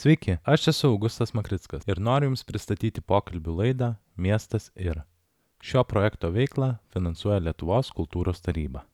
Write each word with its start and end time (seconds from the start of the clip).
Sveiki, 0.00 0.38
aš 0.48 0.68
esu 0.70 0.88
Augustas 0.88 1.34
Makrickas 1.36 1.82
ir 1.84 1.98
noriu 2.00 2.30
Jums 2.30 2.40
pristatyti 2.48 3.02
pokalbių 3.04 3.56
laidą 3.58 3.88
Miestas 4.16 4.70
ir. 4.72 5.02
Šio 5.60 5.82
projekto 5.84 6.30
veiklą 6.32 6.70
finansuoja 6.94 7.42
Lietuvos 7.44 7.90
kultūros 7.98 8.40
taryba. 8.40 8.86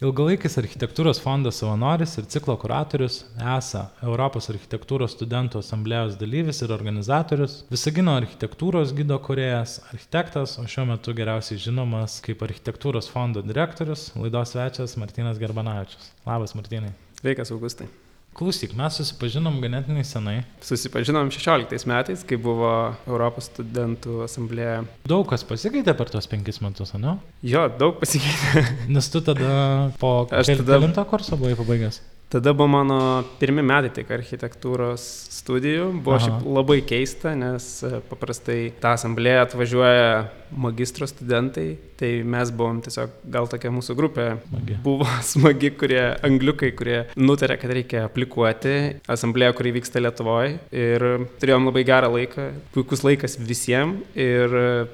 Ilgalaikis 0.00 0.56
architektūros 0.62 1.20
fondas 1.20 1.60
savanoris 1.60 2.16
ir 2.16 2.30
ciklo 2.32 2.56
kuratorius 2.64 3.20
ESA 3.36 3.84
Europos 4.08 4.48
architektūros 4.54 5.18
studentų 5.18 5.60
asamblėjos 5.60 6.16
dalyvis 6.16 6.64
ir 6.64 6.72
organizatorius, 6.72 7.60
Visagino 7.68 8.16
architektūros 8.16 8.96
gido 8.96 9.20
kuriejas, 9.28 9.82
architektas, 9.92 10.56
o 10.56 10.64
šiuo 10.64 10.88
metu 10.94 11.12
geriausiai 11.12 11.60
žinomas 11.68 12.22
kaip 12.24 12.48
architektūros 12.48 13.12
fondo 13.12 13.44
direktorius, 13.44 14.14
laidos 14.16 14.56
svečias 14.56 14.96
Martinas 14.96 15.44
Gerbanavičius. 15.44 16.14
Labas, 16.24 16.56
Martinai. 16.56 16.96
Sveikas, 17.20 17.52
Augustai. 17.52 17.92
Klausyk, 18.38 18.70
mes 18.78 18.94
susipažinom 18.94 19.56
ganėtinai 19.58 20.04
senai. 20.06 20.36
Susipažinom 20.62 21.26
16 21.34 21.88
metais, 21.90 22.20
kai 22.22 22.36
buvo 22.38 22.70
Europos 23.08 23.48
studentų 23.50 24.20
asamblėje. 24.28 24.84
Daug 25.10 25.24
kas 25.26 25.42
pasikeitė 25.48 25.96
per 25.98 26.12
tuos 26.12 26.30
penkis 26.30 26.62
metus, 26.62 26.94
ne? 26.94 27.16
Jo, 27.42 27.64
daug 27.80 27.98
pasikeitė. 27.98 28.62
Nes 28.94 29.10
tu 29.10 29.24
tada 29.26 29.90
po... 29.98 30.12
Aš 30.30 30.52
tada... 30.52 30.78
Kelintą 30.78 31.02
kursą 31.10 31.40
buvai 31.40 31.58
pabaigęs? 31.58 31.98
Tada 32.30 32.52
buvo 32.52 32.68
mano 32.68 33.00
pirmi 33.40 33.62
metai 33.64 33.88
tik 33.96 34.10
architektūros 34.12 35.00
studijų. 35.32 35.90
Buvo 36.04 36.18
Aha. 36.18 36.26
šiaip 36.26 36.48
labai 36.60 36.82
keista, 36.86 37.32
nes 37.32 37.66
e, 37.88 38.02
paprastai 38.10 38.58
tą 38.82 38.92
asamblėją 38.98 39.46
atvažiuoja 39.46 40.10
magistro 40.50 41.06
studentai, 41.08 41.76
tai 41.98 42.10
mes 42.24 42.52
buvom 42.54 42.80
tiesiog, 42.84 43.14
gal 43.32 43.48
tokia 43.50 43.72
mūsų 43.74 43.96
grupė 43.98 44.26
smagi. 44.46 44.78
buvo 44.84 45.08
smagi, 45.32 45.72
kurie 45.78 46.02
angliukai, 46.26 46.72
kurie 46.78 46.98
nutarė, 47.18 47.58
kad 47.60 47.74
reikia 47.74 48.04
aplikuoti 48.06 48.74
asamblėją, 49.10 49.56
kuri 49.58 49.74
vyksta 49.78 50.02
Lietuvoje. 50.02 50.58
Ir 50.72 51.06
turėjom 51.42 51.68
labai 51.70 51.84
gerą 51.88 52.12
laiką, 52.14 52.50
puikus 52.74 53.04
laikas 53.06 53.38
visiems. 53.40 54.04
Ir 54.18 54.52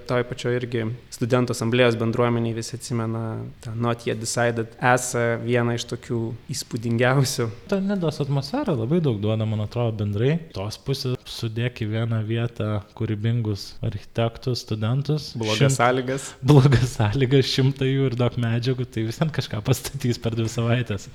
toj 0.08 0.24
pačioj 0.28 0.58
irgi 0.58 0.84
studentų 1.14 1.54
asamblėjos 1.54 1.98
bendruomeniai 2.00 2.56
visi 2.56 2.74
atsimena 2.78 3.24
tą 3.64 3.74
Not 3.78 4.04
Yet 4.08 4.20
Decided 4.22 4.74
esą 4.78 5.24
vieną 5.44 5.76
iš 5.78 5.86
tokių 5.92 6.20
įspūdingiausių. 6.54 7.48
Ta 7.70 7.80
nedos 7.82 8.20
atmosfera 8.24 8.74
labai 8.76 9.00
daug 9.04 9.20
duoda, 9.22 9.46
man 9.48 9.64
atrodo, 9.64 9.94
bendrai. 10.02 10.36
Tos 10.56 10.78
pusės 10.82 11.14
sudėk 11.28 11.82
į 11.84 11.88
vieną 11.92 12.20
vietą 12.26 12.68
kūrybingus 12.98 13.66
architektus, 13.84 14.62
studentus 14.64 15.30
blogas 15.38 15.60
šimt, 15.60 15.76
sąlygas. 15.76 16.26
Blogas 16.50 16.96
sąlygas, 16.98 17.48
šimtai 17.50 17.90
jų 17.90 18.08
ir 18.10 18.16
daug 18.18 18.36
medžiagų, 18.40 18.86
tai 18.90 19.06
vis 19.08 19.20
ant 19.24 19.32
kažką 19.34 19.60
pastatys 19.66 20.20
per 20.22 20.36
dvi 20.38 20.48
savaitės. 20.52 21.08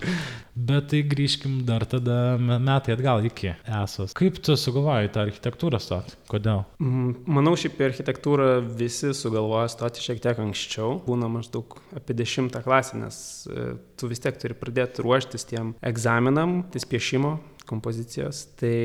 Bet 0.56 0.90
tai 0.94 1.04
grįžkim 1.08 1.62
dar 1.68 1.86
tada 1.90 2.38
metai 2.40 2.96
atgal 2.96 3.26
iki 3.30 3.54
esos. 3.82 4.16
Kaip 4.18 4.40
tu 4.44 4.58
sugalvojai 4.60 5.12
tą 5.14 5.26
architektūrą 5.28 5.82
stoti? 5.84 6.18
Kodėl? 6.32 6.66
Mm, 6.84 7.14
manau, 7.30 7.56
šiaip 7.60 7.80
architektūrą 7.90 8.50
visi 8.80 9.14
sugalvoja 9.18 9.70
stoti 9.72 10.04
šiek 10.04 10.22
tiek 10.24 10.42
anksčiau. 10.42 10.98
Būna 11.06 11.30
maždaug 11.32 11.78
apie 11.98 12.18
dešimtą 12.18 12.64
klasę, 12.66 13.00
nes 13.00 13.22
e, 13.48 13.70
tu 14.00 14.10
vis 14.12 14.22
tiek 14.24 14.38
turi 14.42 14.58
pradėti 14.58 15.06
ruoštis 15.06 15.48
tiem 15.50 15.74
egzaminam, 15.86 16.62
ties 16.74 16.88
piešimo 16.90 17.38
kompozicijos. 17.70 18.48
Tai 18.60 18.76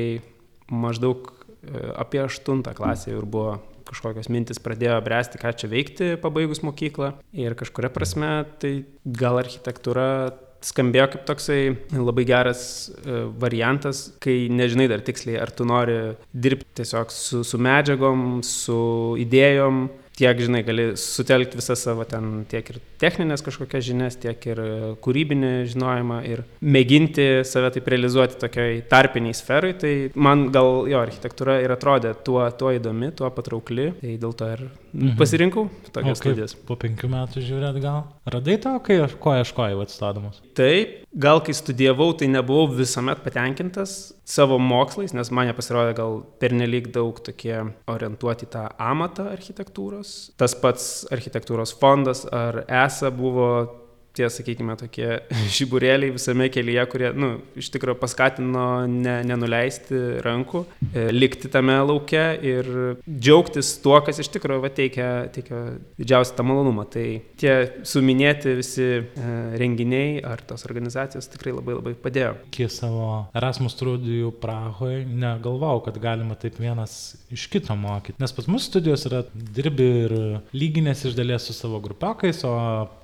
maždaug 0.71 1.31
e, 1.31 1.91
apie 1.95 2.23
aštuntą 2.25 2.75
klasę 2.77 3.13
ir 3.13 3.25
buvo 3.25 3.59
kažkokios 3.85 4.31
mintis 4.33 4.61
pradėjo 4.61 4.97
bręsti, 5.05 5.39
ką 5.41 5.51
čia 5.59 5.69
veikti 5.69 6.07
pabaigus 6.21 6.63
mokyklą. 6.65 7.13
Ir 7.37 7.53
kažkuria 7.57 7.91
prasme 7.93 8.31
tai 8.61 8.73
gal 9.05 9.37
architektūra 9.43 10.07
skambėjo 10.65 11.09
kaip 11.13 11.25
toksai 11.27 11.59
labai 11.93 12.25
geras 12.27 12.63
e, 12.89 13.25
variantas, 13.41 14.07
kai 14.23 14.47
nežinai 14.49 14.87
dar 14.89 15.03
tiksliai, 15.05 15.37
ar 15.41 15.51
tu 15.53 15.67
nori 15.67 16.15
dirbti 16.33 16.81
tiesiog 16.81 17.13
su, 17.13 17.43
su 17.45 17.59
medžiagom, 17.61 18.41
su 18.45 18.79
idėjom, 19.21 19.85
tiek, 20.19 20.39
žinai, 20.39 20.63
gali 20.67 20.87
sutelkti 20.99 21.59
visą 21.59 21.75
savo 21.79 22.05
ten 22.07 22.45
tiek 22.51 22.69
ir 22.71 22.79
techninės 23.01 23.43
kažkokias 23.45 23.85
žinias, 23.87 24.17
tiek 24.21 24.47
ir 24.47 24.61
kūrybinį 25.03 25.51
žinojimą 25.73 26.21
ir 26.29 26.45
mėginti 26.63 27.27
save 27.47 27.73
taip 27.75 27.89
realizuoti 27.91 28.39
tokiai 28.41 28.81
tarpiniai 28.91 29.35
sferai. 29.37 29.75
Tai 29.79 29.93
man 30.15 30.47
gal 30.55 30.85
jo 30.91 31.01
architektūra 31.03 31.59
ir 31.63 31.75
atrodė 31.75 32.15
tuo, 32.25 32.41
tuo 32.57 32.73
įdomi, 32.75 33.11
tuo 33.17 33.31
patraukli, 33.35 33.91
tai 34.01 34.17
dėl 34.21 34.35
to 34.37 34.51
ir 34.55 34.65
mhm. 34.95 35.15
pasirinkau 35.19 35.67
tokias 35.95 36.21
studijas. 36.21 36.55
Po 36.67 36.77
penkių 36.79 37.09
metų 37.11 37.43
žiūrėt 37.45 37.79
gal. 37.83 38.05
Radai 38.31 38.57
to, 38.63 38.73
kai 38.85 38.99
aš 39.03 39.15
ko 39.21 39.35
ieškojau 39.37 39.83
atstodamas? 39.83 40.41
Taip, 40.57 41.03
gal 41.11 41.41
kai 41.45 41.55
studijavau, 41.57 42.11
tai 42.17 42.29
nebuvau 42.31 42.69
visuomet 42.71 43.21
patenkintas 43.25 44.15
savo 44.25 44.57
mokslais, 44.61 45.13
nes 45.15 45.31
man 45.35 45.53
pasirodė 45.55 45.95
gal 45.99 46.19
pernelyg 46.41 46.89
daug 46.95 47.19
tokie 47.23 47.57
orientuoti 47.91 48.49
tą 48.51 48.67
amatą 48.81 49.29
architektūros. 49.35 50.15
Tas 50.39 50.57
pats 50.57 51.05
architektūros 51.13 51.75
fondas 51.79 52.25
ar 52.33 52.63
esą 52.65 53.13
buvo 53.15 53.49
tie, 54.15 54.29
sakykime, 54.31 54.77
tokie 54.79 55.07
žiburėliai 55.57 56.13
visame 56.15 56.49
kelyje, 56.53 56.85
kurie, 56.91 57.11
na, 57.13 57.25
nu, 57.25 57.59
iš 57.59 57.69
tikrųjų 57.73 57.97
paskatino 58.01 58.65
ne, 58.89 59.17
nenuleisti 59.27 60.01
rankų, 60.25 60.63
e, 60.91 61.07
likti 61.13 61.51
tame 61.51 61.77
lauke 61.85 62.23
ir 62.45 62.69
džiaugtis 63.05 63.75
tuo, 63.83 63.97
kas 64.05 64.21
iš 64.23 64.31
tikrųjų 64.35 64.63
va, 64.65 64.71
teikia, 64.73 65.09
teikia 65.35 65.61
didžiausią 65.99 66.37
tą 66.37 66.45
malonumą. 66.47 66.87
Tai 66.95 67.05
tie 67.39 67.55
suminėti 67.87 68.55
visi 68.59 68.85
e, 68.85 69.03
renginiai 69.59 70.19
ar 70.25 70.43
tos 70.45 70.65
organizacijos 70.67 71.29
tikrai 71.33 71.55
labai 71.55 71.77
labai 71.79 71.95
padėjo. 71.99 72.35
Iki 72.51 72.69
savo 72.71 73.09
Erasmus 73.35 73.75
studijų 73.75 74.31
Prahoje 74.41 75.03
negalvojau, 75.09 75.83
kad 75.87 75.99
galima 76.01 76.37
taip 76.39 76.59
vienas 76.61 77.15
iš 77.33 77.47
kito 77.51 77.75
mokyti, 77.79 78.19
nes 78.21 78.33
pas 78.35 78.47
mus 78.51 78.67
studijos 78.69 79.05
yra 79.09 79.23
dirbi 79.33 79.87
ir 80.05 80.15
lyginės 80.55 81.05
iš 81.09 81.17
dalies 81.17 81.47
su 81.47 81.55
savo 81.55 81.81
grupiokais, 81.83 82.43
o 82.47 82.55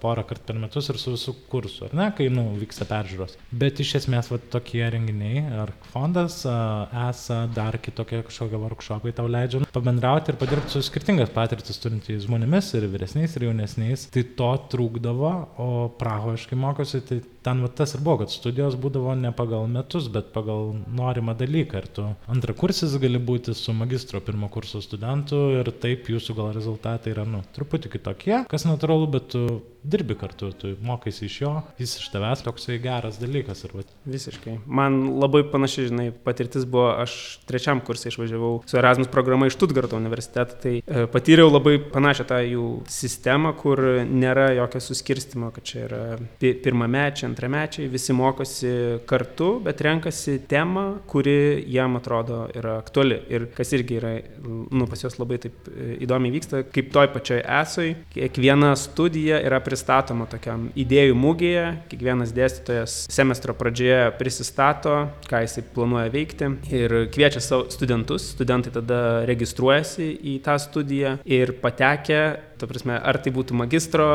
porą 0.02 0.26
kartų 0.28 0.48
per 0.48 0.60
metus 0.62 0.90
ir 0.92 1.01
su 1.02 1.16
visų 1.16 1.36
kursu, 1.52 1.88
ar 1.88 1.96
ne, 1.98 2.08
kai 2.18 2.30
nu, 2.34 2.46
vyksta 2.62 2.88
peržiūros. 2.90 3.38
Bet 3.64 3.82
iš 3.84 3.96
esmės 4.02 4.32
va, 4.32 4.40
tokie 4.54 4.84
renginiai, 4.94 5.44
ar 5.64 5.74
fondas, 5.92 6.42
esą 6.46 7.42
dar 7.56 7.78
kitokie 7.82 8.22
kažkokie 8.28 8.60
workshopai 8.62 9.14
tau 9.18 9.28
leidžia 9.32 9.64
pabendrauti 9.74 10.34
ir 10.34 10.40
padirbti 10.42 10.76
su 10.76 10.84
skirtingas 10.86 11.34
patirtis 11.36 11.80
turintys 11.82 12.26
žmonėmis 12.28 12.72
ir 12.78 12.88
vyresniais 12.92 13.36
ir 13.38 13.48
jaunesniais. 13.50 14.08
Tai 14.14 14.24
to 14.40 14.52
trūkdavo, 14.74 15.34
o 15.62 15.70
Prahoje 16.00 16.40
aš 16.40 16.48
kai 16.50 16.60
mokiausi, 16.60 17.04
tai 17.08 17.22
ten 17.46 17.62
va, 17.64 17.70
tas 17.74 17.96
ir 17.96 18.04
buvo, 18.06 18.22
kad 18.22 18.34
studijos 18.34 18.78
būdavo 18.82 19.16
ne 19.18 19.32
pagal 19.36 19.68
metus, 19.72 20.10
bet 20.14 20.32
pagal 20.36 20.74
norimą 20.94 21.36
dalyką. 21.40 21.82
Ir 21.82 21.90
tu 21.96 22.08
antrą 22.32 22.56
kursis 22.58 22.96
gali 23.02 23.22
būti 23.22 23.56
su 23.58 23.74
magistro 23.78 24.22
pirmo 24.24 24.50
kurso 24.54 24.82
studentu 24.84 25.42
ir 25.58 25.72
taip 25.84 26.10
jūsų 26.12 26.38
gal 26.38 26.52
rezultatai 26.56 27.16
yra, 27.16 27.26
nu, 27.28 27.44
truputį 27.56 27.94
kitokie, 27.98 28.38
kas 28.52 28.68
natūralu, 28.70 29.10
bet 29.16 29.32
tu 29.34 29.46
dirbi 29.84 30.16
kartu, 30.16 30.52
tu 30.52 30.76
mokaisi 30.82 31.26
iš 31.26 31.42
jo, 31.42 31.52
jis 31.82 31.96
iš 32.00 32.10
tavęs 32.14 32.44
toksai 32.46 32.78
geras 32.82 33.18
dalykas. 33.22 33.64
Vat. 33.74 33.90
Visiškai. 34.06 34.58
Man 34.66 35.00
labai 35.22 35.44
panaši, 35.52 35.88
žinai, 35.90 36.08
patirtis 36.26 36.66
buvo, 36.70 36.90
aš 37.02 37.16
trečiam 37.50 37.82
kursai 37.86 38.12
išvažiavau 38.12 38.62
su 38.68 38.78
Erasmus 38.78 39.10
programa 39.12 39.48
iš 39.48 39.56
Stuttgarto 39.58 39.98
universiteto, 39.98 40.58
tai 40.62 40.74
e, 40.82 41.06
patyriau 41.12 41.50
labai 41.52 41.78
panašią 41.94 42.26
tą 42.30 42.40
jų 42.46 42.66
sistemą, 42.92 43.54
kur 43.58 43.82
nėra 44.06 44.52
jokio 44.58 44.82
suskirstimo, 44.84 45.52
kad 45.56 45.68
čia 45.68 45.86
yra 45.88 46.02
pirmamečiai, 46.42 47.30
antramečiai, 47.30 47.90
visi 47.92 48.16
mokosi 48.18 48.74
kartu, 49.10 49.52
bet 49.66 49.82
renkasi 49.86 50.38
temą, 50.52 50.86
kuri 51.10 51.64
jam 51.72 51.98
atrodo 52.00 52.44
yra 52.58 52.78
aktuali. 52.82 53.22
Ir 53.32 53.48
kas 53.56 53.74
irgi 53.78 53.98
yra, 54.02 54.14
nu, 54.44 54.90
pas 54.90 55.06
juos 55.06 55.18
labai 55.22 55.42
taip 55.42 55.72
e, 55.72 55.96
įdomiai 56.06 56.36
vyksta, 56.38 56.64
kaip 56.74 56.94
toj 56.94 57.12
pačioj 57.16 57.42
esoj, 57.62 57.96
kiekviena 58.14 58.74
studija 58.80 59.42
yra 59.42 59.62
pristatoma 59.72 60.28
tokiam 60.28 60.68
idėjų 60.76 61.16
mūgėje, 61.16 61.66
kiekvienas 61.92 62.34
dėstytojas 62.36 62.96
semestro 63.12 63.56
pradžioje 63.56 64.12
prisistato, 64.20 64.96
ką 65.32 65.44
jisai 65.46 65.64
planuoja 65.76 66.12
veikti 66.12 66.50
ir 66.76 66.96
kviečia 67.14 67.40
savo 67.44 67.70
studentus, 67.72 68.34
studentai 68.36 68.74
tada 68.76 69.02
registruojasi 69.30 70.12
į 70.34 70.38
tą 70.44 70.58
studiją 70.60 71.18
ir 71.24 71.56
patekę, 71.64 72.22
ta 72.60 72.70
prasme, 72.70 72.98
ar 73.00 73.22
tai 73.24 73.34
būtų 73.34 73.56
magistro 73.64 74.10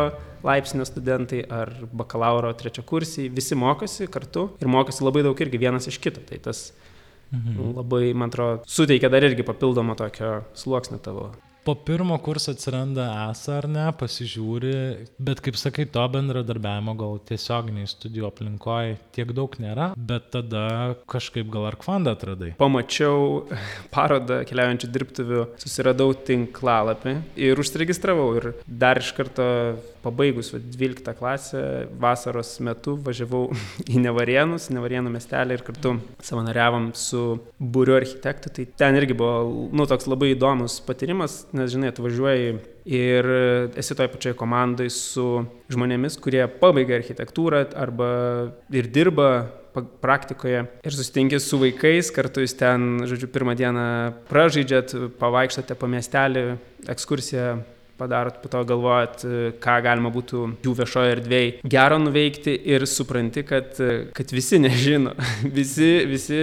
laipsnio 0.47 0.85
studentai 0.87 1.41
ar 1.51 1.73
bakalauro 1.97 2.53
trečia 2.59 2.85
kursiai, 2.87 3.31
visi 3.33 3.57
mokosi 3.59 4.11
kartu 4.13 4.51
ir 4.61 4.71
mokosi 4.71 5.07
labai 5.07 5.25
daug 5.27 5.41
irgi 5.41 5.63
vienas 5.63 5.89
iš 5.91 5.99
kito. 6.03 6.23
Tai 6.29 6.39
tas 6.45 6.69
mhm. 7.33 7.73
labai, 7.81 8.13
man 8.13 8.31
atrodo, 8.31 8.63
suteikia 8.69 9.11
dar 9.13 9.27
irgi 9.27 9.47
papildomą 9.47 9.97
tokio 9.99 10.43
sluoksnio 10.59 11.01
tavo 11.03 11.33
po 11.67 11.75
pirmo 11.75 12.15
kurso 12.23 12.53
atsiranda 12.55 13.05
esą 13.27 13.57
ar 13.59 13.67
ne, 13.67 13.85
pasižiūri, 13.99 14.75
bet 15.27 15.41
kaip 15.43 15.57
sakai, 15.59 15.89
to 15.91 16.05
bendradarbiavimo 16.15 16.95
gal 17.01 17.19
tiesioginiai 17.27 17.91
studijų 17.91 18.29
aplinkoje 18.29 18.95
tiek 19.17 19.33
daug 19.35 19.57
nėra, 19.59 19.89
bet 19.99 20.29
tada 20.37 20.63
kažkaip 21.11 21.51
gal 21.51 21.67
ar 21.73 21.79
kvandą 21.83 22.15
atradai. 22.15 22.53
Pamačiau 22.61 23.43
parodą 23.91 24.45
keliaujančių 24.47 24.93
dirbtuvių, 24.95 25.43
susiradau 25.65 26.15
tinklalapį 26.31 27.17
ir 27.49 27.65
užsiregistravau 27.65 28.31
ir 28.39 28.51
dar 28.67 29.03
iš 29.03 29.11
karto 29.19 29.51
pabaigus 30.07 30.53
12 30.55 31.15
klasę 31.19 31.61
vasaros 31.99 32.53
metu 32.63 32.95
važiavau 33.09 33.49
į 33.93 34.03
Nevarienus, 34.05 34.69
Nevarienų 34.75 35.11
miestelį 35.17 35.59
ir 35.59 35.65
kartu 35.67 35.97
savanoriavom 36.23 36.93
su 36.95 37.23
būriu 37.59 37.97
architektų. 37.99 38.53
Tai 38.57 38.67
ten 38.85 38.99
irgi 39.01 39.17
buvo, 39.19 39.69
nu, 39.75 39.89
toks 39.91 40.07
labai 40.11 40.31
įdomus 40.37 40.79
patyrimas, 40.87 41.41
nes, 41.57 41.71
žinai, 41.73 41.91
atvažiuoji 41.93 42.57
ir 42.97 43.29
esi 43.79 43.97
toje 43.99 44.13
pačioje 44.13 44.39
komandoje 44.39 44.93
su 44.95 45.27
žmonėmis, 45.73 46.19
kurie 46.23 46.45
pabaigia 46.61 47.01
architektūrą 47.01 47.65
arba 47.75 48.11
ir 48.75 48.91
dirba 48.93 49.31
praktikoje 50.01 50.63
ir 50.65 50.95
susitinki 50.95 51.41
su 51.43 51.59
vaikais, 51.61 52.11
kartu 52.15 52.45
jūs 52.45 52.57
ten, 52.57 53.07
žodžiu, 53.09 53.29
pirmą 53.33 53.57
dieną 53.59 53.87
pražaidžiat, 54.31 54.95
pavaikštate 55.21 55.77
po 55.77 55.91
miestelį, 55.91 56.47
ekskursiją 56.93 57.57
padarot, 57.99 58.41
po 58.43 58.51
to 58.53 58.63
galvojat, 58.69 59.25
ką 59.63 59.77
galima 59.85 60.11
būtų 60.15 60.43
jų 60.65 60.75
viešoje 60.81 61.15
erdvėje 61.17 61.71
gero 61.77 61.99
nuveikti 62.01 62.55
ir 62.73 62.87
supranti, 62.91 63.45
kad, 63.47 63.79
kad 64.17 64.35
visi 64.35 64.61
nežino, 64.63 65.15
visi, 65.59 65.91
visi 66.09 66.41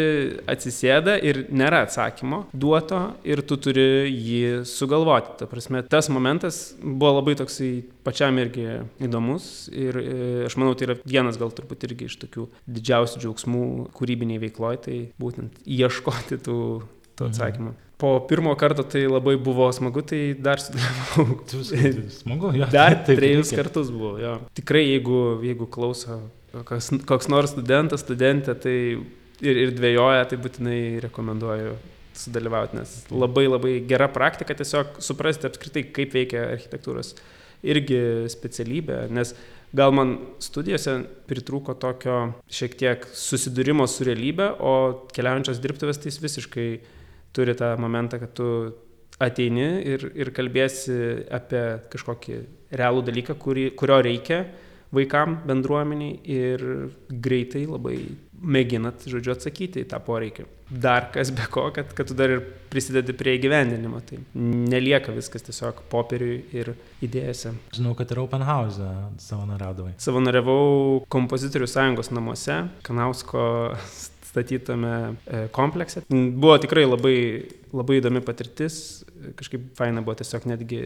atsisėda 0.50 1.18
ir 1.22 1.44
nėra 1.54 1.84
atsakymo 1.88 2.44
duoto 2.54 3.02
ir 3.28 3.44
tu 3.48 3.58
turi 3.62 3.88
jį 4.10 4.64
sugalvoti. 4.70 5.38
Ta 5.42 5.50
prasme, 5.50 5.84
tas 5.90 6.10
momentas 6.14 6.62
buvo 6.82 7.18
labai 7.20 7.38
toksai 7.40 7.72
pačiam 8.06 8.38
irgi 8.42 8.68
įdomus 9.04 9.70
ir 9.72 10.00
e, 10.02 10.18
aš 10.48 10.58
manau, 10.60 10.76
tai 10.78 10.90
yra 10.90 10.98
vienas 11.06 11.40
gal 11.42 11.54
turbūt 11.56 11.88
irgi 11.88 12.10
iš 12.10 12.20
tokių 12.26 12.50
didžiausių 12.78 13.24
džiaugsmų 13.24 13.64
kūrybiniai 13.96 14.42
veikloje, 14.44 14.84
tai 14.88 15.00
būtent 15.22 15.64
ieškoti 15.64 16.42
tų, 16.44 16.60
tų 17.14 17.28
mhm. 17.28 17.32
atsakymų. 17.32 17.74
Mhm 17.74 17.82
po 18.04 18.20
pirmo 18.28 18.52
karto 18.60 18.84
tai 18.84 19.06
labai 19.08 19.38
buvo 19.40 19.70
smagu, 19.72 20.02
tai 20.04 20.34
dar. 20.36 20.60
Smagu, 22.20 22.50
jo. 22.52 22.66
Dar 22.68 22.98
taip, 23.08 23.16
trejus 23.16 23.48
reikia. 23.48 23.62
kartus 23.62 23.92
buvo, 23.96 24.18
jo. 24.20 24.34
Tikrai, 24.60 24.82
jeigu, 24.90 25.20
jeigu 25.48 25.68
klauso 25.72 26.18
kas, 26.68 26.90
koks 27.08 27.30
nors 27.32 27.54
studentas, 27.56 28.04
studentė, 28.04 28.58
tai 28.60 28.76
ir, 29.00 29.60
ir 29.66 29.72
dvėjoja, 29.78 30.26
tai 30.28 30.40
būtinai 30.44 30.80
rekomenduoju 31.06 31.78
sudalyvauti, 32.20 32.82
nes 32.82 32.92
labai 33.10 33.46
labai 33.48 33.78
gera 33.88 34.10
praktika 34.12 34.58
tiesiog 34.60 35.00
suprasti 35.02 35.48
apskritai, 35.48 35.86
kaip 35.96 36.12
veikia 36.14 36.44
architektūros 36.58 37.14
irgi 37.64 38.02
specialybė, 38.34 39.06
nes 39.16 39.32
gal 39.74 39.96
man 39.96 40.18
studijose 40.44 40.98
pritrūko 41.32 41.78
tokio 41.80 42.18
šiek 42.52 42.76
tiek 42.84 43.08
susidūrimo 43.16 43.88
su 43.88 44.04
realybė, 44.10 44.50
o 44.60 44.76
keliaujančios 45.16 45.64
dirbtuvės 45.64 46.04
tai 46.04 46.14
visiškai 46.28 46.68
turi 47.34 47.56
tą 47.58 47.74
momentą, 47.82 48.20
kad 48.22 48.34
tu 48.38 48.50
ateini 49.24 49.70
ir, 49.94 50.10
ir 50.18 50.34
kalbėsi 50.36 50.98
apie 51.34 51.64
kažkokį 51.94 52.38
realų 52.74 53.06
dalyką, 53.10 53.38
kurį, 53.40 53.70
kurio 53.78 54.02
reikia 54.06 54.44
vaikam, 54.94 55.40
bendruomeniai 55.48 56.20
ir 56.30 56.64
greitai 57.10 57.66
labai 57.66 57.98
mėginat, 58.44 59.06
žodžiu, 59.08 59.34
atsakyti 59.34 59.84
į 59.84 59.90
tą 59.90 60.00
poreikį. 60.04 60.46
Dar 60.84 61.08
kas 61.14 61.30
be 61.34 61.46
ko, 61.54 61.68
kad, 61.74 61.92
kad 61.96 62.10
tu 62.10 62.16
dar 62.18 62.32
ir 62.34 62.42
prisidedi 62.72 63.14
prie 63.16 63.36
įgyvendinimo. 63.38 64.02
Tai 64.08 64.20
nelieka 64.36 65.14
viskas 65.16 65.46
tiesiog 65.46 65.84
popieriui 65.92 66.40
ir 66.56 66.74
idėjose. 67.06 67.54
Žinau, 67.78 67.94
kad 67.98 68.12
ir 68.12 68.24
Open 68.24 68.44
House 68.48 68.90
savanoriavai. 69.24 69.94
Savanoriavau 70.04 71.04
kompozitorių 71.14 71.70
sąjungos 71.70 72.12
namuose, 72.14 72.64
Kanausko 72.86 73.46
statytame 74.34 74.94
e, 75.28 75.48
komplekse. 75.54 76.02
Buvo 76.10 76.58
tikrai 76.58 76.88
labai, 76.90 77.18
labai 77.74 77.98
įdomi 78.00 78.22
patirtis, 78.26 79.04
kažkaip 79.40 79.66
faina 79.78 80.04
buvo 80.06 80.16
tiesiog 80.20 80.46
netgi 80.52 80.82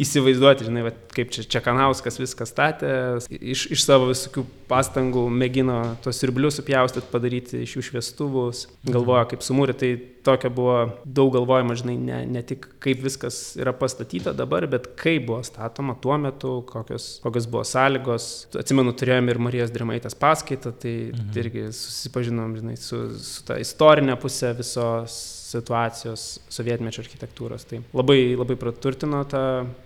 įsivaizduoti, 0.00 0.66
žinai, 0.68 0.84
va, 0.88 0.92
kaip 1.14 1.32
čia 1.34 1.44
Čekanauskas 1.56 2.18
viską 2.20 2.46
statė, 2.48 2.92
iš, 3.30 3.66
iš 3.74 3.84
savo 3.84 4.08
visokių 4.10 4.44
pastangų 4.70 5.26
mėgino 5.30 5.78
tos 6.04 6.22
irblius 6.26 6.58
supjaustyti, 6.60 7.10
padaryti 7.12 7.62
iš 7.66 7.76
jų 7.76 7.84
šviestuvus, 7.90 8.64
galvojo 8.88 9.26
kaip 9.32 9.44
sumūrė, 9.46 9.76
tai 9.78 9.92
tokia 10.22 10.50
buvo 10.54 10.76
daug 11.04 11.32
galvojama, 11.34 11.76
žinai, 11.78 11.96
ne, 11.98 12.22
ne 12.30 12.42
tik 12.46 12.66
kaip 12.82 13.02
viskas 13.04 13.40
yra 13.60 13.74
pastatyta 13.76 14.34
dabar, 14.36 14.66
bet 14.70 14.92
kaip 14.98 15.26
buvo 15.28 15.42
statoma 15.46 15.96
tuo 16.02 16.16
metu, 16.22 16.54
kokios, 16.68 17.16
kokios 17.24 17.48
buvo 17.50 17.64
sąlygos. 17.68 18.30
Atsimenu, 18.58 18.94
turėjome 18.98 19.34
ir 19.34 19.42
Marijos 19.42 19.74
Drimaitės 19.74 20.18
paskaitą, 20.18 20.74
tai 20.84 20.96
mhm. 21.10 21.30
irgi 21.42 21.68
susipažinom, 21.76 22.56
žinai, 22.60 22.78
su, 22.80 23.04
su 23.18 23.46
ta 23.48 23.60
istorinė 23.62 24.18
pusė 24.22 24.54
visos 24.58 25.20
situacijos 25.52 26.26
sovietmečio 26.52 27.04
architektūros. 27.04 27.66
Tai 27.68 27.82
labai, 27.92 28.20
labai 28.38 28.58
praturtino 28.60 29.22
ta 29.28 29.42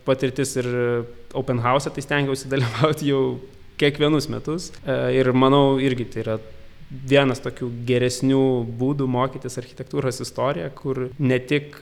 patirtis 0.06 0.56
ir 0.62 0.70
Open 1.36 1.62
House, 1.64 1.92
tai 1.92 2.04
stengiausi 2.04 2.50
dalyvauti 2.54 3.10
jau 3.12 3.22
kiekvienus 3.80 4.30
metus. 4.32 4.70
E, 4.84 4.98
ir 5.18 5.32
manau, 5.36 5.80
irgi 5.82 6.08
tai 6.12 6.22
yra 6.24 6.38
vienas 6.86 7.42
tokių 7.42 7.68
geresnių 7.86 8.44
būdų 8.78 9.08
mokytis 9.10 9.58
architektūros 9.58 10.22
istoriją, 10.22 10.70
kur 10.78 11.08
ne 11.18 11.38
tik 11.42 11.80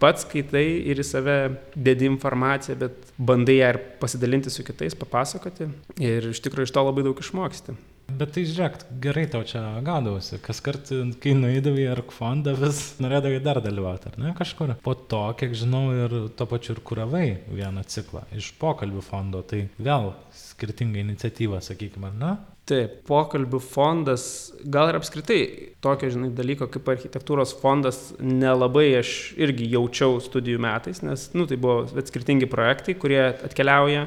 pats 0.00 0.24
skaitai 0.24 0.64
ir 0.90 1.00
į 1.00 1.04
save 1.04 1.36
dedi 1.76 2.08
informaciją, 2.08 2.78
bet 2.80 3.12
bandai 3.20 3.58
ją 3.58 3.70
ir 3.74 3.78
pasidalinti 4.00 4.52
su 4.52 4.64
kitais, 4.66 4.96
papasakoti 4.98 5.68
ir 6.00 6.30
iš 6.32 6.40
tikrųjų 6.44 6.70
iš 6.70 6.74
to 6.76 6.84
labai 6.86 7.04
daug 7.06 7.20
išmoksti. 7.20 7.76
Bet 8.18 8.34
tai 8.34 8.44
žiūrėk, 8.48 8.84
gerai 9.02 9.24
tau 9.30 9.42
čia 9.46 9.62
gaudavosi. 9.86 10.38
Kas 10.44 10.60
kart, 10.64 10.90
kai 11.22 11.34
nuėdavai 11.38 11.84
į 11.86 11.90
Arkfondą, 11.94 12.54
vis 12.58 12.80
norėdavai 13.02 13.40
dar 13.44 13.60
dalyvauti, 13.64 14.10
ar 14.10 14.20
ne, 14.20 14.32
kažkur. 14.38 14.74
Po 14.84 14.94
to, 14.94 15.22
kiek 15.40 15.54
žinau, 15.58 15.84
ir 15.94 16.16
to 16.36 16.46
pačiu 16.50 16.74
ir 16.76 16.82
kuravai 16.86 17.26
vieną 17.50 17.84
ciklą 17.90 18.24
iš 18.36 18.52
pokalbių 18.60 19.04
fondo, 19.04 19.42
tai 19.46 19.66
vėl 19.78 20.12
skirtinga 20.36 21.02
iniciatyva, 21.04 21.62
sakykime, 21.64 22.12
na? 22.20 22.38
Taip, 22.70 23.00
pokalbių 23.08 23.58
fondas, 23.64 24.24
gal 24.62 24.92
ir 24.92 24.98
apskritai 25.00 25.40
tokio, 25.82 26.10
žinai, 26.14 26.28
dalyko 26.36 26.68
kaip 26.70 26.90
architektūros 26.92 27.56
fondas 27.58 28.12
nelabai 28.22 28.92
aš 29.00 29.14
irgi 29.40 29.66
jaučiau 29.72 30.20
studijų 30.22 30.60
metais, 30.62 31.00
nes, 31.02 31.30
nu, 31.34 31.48
tai 31.50 31.58
buvo 31.58 32.04
skirtingi 32.06 32.46
projektai, 32.50 32.94
kurie 33.00 33.24
atkeliauja 33.32 34.06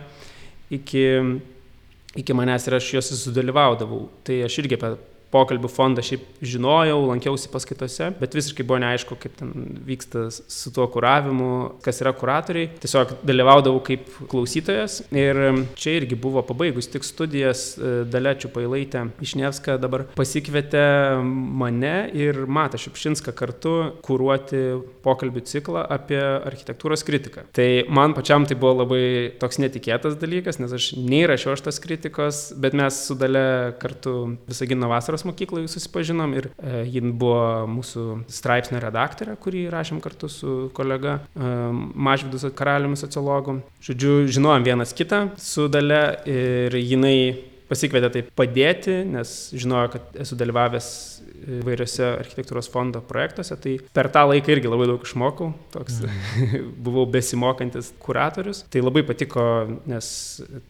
iki 0.72 1.04
iki 2.16 2.34
manęs 2.34 2.68
ir 2.68 2.78
aš 2.78 2.92
juose 2.96 3.18
sudalyvaudavau. 3.18 4.08
Tai 4.26 4.42
aš 4.48 4.60
irgi 4.62 4.78
apie 4.80 4.94
pokalbių 5.34 5.72
fondą 5.72 6.04
šiaip 6.06 6.26
žinojau, 6.46 7.00
lankiausi 7.10 7.52
paskaitose, 7.54 8.12
bet 8.20 8.38
visiškai 8.38 8.66
buvo 8.68 8.80
neaišku, 8.84 9.18
kaip 9.22 9.38
ten 9.40 9.54
vyksta 9.88 10.28
su 10.32 10.74
tuo 10.74 10.88
kuravimu, 10.94 11.50
kas 11.84 12.02
yra 12.04 12.14
kuratoriai. 12.18 12.72
Tiesiog 12.84 13.18
dalyvaudavau 13.26 13.82
kaip 13.86 14.08
klausytojas 14.32 15.02
ir 15.12 15.40
čia 15.80 15.98
irgi 16.00 16.18
buvo 16.20 16.44
pabaigus 16.46 16.90
tik 16.92 17.06
studijas 17.08 17.74
e, 17.78 17.94
Dalečių 18.14 18.52
Pailaitė 18.54 19.06
Išnievska 19.24 19.78
dabar 19.82 20.06
pasikvietė 20.18 20.84
mane 21.24 21.96
ir 22.18 22.44
Matą 22.48 22.80
Šipšinską 22.82 23.34
kartu 23.38 23.74
kuruoti 24.06 24.62
pokalbių 25.06 25.44
ciklą 25.50 25.86
apie 25.94 26.20
architektūros 26.22 27.06
kritiką. 27.08 27.48
Tai 27.56 27.68
man 27.94 28.16
pačiam 28.18 28.48
tai 28.48 28.58
buvo 28.60 28.84
labai 28.84 29.04
toks 29.42 29.60
netikėtas 29.64 30.18
dalykas, 30.22 30.60
nes 30.62 30.74
aš 30.76 30.92
nei 31.00 31.24
rašiau 31.30 31.58
šitos 31.60 31.82
kritikos, 31.84 32.44
bet 32.60 32.78
mes 32.78 33.04
su 33.08 33.18
Dale 33.20 33.74
kartu 33.82 34.16
Visagino 34.50 34.90
vasaros 34.92 35.23
muzikos 35.24 35.26
mokykloje 35.26 35.68
susipažinom 35.68 36.34
ir 36.34 36.50
e, 36.58 36.84
ji 36.88 37.02
buvo 37.02 37.68
mūsų 37.68 38.26
straipsnio 38.28 38.80
redaktorė, 38.80 39.36
kurį 39.40 39.70
rašėm 39.72 40.02
kartu 40.02 40.30
su 40.30 40.70
kolega 40.74 41.20
e, 41.36 41.72
Mažvidus 41.96 42.46
Karaliumi 42.56 42.98
sociologu. 42.98 43.62
Žodžiu, 43.82 44.28
žinojom 44.28 44.64
vienas 44.64 44.94
kitą 44.94 45.32
su 45.38 45.68
dale 45.68 46.20
ir 46.26 46.76
jinai 46.76 47.53
pasikvietė 47.74 48.12
tai 48.14 48.24
padėti, 48.38 49.02
nes 49.10 49.34
žinojo, 49.58 49.96
kad 49.96 50.22
esu 50.24 50.38
dalyvavęs 50.40 50.90
įvairiose 51.60 52.06
architektūros 52.22 52.70
fondo 52.72 53.02
projektuose, 53.04 53.58
tai 53.60 53.76
per 53.96 54.10
tą 54.14 54.24
laiką 54.30 54.54
irgi 54.54 54.72
labai 54.72 54.88
daug 54.92 55.04
išmokau, 55.04 55.50
toks 55.74 56.00
mm. 56.06 56.70
buvau 56.86 57.06
besimokantis 57.12 57.92
kuratorius. 58.04 58.64
Tai 58.72 58.84
labai 58.84 59.04
patiko, 59.08 59.46
nes 59.90 60.08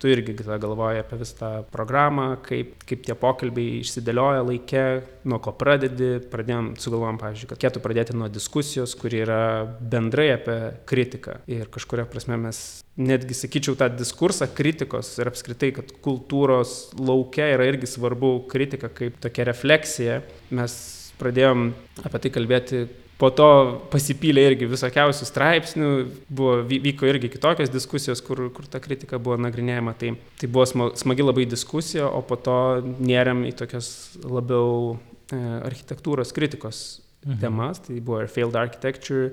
tu 0.02 0.12
irgi 0.12 0.36
galvoji 0.42 1.04
apie 1.04 1.20
visą 1.22 1.40
tą 1.40 1.52
programą, 1.74 2.30
kaip, 2.46 2.76
kaip 2.90 3.06
tie 3.06 3.18
pokalbiai 3.20 3.82
išsidėlioja 3.84 4.46
laikė, 4.48 4.86
nuo 5.30 5.40
ko 5.44 5.54
pradedi, 5.58 6.16
pradėjom, 6.32 6.74
sugalvojom, 6.82 7.20
pavyzdžiui, 7.22 7.50
kad 7.52 7.64
reikėtų 7.64 7.84
pradėti 7.84 8.18
nuo 8.18 8.30
diskusijos, 8.32 8.96
kuri 9.00 9.24
yra 9.24 9.42
bendrai 9.80 10.34
apie 10.36 10.58
kritiką. 10.90 11.42
Ir 11.52 11.70
kažkuria 11.74 12.08
prasme 12.10 12.40
mes 12.42 12.64
netgi 12.98 13.34
sakyčiau 13.38 13.78
tą 13.78 13.88
diskursą 13.98 14.48
kritikos 14.54 15.16
ir 15.18 15.32
apskritai, 15.32 15.72
kad 15.74 15.94
kultūros 16.06 16.92
laukia 17.00 17.48
yra 17.56 17.66
irgi 17.72 17.90
svarbu 17.90 18.36
kritika 18.52 18.92
kaip 18.94 19.18
tokia 19.24 19.48
refleksija. 19.50 20.20
Mes 20.54 20.76
pradėjom 21.18 21.72
apie 22.06 22.22
tai 22.22 22.34
kalbėti 22.34 22.84
po 23.24 23.30
to 23.34 23.48
pasipylė 23.94 24.44
irgi 24.50 24.68
visokiausių 24.68 25.28
straipsnių, 25.30 25.90
buvo, 26.28 26.58
vyko 26.68 27.08
irgi 27.08 27.32
kitokios 27.34 27.72
diskusijos, 27.74 28.22
kur, 28.26 28.46
kur 28.54 28.68
ta 28.70 28.82
kritika 28.84 29.20
buvo 29.22 29.38
nagrinėjama. 29.42 29.96
Tai, 30.00 30.14
tai 30.42 30.50
buvo 30.52 30.90
smagi 31.00 31.26
labai 31.26 31.48
diskusija, 31.50 32.10
o 32.10 32.24
po 32.26 32.38
to 32.42 32.58
nėrėm 32.84 33.46
į 33.50 33.56
tokias 33.64 33.90
labiau 34.22 34.96
e, 35.32 35.40
architektūros 35.70 36.34
kritikos 36.36 36.84
mhm. 37.24 37.40
temas. 37.46 37.84
Tai 37.88 38.00
buvo 38.02 38.24
ir 38.26 38.32
Failed 38.34 38.60
Architecture, 38.60 39.32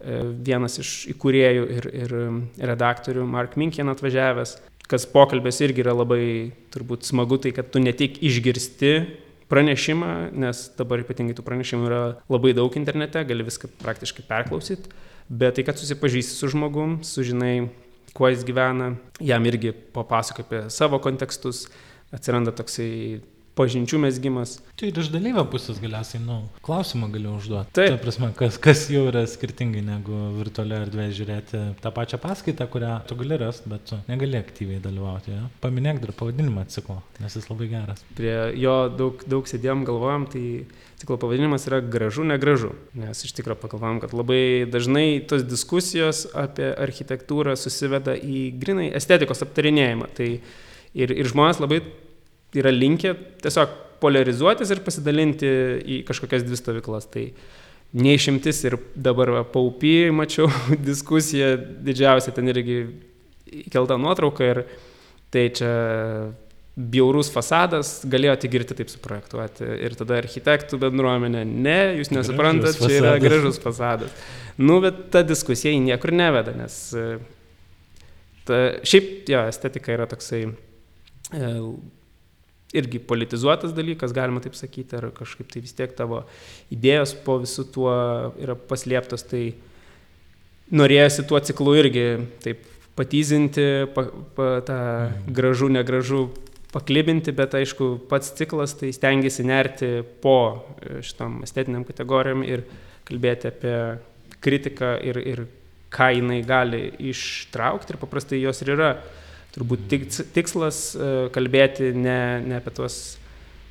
vienas 0.00 0.78
iš 0.82 0.92
įkūrėjų 1.14 1.68
ir, 1.72 1.90
ir 2.04 2.16
redaktorių 2.72 3.24
Mark 3.28 3.56
Minkien 3.60 3.88
atvažiavęs 3.92 4.58
kas 4.90 5.06
pokalbės 5.10 5.60
irgi 5.64 5.82
yra 5.82 5.94
labai 5.96 6.52
turbūt 6.74 7.06
smagu, 7.08 7.38
tai 7.42 7.52
kad 7.54 7.70
tu 7.72 7.82
ne 7.82 7.92
tik 7.96 8.20
išgirsti 8.24 8.92
pranešimą, 9.50 10.12
nes 10.34 10.62
dabar 10.78 11.02
ypatingai 11.02 11.36
tų 11.38 11.44
pranešimų 11.46 11.88
yra 11.88 12.02
labai 12.32 12.54
daug 12.56 12.74
internete, 12.78 13.22
gali 13.26 13.46
viską 13.46 13.70
praktiškai 13.82 14.26
perklausyti, 14.26 14.90
bet 15.28 15.58
tai, 15.58 15.66
kad 15.66 15.78
susipažįsti 15.78 16.38
su 16.38 16.50
žmogum, 16.54 17.00
sužinai, 17.06 17.68
kuo 18.16 18.30
jis 18.30 18.46
gyvena, 18.46 18.94
jam 19.20 19.46
irgi 19.46 19.74
papasakoja 19.94 20.46
apie 20.46 20.62
savo 20.74 21.00
kontekstus, 21.02 21.66
atsiranda 22.14 22.54
toksai 22.54 23.20
pažinčių 23.56 24.00
mesgymas. 24.04 24.58
Tai 24.76 24.90
ir 24.90 24.98
iš 25.00 25.08
dalyvio 25.12 25.46
pusės 25.48 25.78
galiausiai, 25.80 26.20
nu, 26.20 26.42
klausimą 26.66 27.08
galiu 27.14 27.32
užduoti. 27.38 27.72
Taip. 27.76 27.94
Ta 27.94 28.00
prasme, 28.02 28.28
kas, 28.36 28.58
kas 28.62 28.84
jau 28.92 29.06
yra 29.08 29.22
skirtingai 29.30 29.82
negu 29.84 30.18
virtualioje 30.36 30.86
erdvėje 30.86 31.14
žiūrėti 31.20 31.62
tą 31.84 31.92
pačią 31.96 32.20
paskaitą, 32.20 32.68
kurią 32.72 32.98
tu 33.08 33.16
gali 33.16 33.40
rasti, 33.40 33.70
bet 33.72 33.86
tu 33.88 34.00
negali 34.10 34.40
aktyviai 34.42 34.82
dalyvauti. 34.84 35.32
Ja? 35.32 35.48
Paminėk 35.64 36.02
dar 36.04 36.12
pavadinimą 36.18 36.66
ciklo, 36.72 37.00
nes 37.22 37.38
jis 37.38 37.48
labai 37.48 37.70
geras. 37.72 38.04
Prie 38.18 38.34
jo 38.60 38.76
daug, 38.92 39.24
daug 39.30 39.48
sėdėjom, 39.48 39.86
galvojom, 39.88 40.28
tai 40.36 40.44
ciklo 41.00 41.16
pavadinimas 41.24 41.64
yra 41.70 41.80
gražu, 41.80 42.28
negražu. 42.28 42.74
Nes 42.96 43.24
iš 43.24 43.32
tikrųjų 43.40 43.60
pagalvom, 43.64 44.04
kad 44.04 44.12
labai 44.16 44.66
dažnai 44.68 45.22
tos 45.28 45.48
diskusijos 45.48 46.26
apie 46.36 46.68
architektūrą 46.72 47.56
susiveda 47.56 48.16
į 48.20 48.50
grinai 48.60 48.90
estetikos 49.00 49.44
aptarinėjimą. 49.48 50.12
Tai 50.16 50.34
ir, 50.36 51.12
ir 51.12 51.32
žmonės 51.32 51.64
labai 51.64 51.80
yra 52.60 52.72
linkę 52.74 53.14
tiesiog 53.44 53.74
polarizuotis 54.02 54.72
ir 54.72 54.82
pasidalinti 54.84 55.50
į 55.80 56.00
kažkokias 56.08 56.44
dvi 56.46 56.58
stovyklas. 56.58 57.08
Tai 57.12 57.28
neišimtis 57.96 58.64
ir 58.66 58.78
dabar 58.94 59.32
va, 59.38 59.44
paupy, 59.48 60.10
mačiau 60.14 60.50
diskusiją, 60.90 61.54
didžiausia 61.86 62.34
ten 62.36 62.52
irgi 62.52 62.80
įkelta 63.66 63.98
nuotrauka 64.00 64.50
ir 64.50 64.64
tai 65.32 65.48
čia 65.54 65.70
bjaurus 66.76 67.30
fasadas, 67.32 68.02
galėjo 68.04 68.34
tik 68.42 68.52
girti 68.52 68.76
taip 68.76 68.90
suprojektuoti. 68.92 69.64
Ir 69.86 69.94
tada 69.96 70.18
architektų 70.20 70.78
bendruomenė, 70.82 71.44
ne, 71.48 71.78
jūs 72.02 72.12
nesuprantat, 72.12 72.76
čia 72.82 72.98
yra 72.98 73.14
gražus 73.22 73.56
fasadas. 73.62 74.12
Nu, 74.60 74.76
bet 74.84 75.06
ta 75.14 75.22
diskusija 75.24 75.72
į 75.72 75.80
niekur 75.86 76.12
neveda, 76.16 76.52
nes 76.56 76.76
ta, 78.46 78.60
šiaip 78.84 79.30
jo 79.32 79.42
estetika 79.48 79.94
yra 79.96 80.06
toksai 80.10 80.42
e, 80.46 81.50
irgi 82.74 82.98
politizuotas 82.98 83.74
dalykas, 83.76 84.14
galima 84.16 84.42
taip 84.42 84.56
sakyti, 84.58 84.98
ar 84.98 85.10
kažkaip 85.14 85.50
tai 85.52 85.62
vis 85.62 85.74
tiek 85.76 85.92
tavo 85.96 86.24
idėjos 86.74 87.14
po 87.26 87.38
visų 87.42 87.66
tuo 87.74 87.92
yra 88.42 88.56
paslėptos, 88.58 89.26
tai 89.30 89.44
norėjosi 90.74 91.26
tuo 91.30 91.40
ciklu 91.46 91.76
irgi 91.78 92.06
taip 92.42 92.64
patyzinti, 92.96 93.86
pa, 93.94 94.08
pa, 94.36 94.48
tą 94.66 94.80
mhm. 94.80 95.36
gražu, 95.36 95.70
negražu 95.72 96.26
paklibinti, 96.72 97.32
bet 97.32 97.54
aišku, 97.56 97.92
pats 98.10 98.32
ciklas 98.36 98.74
tai 98.76 98.90
stengiasi 98.92 99.46
nerti 99.46 99.90
po 100.20 100.66
šitam 101.04 101.38
estetiniam 101.46 101.86
kategorijam 101.88 102.42
ir 102.44 102.66
kalbėti 103.06 103.48
apie 103.52 103.76
kritiką 104.44 104.96
ir, 105.06 105.20
ir 105.22 105.44
ką 105.94 106.10
jinai 106.18 106.40
gali 106.44 106.82
ištraukti 107.12 107.94
ir 107.94 108.00
paprastai 108.02 108.42
jos 108.42 108.60
ir 108.64 108.74
yra 108.74 108.90
turbūt 109.56 109.88
tikslas 110.36 110.80
e, 110.94 111.14
kalbėti 111.34 111.90
ne, 111.96 112.20
ne 112.44 112.60
apie 112.60 112.74
tuos 112.76 113.16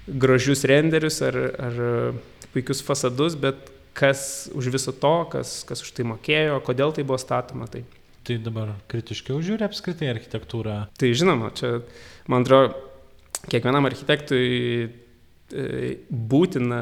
gražius 0.06 0.65
renderius 0.70 1.22
ar, 1.25 1.38
ar 1.68 1.80
puikius 2.54 2.84
fasadus, 2.86 3.38
bet 3.38 3.72
kas 3.96 4.50
už 4.54 4.70
viso 4.74 4.92
to, 4.92 5.15
kas, 5.32 5.63
kas 5.68 5.82
už 5.86 5.94
tai 5.96 6.06
mokėjo, 6.08 6.60
kodėl 6.68 6.94
tai 6.96 7.06
buvo 7.08 7.18
statoma. 7.22 7.68
Tai, 7.72 7.86
tai 8.27 8.38
dabar 8.44 8.75
kritiškiau 8.92 9.39
žiūri 9.46 9.65
apskritai 9.68 10.12
architektūrą. 10.12 10.82
Tai 11.00 11.12
žinoma, 11.15 11.54
čia, 11.56 11.80
man 12.32 12.46
atrodo, 12.46 12.75
kiekvienam 13.48 13.88
architektui 13.88 14.46
e, 14.86 15.65
būtina 16.10 16.82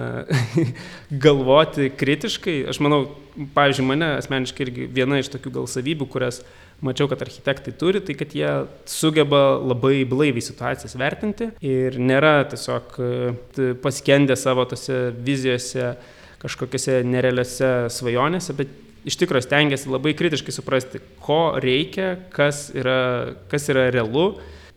galvoti 1.25 1.91
kritiškai. 1.93 2.63
Aš 2.73 2.81
manau, 2.83 3.05
pavyzdžiui, 3.55 3.87
mane 3.93 4.15
asmeniškai 4.17 4.67
irgi 4.67 4.89
viena 4.97 5.21
iš 5.21 5.29
tokių 5.35 5.57
gal 5.59 5.69
savybių, 5.69 6.09
kurias 6.09 6.41
mačiau, 6.83 7.07
kad 7.11 7.21
architektai 7.23 7.73
turi, 7.79 8.01
tai 8.03 8.15
kad 8.19 8.33
jie 8.35 8.49
sugeba 8.89 9.57
labai 9.61 10.03
blaiviai 10.09 10.43
situacijas 10.43 10.97
vertinti 10.99 11.49
ir 11.63 11.97
nėra 12.01 12.43
tiesiog 12.51 12.97
e, 12.99 13.71
paskendę 13.83 14.37
savo 14.39 14.65
tose 14.69 15.09
vizijose, 15.25 15.93
kažkokiose 16.43 16.99
nerealiose 17.07 17.71
svajonėse, 17.93 18.55
bet 18.57 18.71
iš 19.07 19.17
tikrųjų 19.19 19.45
stengiasi 19.45 19.91
labai 19.91 20.15
kritiškai 20.19 20.55
suprasti, 20.55 21.01
ko 21.23 21.55
reikia, 21.63 22.17
kas 22.35 22.67
yra, 22.75 23.35
kas 23.51 23.69
yra 23.71 23.87
realu. 23.93 24.33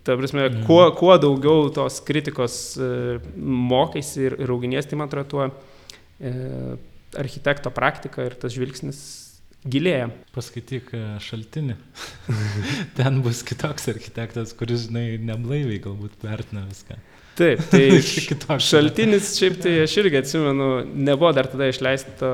Ta 0.07 0.15
prasme, 0.15 0.45
mhm. 0.47 0.67
kuo, 0.69 0.85
kuo 0.95 1.17
daugiau 1.19 1.67
tos 1.75 1.99
kritikos 2.07 2.77
e, 2.79 2.91
mokaisi 3.37 4.29
ir, 4.29 4.39
ir 4.47 4.53
auginies, 4.55 4.87
tai 4.87 4.99
man 5.01 5.11
atrodo, 5.11 5.27
tuo 5.33 5.49
e, 6.23 6.77
architekto 7.19 7.73
praktika 7.75 8.27
ir 8.27 8.37
tas 8.39 8.55
žvilgsnis 8.55 9.26
gilėja. 9.73 10.09
Paskaityk 10.35 10.91
e, 10.97 11.03
šaltinį. 11.25 11.77
Ten 12.99 13.21
bus 13.25 13.43
kitoks 13.47 13.89
architektas, 13.93 14.55
kuris, 14.57 14.87
žinai, 14.89 15.19
neblaiviai 15.23 15.81
galbūt 15.85 16.19
vertina 16.25 16.65
viską. 16.67 16.99
Taip, 17.37 17.63
tai 17.73 18.61
šaltinis, 18.65 19.35
šiaip 19.37 19.59
tai 19.65 19.75
aš 19.85 19.97
irgi 20.01 20.23
atsimenu, 20.23 20.71
nebuvo 20.97 21.33
dar 21.37 21.51
tada 21.53 21.69
išleista 21.69 22.31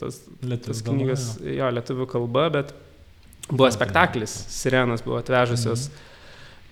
tos, 0.00 0.24
tos 0.66 0.80
knygas, 0.86 1.28
jo, 1.46 1.68
lietuvių 1.78 2.08
kalba, 2.10 2.48
bet 2.56 2.72
buvo 3.50 3.70
spektaklis, 3.74 4.34
Sirenas 4.50 5.04
buvo 5.06 5.20
atvežusios. 5.22 5.90
Mhm 5.90 6.08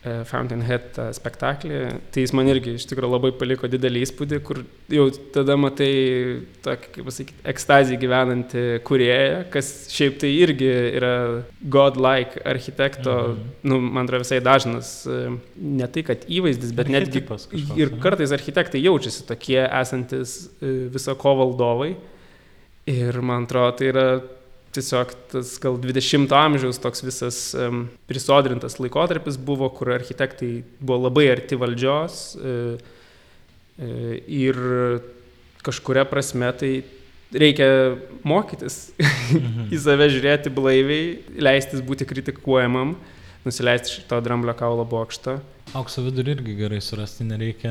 Fountainhead 0.00 0.96
spektaklį, 1.12 1.80
tai 2.08 2.22
jis 2.24 2.32
man 2.32 2.48
irgi 2.48 2.72
iš 2.78 2.86
tikrųjų 2.88 3.10
labai 3.12 3.30
paliko 3.36 3.68
didelį 3.68 4.00
įspūdį, 4.06 4.38
kur 4.48 4.62
jau 4.88 5.04
tada 5.34 5.58
matai 5.60 5.90
tokį, 6.64 6.88
kaip 6.94 7.08
pasakyti, 7.10 7.36
ekstazį 7.52 7.98
gyvenantį 8.00 8.62
kurėją, 8.88 9.42
kas 9.52 9.68
šiaip 9.92 10.16
tai 10.22 10.30
irgi 10.38 10.70
yra 10.70 11.12
godlike 11.76 12.40
architekto, 12.48 13.18
mhm. 13.34 13.52
nu, 13.68 13.82
man 13.90 14.08
atrodo 14.08 14.24
visai 14.24 14.40
dažnas, 14.44 14.94
e, 15.04 15.34
ne 15.60 15.92
tai 15.92 16.06
kad 16.08 16.24
įvaizdis, 16.32 16.72
bet 16.80 16.88
netgi 16.96 17.20
ir 17.76 17.92
kartais 18.00 18.32
architektai 18.32 18.80
jaučiasi 18.80 19.28
tokie 19.28 19.60
esantis 19.68 20.38
e, 20.64 20.88
viso 20.96 21.12
ko 21.20 21.36
valdovai. 21.44 21.92
Ir 22.88 23.20
man 23.20 23.44
atrodo, 23.44 23.76
tai 23.76 23.92
yra 23.92 24.06
tiesiog 24.74 25.12
tas 25.32 25.56
gal 25.62 25.78
20-ojo 25.80 26.38
amžiaus 26.38 26.78
toks 26.82 27.02
visas 27.02 27.38
um, 27.58 27.84
prisodrintas 28.10 28.78
laikotarpis 28.78 29.38
buvo, 29.40 29.68
kur 29.74 29.92
architektai 29.96 30.60
buvo 30.78 31.08
labai 31.08 31.26
arti 31.32 31.58
valdžios 31.58 32.20
e, 32.38 32.54
e, 33.80 33.90
ir 34.40 34.60
kažkuria 35.66 36.06
prasme 36.08 36.52
tai 36.56 36.72
reikia 37.30 37.70
mokytis 38.26 38.90
mhm. 38.98 39.70
į 39.74 39.80
save 39.82 40.10
žiūrėti 40.14 40.52
blaiviai, 40.54 41.16
leistis 41.38 41.82
būti 41.84 42.06
kritikuojamam, 42.08 42.94
nusileisti 43.46 43.96
iš 43.96 44.06
to 44.10 44.22
dramblio 44.22 44.54
kaulo 44.58 44.86
bokšto 44.86 45.40
Aukso 45.78 46.02
vidurį 46.02 46.32
irgi 46.34 46.56
gerai 46.58 46.80
surasti, 46.82 47.22
nereikia 47.28 47.70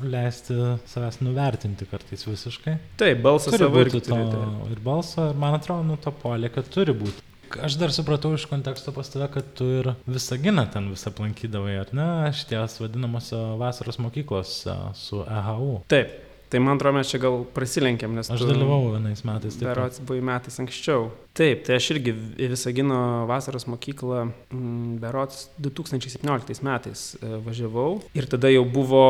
leisti 0.00 0.54
savęs 0.88 1.20
nuvertinti 1.20 1.84
kartais 1.90 2.24
visiškai. 2.24 2.78
Taip, 3.00 3.20
balsas 3.24 3.58
turi 3.58 3.82
irgi 3.82 4.00
to, 4.06 4.16
turi. 4.16 4.72
Ir 4.72 4.80
balsą, 4.84 5.28
ir 5.34 5.40
man 5.42 5.58
atrodo, 5.58 5.84
nu 5.90 5.98
to 6.00 6.12
polė, 6.22 6.48
kad 6.54 6.70
turi 6.72 6.96
būti. 6.96 7.20
Aš 7.62 7.76
dar 7.78 7.92
supratau 7.94 8.32
iš 8.34 8.48
konteksto 8.50 8.94
pas 8.96 9.12
tave, 9.12 9.28
kad 9.36 9.50
tu 9.58 9.66
ir 9.76 9.92
visą 10.08 10.38
giną 10.40 10.64
ten 10.72 10.88
visą 10.90 11.12
aplankydavai, 11.12 11.76
ar 11.84 11.92
ne, 11.94 12.08
šities 12.34 12.80
vadinamose 12.80 13.38
vasaros 13.60 14.00
mokyklos 14.02 14.56
su 14.98 15.20
EHU. 15.22 15.68
Taip, 15.92 16.16
Tai 16.54 16.60
man 16.62 16.76
atrodo, 16.78 16.94
mes 16.94 17.08
čia 17.10 17.18
gal 17.18 17.40
prasilenkėm, 17.50 18.12
nes... 18.14 18.28
Aš 18.30 18.44
dalyvau 18.46 18.92
vienais 18.92 19.24
metais. 19.26 19.56
Berots 19.58 19.98
buvai 20.06 20.20
metais 20.22 20.54
anksčiau. 20.62 21.08
Taip, 21.34 21.64
tai 21.66 21.80
aš 21.80 21.88
irgi 21.96 22.12
į 22.14 22.46
Visagino 22.52 22.98
vasaros 23.26 23.66
mokyklą 23.66 24.20
mm, 24.28 24.92
Berots 25.02 25.48
2017 25.58 26.62
metais 26.62 27.02
e, 27.18 27.32
važiavau. 27.42 27.96
Ir 28.14 28.28
tada 28.30 28.52
jau 28.52 28.62
buvo 28.70 29.02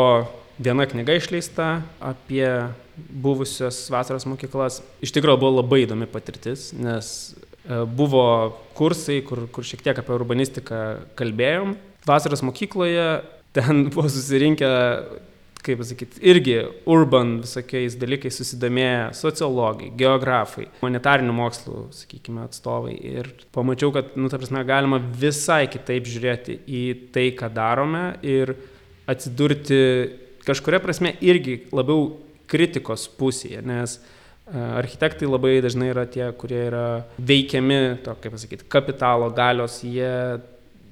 viena 0.57 0.87
knyga 0.89 1.19
išleista 1.21 1.67
apie 2.01 2.49
buvusios 2.97 3.83
vasaros 3.93 4.25
mokyklas. 4.31 4.81
Iš 5.05 5.13
tikrųjų 5.13 5.43
buvo 5.45 5.59
labai 5.59 5.83
įdomi 5.85 6.09
patirtis, 6.09 6.71
nes 6.73 7.13
e, 7.37 7.83
buvo 7.85 8.25
kursai, 8.81 9.19
kur, 9.29 9.45
kur 9.53 9.69
šiek 9.69 9.85
tiek 9.85 10.01
apie 10.01 10.17
urbanistiką 10.17 10.81
kalbėjom. 11.21 11.77
Vasaros 12.09 12.41
mokykloje 12.49 13.21
ten 13.53 13.85
buvo 13.93 14.09
susirinkę 14.09 14.73
kaip 15.64 15.80
pasakyti, 15.80 16.21
irgi 16.28 16.56
urban 16.90 17.38
visokiais 17.42 17.97
dalykais 18.00 18.37
susidomėję 18.40 19.12
sociologai, 19.16 19.90
geografai, 19.99 20.66
humanitarinių 20.80 21.35
mokslų, 21.37 21.85
sakykime, 21.97 22.44
atstovai. 22.49 22.94
Ir 22.94 23.30
pamačiau, 23.54 23.92
kad, 23.94 24.12
nu, 24.21 24.30
ta 24.33 24.40
prasme, 24.40 24.64
galima 24.68 25.00
visai 25.00 25.64
kitaip 25.73 26.09
žiūrėti 26.11 26.59
į 26.64 26.83
tai, 27.14 27.30
ką 27.38 27.50
darome 27.54 28.04
ir 28.26 28.54
atsidurti 29.11 29.80
kažkuria 30.44 30.83
prasme 30.85 31.14
irgi 31.25 31.62
labiau 31.75 32.11
kritikos 32.50 33.06
pusėje, 33.18 33.62
nes 33.64 33.97
e, 33.97 34.02
architektai 34.59 35.28
labai 35.28 35.56
dažnai 35.64 35.90
yra 35.94 36.04
tie, 36.09 36.26
kurie 36.37 36.66
yra 36.68 36.87
veikiami, 37.16 37.80
to, 38.04 38.16
kaip 38.21 38.37
pasakyti, 38.37 38.68
kapitalo 38.73 39.30
galios, 39.35 39.80
jie 39.87 40.12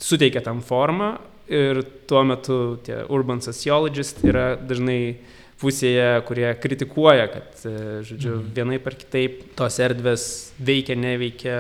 suteikia 0.03 0.43
tam 0.45 0.65
formą 0.65 1.15
ir 1.51 1.83
tuo 2.11 2.23
metu 2.27 2.59
tie 2.87 3.03
urban 3.13 3.43
sociologist 3.45 4.23
yra 4.27 4.53
dažnai 4.57 5.17
pusėje, 5.63 6.09
kurie 6.27 6.49
kritikuoja, 6.59 7.29
kad, 7.31 7.55
e, 7.69 8.03
žodžiu, 8.09 8.35
mhm. 8.39 8.51
vienai 8.57 8.81
par 8.83 8.97
kitaip 8.99 9.45
tos 9.59 9.79
erdvės 9.83 10.27
veikia, 10.59 10.97
neveikia, 10.99 11.57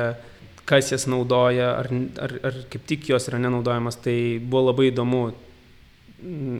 kas 0.69 0.93
jas 0.95 1.07
naudoja, 1.11 1.73
ar, 1.79 1.89
ar, 2.23 2.37
ar 2.49 2.61
kaip 2.73 2.85
tik 2.89 3.09
jos 3.12 3.29
yra 3.31 3.41
nenaudojamas. 3.43 3.99
Tai 4.03 4.17
buvo 4.43 4.69
labai 4.71 4.91
įdomu 4.91 5.23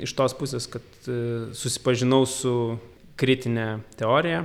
iš 0.02 0.14
tos 0.19 0.35
pusės, 0.38 0.67
kad 0.71 1.07
e, 1.07 1.19
susipažinau 1.59 2.25
su 2.31 2.55
kritinė 3.19 3.83
teorija. 3.99 4.45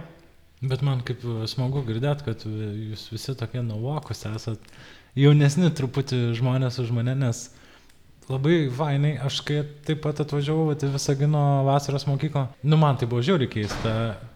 Bet 0.58 0.82
man 0.86 1.04
kaip 1.06 1.22
smagu 1.50 1.84
girdėti, 1.86 2.26
kad 2.26 2.46
jūs 2.46 3.08
visi 3.14 3.36
tokie 3.38 3.62
nuovokus 3.62 4.26
esat, 4.30 4.72
jaunesni 5.18 5.70
truputį 5.74 6.32
žmonės 6.38 6.80
už 6.82 6.94
mane, 6.96 7.14
nes 7.18 7.44
labai 8.32 8.68
vainai, 8.74 9.16
aš 9.24 9.42
kai 9.48 9.62
taip 9.88 10.02
pat 10.04 10.22
atvažiavau 10.24 10.76
į 10.76 10.92
Visagino 10.94 11.44
vasaros 11.68 12.08
mokyklą, 12.10 12.48
nu 12.68 12.80
man 12.80 13.00
tai 13.00 13.08
buvo 13.10 13.24
žiauriai 13.24 13.52
keista 13.52 13.94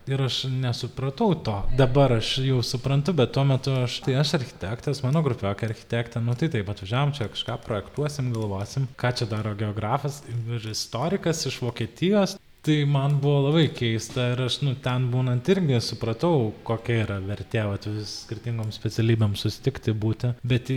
ir 0.10 0.24
aš 0.25 0.43
nesupratau 0.50 1.36
to. 1.45 1.57
Dabar 1.77 2.15
aš 2.17 2.38
jau 2.45 2.62
suprantu, 2.65 3.13
bet 3.17 3.33
tuo 3.36 3.43
metu 3.48 3.74
aš, 3.83 4.00
tai 4.05 4.17
aš 4.21 4.36
architektas, 4.39 5.03
mano 5.05 5.24
grupiokai 5.25 5.69
architektė, 5.69 6.24
nu 6.24 6.36
tai 6.39 6.50
taip 6.53 6.71
atvažiavam 6.71 7.13
čia 7.17 7.29
kažką 7.31 7.57
projektuosim, 7.65 8.31
galvosim, 8.36 8.88
ką 9.00 9.13
čia 9.19 9.29
daro 9.31 9.53
geografas 9.60 10.21
ir 10.31 10.71
istorikas 10.71 11.45
iš 11.51 11.62
Vokietijos 11.63 12.38
tai 12.61 12.83
man 12.85 13.15
buvo 13.21 13.47
labai 13.47 13.65
keista 13.73 14.27
ir 14.35 14.41
aš 14.45 14.59
nu 14.61 14.75
ten 14.85 15.07
būnant 15.09 15.47
irgi 15.49 15.79
supratau 15.81 16.51
kokia 16.67 16.99
yra 17.05 17.17
vertė 17.23 17.63
vat 17.65 17.87
vis 17.89 18.11
skirtingom 18.27 18.69
specialybėm 18.75 19.33
susitikti 19.39 19.95
būti. 19.97 20.35
Bet 20.45 20.69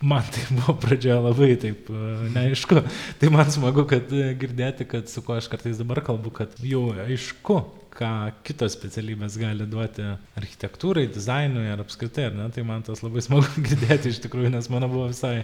man 0.00 0.24
tai 0.32 0.46
buvo 0.56 0.78
pradžioje 0.80 1.18
labai 1.26 1.50
taip 1.60 1.90
e, 1.92 2.04
neaišku. 2.36 2.80
Tai 3.20 3.32
man 3.34 3.52
smagu 3.52 3.84
kad 3.90 4.08
e, 4.16 4.30
girdėti 4.40 4.88
kad 4.88 5.12
su 5.12 5.24
kuo 5.24 5.36
aš 5.36 5.50
kartais 5.52 5.80
dabar 5.82 6.00
kalbu 6.06 6.32
kad 6.40 6.56
jau 6.64 6.88
aišku 7.04 7.60
ką 7.98 8.12
kitos 8.46 8.76
specialybės 8.78 9.36
gali 9.40 9.66
duoti 9.68 10.04
architektūrai, 10.38 11.08
dizainui 11.12 11.66
ar 11.72 11.82
apskritai, 11.82 12.28
ar 12.30 12.36
ne, 12.36 12.46
tai 12.54 12.62
man 12.64 12.84
tas 12.86 13.02
labai 13.04 13.24
smagu 13.24 13.48
girdėti 13.68 14.14
iš 14.14 14.22
tikrųjų, 14.24 14.54
nes 14.54 14.70
mano 14.72 14.88
buvo 14.92 15.10
visai 15.10 15.42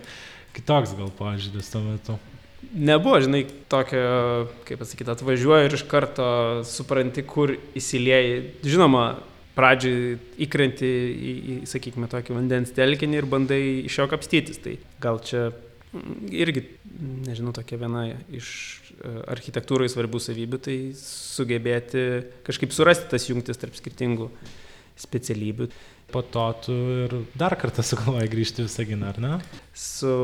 kitoks 0.55 0.95
gal 0.97 1.11
požiūris 1.19 1.73
tuo 1.75 1.83
metu 1.85 2.17
nebuvo, 2.73 3.21
žinai, 3.25 3.45
tokio, 3.71 4.01
kaip 4.69 4.81
pasakyti, 4.81 5.13
atvažiuoji 5.13 5.69
ir 5.69 5.77
iš 5.77 5.85
karto 5.91 6.27
supranti, 6.69 7.25
kur 7.29 7.55
įsilieji. 7.77 8.41
Žinoma, 8.67 9.05
pradžiai 9.55 10.17
įkrenti 10.47 10.89
į, 10.89 11.35
į, 11.35 11.59
sakykime, 11.71 12.09
tokį 12.11 12.37
vandens 12.37 12.75
telkinį 12.75 13.21
ir 13.21 13.29
bandai 13.31 13.63
iš 13.85 14.01
jo 14.01 14.09
kapstytis. 14.11 14.61
Tai 14.65 14.77
gal 15.03 15.21
čia 15.27 15.47
irgi, 16.35 16.65
nežinau, 17.29 17.55
tokia 17.55 17.79
viena 17.79 18.09
iš 18.35 18.49
e, 18.97 19.15
architektūrai 19.31 19.89
svarbių 19.91 20.21
savybių, 20.23 20.61
tai 20.65 20.77
sugebėti 20.99 22.05
kažkaip 22.47 22.75
surasti 22.75 23.13
tas 23.15 23.29
jungtis 23.31 23.61
tarp 23.63 23.79
skirtingų 23.79 24.31
specialybių 25.05 25.69
po 26.13 26.23
to 26.23 26.47
tu 26.67 26.75
ir 27.05 27.15
dar 27.39 27.57
kartą 27.59 27.85
sugalvojai 27.87 28.31
grįžti 28.31 28.63
į 28.63 28.69
Visaginą, 28.69 29.13
ar 29.13 29.21
ne? 29.23 29.33
Su 29.75 30.15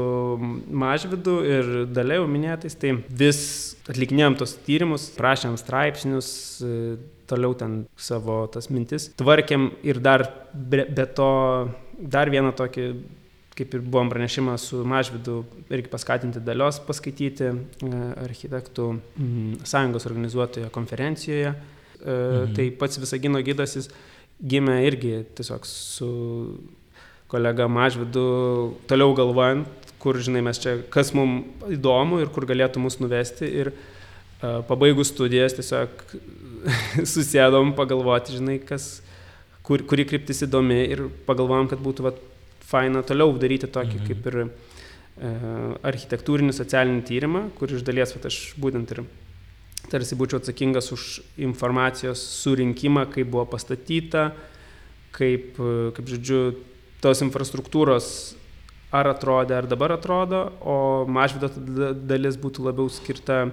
Mažvidu 0.70 1.40
ir 1.46 1.70
Dalėjau 1.90 2.26
minėtais, 2.30 2.76
tai 2.78 2.94
vis 3.22 3.40
atlikinėjom 3.90 4.38
tos 4.40 4.56
tyrimus, 4.66 5.08
prašėm 5.16 5.56
straipsnius, 5.60 6.32
toliau 7.30 7.54
ten 7.58 7.84
savo 7.98 8.42
tas 8.52 8.70
mintis, 8.70 9.10
tvarkėm 9.18 9.70
ir 9.86 10.02
dar 10.02 10.26
be, 10.52 10.84
be 10.90 11.06
to 11.06 11.30
dar 12.00 12.30
vieną 12.32 12.54
tokį 12.58 12.90
kaip 13.60 13.74
ir 13.76 13.82
buvom 13.84 14.08
pranešimą 14.08 14.54
su 14.60 14.80
Mažvidu, 14.88 15.42
irgi 15.68 15.90
paskatinti 15.92 16.40
dalios 16.40 16.78
paskaityti 16.86 17.50
e, 17.50 17.56
architektų 18.24 18.86
sąjungos 19.68 20.08
organizuotoje 20.08 20.70
konferencijoje. 20.72 21.52
E, 21.52 22.14
mhm. 22.14 22.54
Tai 22.56 22.66
pats 22.80 23.02
Visagino 23.02 23.42
gydas 23.44 23.76
jis 23.76 23.90
gimė 24.40 24.80
irgi 24.88 25.20
tiesiog 25.36 25.66
su 25.68 26.10
kolega 27.30 27.68
Mažvidu 27.70 28.24
toliau 28.90 29.14
galvojant, 29.14 29.68
kur, 30.00 30.18
žinai, 30.18 30.42
mes 30.44 30.58
čia, 30.60 30.78
kas 30.92 31.12
mums 31.14 31.66
įdomu 31.76 32.22
ir 32.22 32.32
kur 32.34 32.46
galėtų 32.48 32.82
mus 32.82 32.98
nuvesti. 33.02 33.46
Ir 33.46 33.72
uh, 33.72 34.60
pabaigus 34.66 35.12
studijas 35.12 35.54
tiesiog 35.58 36.02
susėdom 37.14 37.74
pagalvoti, 37.78 38.38
žinai, 38.40 38.58
kas, 38.64 38.98
kur, 39.66 39.84
kuri 39.86 40.08
kryptis 40.08 40.42
įdomi 40.48 40.80
ir 40.88 41.06
pagalvojom, 41.28 41.70
kad 41.70 41.84
būtų 41.84 42.08
vat, 42.08 42.20
faina 42.70 43.04
toliau 43.06 43.34
daryti 43.38 43.70
tokį 43.70 43.96
mhm. 43.98 44.08
kaip 44.08 44.30
ir 44.30 44.40
uh, 44.44 44.52
architektūrinį 45.86 46.56
socialinį 46.56 47.06
tyrimą, 47.06 47.48
kur 47.58 47.72
iš 47.76 47.84
dalies 47.86 48.16
vat, 48.16 48.30
aš 48.32 48.42
būtent 48.60 48.96
ir 48.96 49.04
tarsi 49.90 50.18
būčiau 50.18 50.40
atsakingas 50.40 50.90
už 50.94 51.06
informacijos 51.40 52.22
surinkimą, 52.40 53.06
kaip 53.12 53.30
buvo 53.32 53.46
pastatyta, 53.50 54.30
kaip, 55.16 55.58
kaip 55.96 56.12
žodžiu, 56.14 56.42
tos 57.02 57.22
infrastruktūros 57.24 58.10
ar 58.94 59.10
atrodė, 59.12 59.56
ar 59.60 59.68
dabar 59.70 59.94
atrodo, 59.94 60.44
o 60.60 61.06
mažvido 61.10 61.50
dalis 61.94 62.38
būtų 62.40 62.66
labiau 62.66 62.90
skirta 62.90 63.44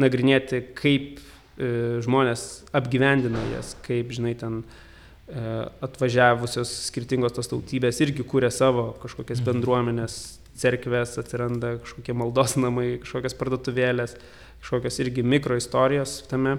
nagrinėti, 0.00 0.60
kaip 0.76 1.20
e, 1.56 2.00
žmonės 2.04 2.64
apgyvendina 2.76 3.40
jas, 3.54 3.72
kaip, 3.86 4.12
žinai, 4.12 4.34
ten 4.38 4.60
e, 4.62 5.46
atvažiavusios 5.84 6.70
skirtingos 6.90 7.34
tos 7.36 7.48
tautybės 7.52 8.02
irgi 8.04 8.26
kūrė 8.28 8.52
savo 8.52 8.90
kažkokias 9.02 9.40
mhm. 9.40 9.48
bendruomenės, 9.48 10.20
cerkves, 10.60 11.16
atsiranda 11.20 11.78
kažkokie 11.80 12.16
maldos 12.16 12.58
namai, 12.60 12.98
kažkokias 13.02 13.36
parduotuvėlės. 13.40 14.18
Kažkokios 14.62 14.98
irgi 15.02 15.24
mikroistorijos 15.26 16.20
tame. 16.30 16.56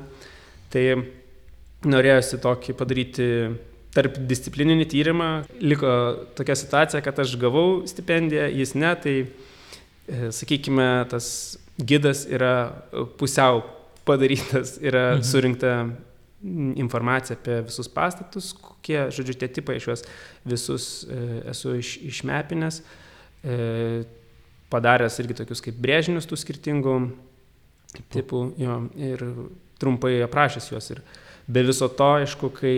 Tai 0.73 0.83
norėjosi 1.87 2.39
tokį 2.43 2.75
padaryti 2.79 3.27
tarp 3.93 4.17
disciplininį 4.29 4.87
tyrimą. 4.91 5.29
Liko 5.63 5.91
tokia 6.37 6.55
situacija, 6.57 7.03
kad 7.05 7.19
aš 7.23 7.35
gavau 7.41 7.83
stipendiją, 7.89 8.47
jis 8.51 8.73
ne, 8.79 8.93
tai 9.03 9.15
e, 9.23 10.31
sakykime, 10.33 10.87
tas 11.11 11.27
gidas 11.77 12.25
yra 12.29 12.55
pusiau 13.19 13.63
padarytas, 14.07 14.77
yra 14.83 15.13
mhm. 15.15 15.27
surinkta 15.27 15.75
informacija 16.75 17.37
apie 17.37 17.61
visus 17.69 17.87
pastatus, 17.87 18.51
kokie, 18.59 18.97
žodžiu, 19.15 19.37
tie 19.39 19.47
tipai, 19.47 19.77
aš 19.79 19.87
juos 19.87 20.01
visus 20.43 20.87
e, 21.07 21.19
esu 21.53 21.77
iš, 21.79 21.93
išmepinęs, 22.09 22.81
e, 23.47 24.03
padaręs 24.73 25.21
irgi 25.23 25.37
tokius 25.39 25.63
kaip 25.63 25.77
brėžinius 25.79 26.27
tų 26.27 26.39
skirtingų 26.41 26.97
tipų, 28.13 28.41
jo, 28.62 28.79
ir 28.97 29.23
trumpai 29.82 30.17
aprašęs 30.25 30.71
juos. 30.71 30.89
Ir 30.93 31.01
be 31.47 31.63
viso 31.67 31.89
to, 31.91 32.10
aišku, 32.23 32.49
kai, 32.56 32.77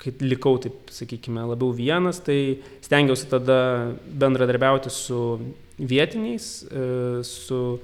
kai 0.00 0.12
likau, 0.24 0.56
taip 0.62 0.92
sakykime, 0.94 1.44
labiau 1.50 1.72
vienas, 1.76 2.20
tai 2.24 2.60
stengiausi 2.84 3.30
tada 3.30 3.60
bendradarbiauti 4.04 4.92
su 4.92 5.22
vietiniais, 5.80 6.50
e, 6.68 7.22
su 7.26 7.80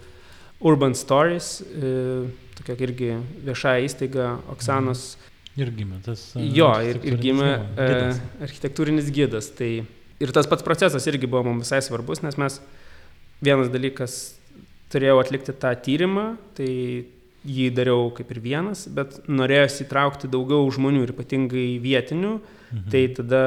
Urban 0.60 0.94
Stories, 0.96 1.60
e, 1.60 2.28
tokia 2.56 2.76
irgi 2.88 3.12
viešąją 3.44 3.88
įstaigą, 3.88 4.30
Oksanos. 4.52 5.16
Ir 5.56 5.72
gimė 5.72 6.02
tas. 6.04 6.30
E, 6.36 6.44
jo, 6.52 6.70
ir, 6.84 7.00
ir 7.04 7.16
gimė 7.20 7.52
gidas. 7.76 8.20
architektūrinis 8.44 9.12
gydas. 9.12 9.48
Tai 9.56 9.70
ir 10.20 10.32
tas 10.32 10.48
pats 10.48 10.64
procesas 10.64 11.06
irgi 11.08 11.28
buvo 11.28 11.44
mums 11.48 11.66
visai 11.66 11.80
svarbus, 11.84 12.22
nes 12.24 12.36
mes 12.40 12.60
vienas 13.44 13.72
dalykas 13.72 14.36
turėjau 14.92 15.18
atlikti 15.20 15.54
tą 15.56 15.72
tyrimą, 15.82 16.26
tai 16.56 16.70
jį 17.46 17.66
dariau 17.74 18.10
kaip 18.14 18.30
ir 18.34 18.40
vienas, 18.42 18.86
bet 18.90 19.20
norėjosi 19.30 19.84
įtraukti 19.84 20.30
daugiau 20.30 20.66
žmonių 20.74 21.04
ir 21.04 21.12
ypatingai 21.14 21.66
vietinių, 21.82 22.32
mhm. 22.40 22.88
tai 22.92 23.06
tada 23.16 23.42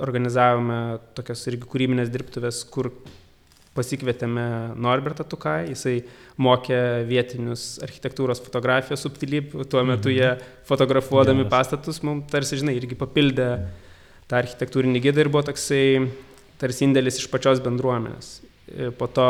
organizavome 0.00 1.00
tokias 1.16 1.42
irgi 1.50 1.68
kūrybinės 1.68 2.12
dirbtuvės, 2.12 2.62
kur 2.72 2.92
pasikvietėme 3.76 4.44
Norbertą 4.82 5.24
Tukai, 5.30 5.70
jisai 5.70 6.00
mokė 6.42 7.06
vietinius 7.08 7.78
architektūros 7.84 8.42
fotografijos 8.42 9.04
subtilybių, 9.06 9.64
tuo 9.70 9.84
metu 9.86 10.10
mhm. 10.10 10.16
jie 10.16 10.64
fotografuodami 10.68 11.44
Geras. 11.44 11.52
pastatus 11.54 12.02
mums 12.06 12.28
tarsi, 12.32 12.58
žinai, 12.60 12.74
irgi 12.80 12.98
papildė 12.98 13.50
tą 14.30 14.40
architektūrinį 14.42 15.04
gidą 15.06 15.24
ir 15.24 15.30
buvo 15.32 15.46
toksai 15.48 15.84
tarsi 16.60 16.86
indėlis 16.86 17.20
iš 17.22 17.30
pačios 17.32 17.62
bendruomenės. 17.64 18.40
Po 18.98 19.08
to 19.10 19.28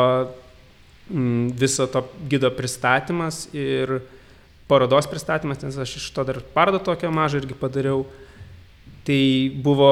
viso 1.11 1.87
to 1.91 2.05
gido 2.29 2.51
pristatymas 2.55 3.47
ir 3.53 3.99
parodos 4.71 5.07
pristatymas, 5.11 5.59
nes 5.63 5.77
aš 5.77 5.97
iš 5.99 6.09
to 6.15 6.23
dar 6.23 6.39
parodą 6.53 6.79
tokią 6.91 7.11
mažą 7.11 7.41
irgi 7.41 7.57
padariau. 7.57 8.05
Tai 9.03 9.23
buvo 9.65 9.91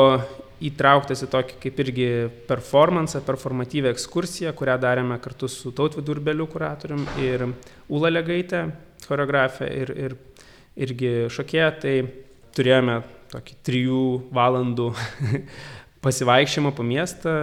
įtrauktas 0.63 1.23
į 1.25 1.29
tokį 1.31 1.57
kaip 1.63 1.79
irgi 1.83 2.09
performance, 2.47 3.19
performatyvę 3.25 3.91
ekskursiją, 3.93 4.53
kurią 4.55 4.77
darėme 4.79 5.17
kartu 5.23 5.49
su 5.51 5.71
Tautvidu 5.75 6.13
Urbeliu 6.15 6.47
kuratorium 6.51 7.05
ir 7.23 7.47
Ula 7.89 8.11
Legaitė, 8.11 8.67
choreografė 9.07 9.69
ir, 9.81 9.93
ir 9.95 10.17
irgi 10.79 11.13
šokėja. 11.33 11.71
Tai 11.81 11.95
turėjome 12.55 13.01
tokį 13.33 13.57
trijų 13.65 14.05
valandų 14.35 14.91
pasivaikščiojimą 16.05 16.73
po 16.75 16.85
miestą 16.87 17.35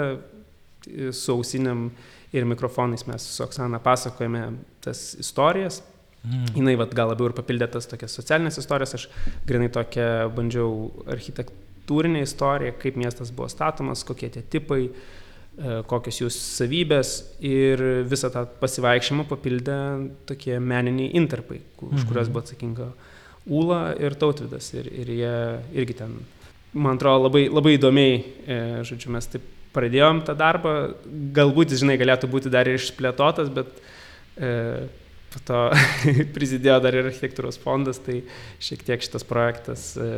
su 1.12 1.34
ausiniam 1.34 1.90
ir 2.32 2.44
mikrofonais 2.44 3.06
mes 3.06 3.22
su 3.22 3.44
Oksana 3.44 3.78
pasakojame 3.82 4.50
tas 4.84 5.14
istorijas. 5.18 5.82
Mm. 6.24 6.46
Jis 6.56 6.78
vat, 6.80 6.94
gal 6.94 7.12
labiau 7.12 7.30
ir 7.30 7.36
papildė 7.36 7.68
tas 7.70 7.86
tokias 7.86 8.16
socialinės 8.18 8.58
istorijas, 8.58 8.96
aš 8.98 9.06
grinai 9.46 9.68
tokią 9.70 10.26
bandžiau 10.34 10.88
architektūrinę 11.14 12.24
istoriją, 12.26 12.74
kaip 12.82 12.98
miestas 12.98 13.30
buvo 13.30 13.46
statomas, 13.52 14.02
kokie 14.06 14.32
tie 14.34 14.42
tipai, 14.42 14.88
e, 14.90 15.76
kokios 15.86 16.18
jų 16.24 16.30
savybės 16.34 17.12
ir 17.46 17.82
visą 18.10 18.32
tą 18.34 18.42
pasivaikščiojimą 18.62 19.28
papildė 19.30 19.78
tokie 20.26 20.58
meniniai 20.58 21.14
interpai, 21.20 21.60
už 21.78 22.00
mm 22.00 22.08
kuriuos 22.10 22.32
buvo 22.32 22.46
atsakinga 22.46 22.90
Ūla 23.46 23.94
ir 24.02 24.16
Tautvidas. 24.18 24.72
Ir, 24.74 24.88
ir 24.90 25.10
jie 25.14 25.34
irgi 25.78 25.94
ten, 26.00 26.16
man 26.74 26.98
atrodo, 26.98 27.28
labai, 27.28 27.44
labai 27.46 27.76
įdomiai, 27.76 28.16
e, 28.42 28.56
žodžiu, 28.88 29.12
mes 29.14 29.30
taip 29.30 29.46
pradėjom 29.76 30.24
tą 30.26 30.36
darbą, 30.38 30.76
galbūt, 31.36 31.76
žinai, 31.78 31.98
galėtų 32.00 32.30
būti 32.32 32.52
dar 32.52 32.68
ir 32.68 32.80
išplėtotas, 32.80 33.52
bet 33.54 33.68
e, 34.40 34.86
po 35.34 35.42
to 35.46 35.60
prisidėjo 36.36 36.80
dar 36.84 36.96
ir 36.96 37.10
architektūros 37.10 37.60
fondas, 37.62 38.00
tai 38.02 38.22
šiek 38.62 38.82
tiek 38.88 39.04
šitas 39.04 39.26
projektas 39.28 39.92
e, 40.00 40.10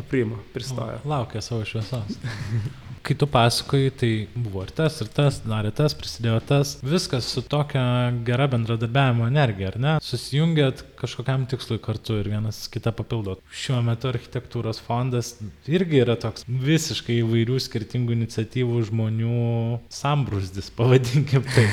aprimo, 0.00 0.42
pristojo. 0.54 1.00
Laukia 1.08 1.44
savo 1.44 1.64
šviesos. 1.68 2.18
kai 3.08 3.16
tu 3.16 3.26
pasakoji, 3.26 3.90
tai 3.96 4.10
buvo 4.34 4.62
ir 4.66 4.72
tas, 4.76 4.98
ir 5.00 5.08
tas, 5.14 5.40
darė 5.46 5.70
tas, 5.74 5.94
prisidėjo 5.96 6.40
tas. 6.48 6.74
Viskas 6.84 7.28
su 7.32 7.42
tokia 7.46 7.82
gera 8.26 8.48
bendradarbiavimo 8.52 9.28
energija, 9.30 9.72
ar 9.72 9.78
ne? 9.80 9.94
Susijungėt 10.04 10.82
kažkokiam 10.98 11.46
tikslui 11.50 11.78
kartu 11.82 12.18
ir 12.20 12.28
vienas 12.32 12.64
kitą 12.72 12.92
papildot. 12.96 13.42
Šiuo 13.54 13.80
metu 13.86 14.10
architektūros 14.10 14.80
fondas 14.84 15.36
irgi 15.70 16.02
yra 16.02 16.18
toks 16.20 16.46
visiškai 16.48 17.20
įvairių 17.22 17.58
skirtingų 17.62 18.16
iniciatyvų 18.18 18.84
žmonių 18.90 19.42
sambrūzdis, 19.94 20.72
pavadinkim 20.78 21.46
tai. 21.54 21.68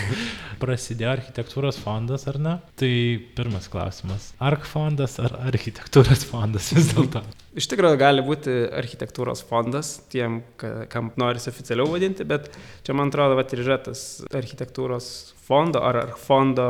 Prasidėjo 0.56 1.10
architektūros 1.12 1.76
fondas, 1.84 2.24
ar 2.32 2.38
ne? 2.40 2.54
Tai 2.80 2.92
pirmas 3.36 3.68
klausimas. 3.72 4.30
Ark 4.40 4.64
fondas 4.70 5.18
ar 5.20 5.36
architektūros 5.50 6.24
fondas 6.30 6.70
vis 6.72 6.94
dėlto? 6.94 7.26
Iš 7.60 7.68
tikrųjų 7.72 8.00
gali 8.00 8.24
būti 8.24 8.54
architektūros 8.76 9.44
fondas, 9.50 9.98
tiem, 10.12 10.42
kam 10.92 11.12
norisi 11.20 11.52
oficialiau 11.52 11.88
vadinti, 11.92 12.24
bet 12.28 12.50
čia 12.88 12.96
man 12.96 13.12
atrodo, 13.12 13.36
kad 13.40 13.52
ir 13.56 13.66
yra 13.66 13.78
tas 13.84 14.02
architektūros 14.32 15.12
fondo 15.46 15.84
ar, 15.84 16.02
ar 16.06 16.18
fondo 16.20 16.68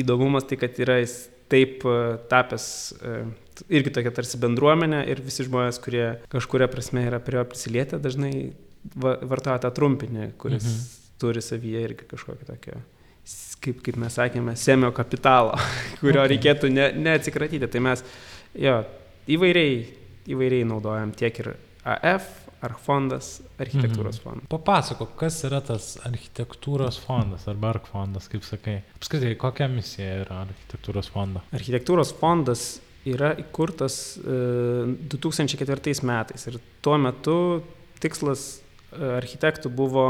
įdomumas, 0.00 0.48
tai 0.48 0.58
kad 0.60 0.76
yra 0.82 0.98
jis 1.02 1.26
taip 1.52 1.84
e, 1.86 1.96
tapęs 2.30 2.68
e, 3.00 3.16
irgi 3.72 3.92
tokia 3.98 4.12
tarsi 4.14 4.40
bendruomenė 4.42 5.04
ir 5.10 5.22
visi 5.24 5.46
žmonės, 5.46 5.80
kurie 5.82 6.06
kažkuria 6.32 6.68
prasme 6.72 7.06
yra 7.08 7.20
prie 7.22 7.40
jo 7.40 7.46
prisilietę, 7.48 8.00
dažnai 8.02 8.32
vartoja 8.96 9.58
tą 9.64 9.72
trumpinį, 9.74 10.30
kuris 10.40 10.66
mhm. 10.66 10.84
turi 11.22 11.42
savyje 11.42 11.82
irgi 11.88 12.08
kažkokią 12.12 12.50
tokią 12.52 12.80
kaip, 13.64 13.80
kaip 13.82 13.96
mes 13.98 14.14
sakėme, 14.14 14.54
semio 14.60 14.92
kapitalo, 14.94 15.56
kurio 16.02 16.22
okay. 16.22 16.34
reikėtų 16.34 16.70
ne, 16.70 16.90
neatsikratyti. 17.08 17.66
Tai 17.72 17.82
mes 17.88 18.04
jo, 18.54 18.76
įvairiai 19.34 19.80
įvairiai 20.30 20.66
naudojam 20.66 21.12
tiek 21.16 21.38
ir 21.42 21.52
AF, 21.86 22.28
ar 22.64 22.74
fondas, 22.80 23.40
architektūros 23.60 24.18
mhm. 24.18 24.24
fondas. 24.24 24.48
Papasako, 24.52 25.08
kas 25.18 25.38
yra 25.48 25.60
tas 25.64 25.94
architektūros 26.06 26.98
fondas 27.04 27.46
arba 27.50 27.74
ARK 27.74 27.90
fondas, 27.92 28.28
kaip 28.32 28.46
sakai. 28.46 28.78
Apskritai, 28.98 29.34
kokia 29.40 29.68
misija 29.72 30.22
yra 30.24 30.42
architektūros 30.46 31.10
fondo? 31.12 31.44
Architektūros 31.56 32.14
fondas 32.16 32.66
yra 33.06 33.32
įkurtas 33.38 33.98
e, 34.18 34.38
2004 35.12 35.96
metais 36.08 36.48
ir 36.50 36.58
tuo 36.82 36.96
metu 36.98 37.36
tikslas 38.02 38.48
e, 38.56 39.12
architektų 39.20 39.70
buvo 39.70 40.06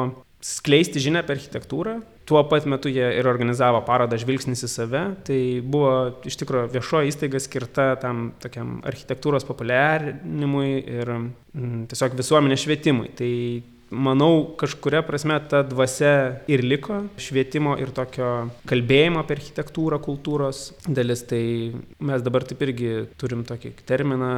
skleisti 0.47 1.03
žinią 1.03 1.25
apie 1.25 1.37
architektūrą. 1.37 1.99
Tuo 2.27 2.43
pat 2.51 2.67
metu 2.71 2.91
jie 2.91 3.07
ir 3.19 3.27
organizavo 3.31 3.81
parodą 3.87 4.19
Žvilgsnis 4.19 4.65
į 4.67 4.71
save. 4.71 5.05
Tai 5.27 5.39
buvo 5.67 5.93
iš 6.27 6.39
tikrųjų 6.43 6.73
viešoji 6.75 7.13
įstaiga 7.13 7.43
skirta 7.43 7.93
tam 8.03 8.29
tokiam 8.43 8.81
architektūros 8.87 9.47
populiarinimui 9.47 10.69
ir 10.81 11.15
mm, 11.17 11.87
tiesiog 11.93 12.19
visuomenės 12.19 12.67
švietimui. 12.67 13.13
Tai 13.19 13.31
manau, 13.91 14.57
kažkuria 14.59 15.05
prasme 15.07 15.37
ta 15.51 15.63
dvasia 15.67 16.43
ir 16.51 16.63
liko 16.67 17.05
švietimo 17.23 17.77
ir 17.79 17.93
tokio 17.95 18.31
kalbėjimo 18.67 19.23
apie 19.23 19.37
architektūrą, 19.39 20.01
kultūros 20.03 20.69
dalis. 20.87 21.23
Tai 21.31 21.43
mes 22.11 22.27
dabar 22.27 22.47
taip 22.47 22.63
irgi 22.67 22.93
turim 23.19 23.47
tokį 23.47 23.73
terminą 23.87 24.35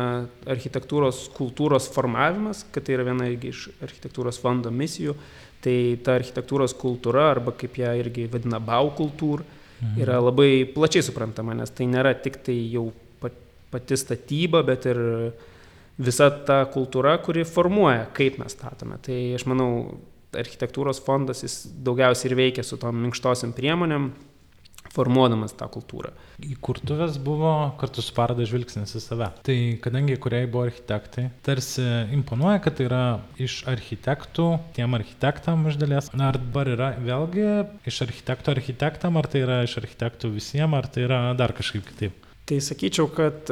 architektūros 0.48 1.26
kultūros 1.36 1.88
formavimas, 1.92 2.64
kad 2.72 2.84
tai 2.84 2.96
yra 2.96 3.08
viena 3.08 3.28
iš 3.32 3.70
architektūros 3.80 4.40
fondo 4.44 4.72
misijų 4.72 5.16
Tai 5.64 5.76
ta 6.06 6.14
architektūros 6.20 6.76
kultūra, 6.78 7.32
arba 7.32 7.50
kaip 7.58 7.80
ją 7.80 7.90
irgi 7.98 8.28
vadina 8.30 8.60
bau 8.62 8.92
kultūr, 8.94 9.42
mhm. 9.42 9.96
yra 10.04 10.20
labai 10.22 10.62
plačiai 10.74 11.02
suprantama, 11.02 11.56
nes 11.58 11.72
tai 11.74 11.88
nėra 11.90 12.14
tik 12.22 12.40
tai 12.46 12.56
jau 12.70 12.88
pati 13.68 13.98
statyba, 14.00 14.62
bet 14.64 14.86
ir 14.88 15.00
visa 15.98 16.30
ta 16.46 16.62
kultūra, 16.72 17.16
kuri 17.24 17.44
formuoja, 17.44 18.06
kaip 18.16 18.38
mes 18.40 18.54
statome. 18.54 19.00
Tai 19.04 19.16
aš 19.36 19.44
manau, 19.50 19.98
architektūros 20.36 21.00
fondas 21.04 21.42
jis 21.44 21.60
daugiausiai 21.84 22.30
ir 22.30 22.36
veikia 22.38 22.64
su 22.64 22.78
tom 22.80 23.00
minkštosiam 23.02 23.54
priemonėm, 23.56 24.10
formuodamas 24.94 25.54
tą 25.58 25.68
kultūrą. 25.72 26.12
Įkurtuvės 26.44 27.18
buvo 27.22 27.52
kartu 27.80 28.04
su 28.04 28.14
paroda 28.16 28.46
žvilgsnis 28.48 28.94
į 28.98 29.02
save. 29.04 29.30
Tai 29.46 29.58
kadangi 29.84 30.18
kuriai 30.20 30.48
buvo 30.50 30.66
architektai, 30.68 31.28
tarsi 31.46 31.84
imponuoja, 32.14 32.62
kad 32.64 32.78
tai 32.78 32.88
yra 32.88 33.02
iš 33.40 33.60
architektų, 33.70 34.48
tiem 34.78 34.96
architektam 34.98 35.66
iš 35.70 35.78
dalies. 35.80 36.12
Ar 36.18 36.38
dabar 36.40 36.72
yra 36.74 36.92
vėlgi 37.02 37.46
iš 37.88 38.02
architektų 38.06 38.54
architektam, 38.56 39.18
ar 39.20 39.28
tai 39.30 39.44
yra 39.46 39.60
iš 39.66 39.78
architektų 39.82 40.32
visiems, 40.34 40.78
ar 40.78 40.90
tai 40.92 41.06
yra 41.08 41.22
dar 41.38 41.54
kažkaip 41.56 41.86
kitaip? 41.88 42.26
Tai 42.48 42.58
sakyčiau, 42.64 43.10
kad 43.12 43.50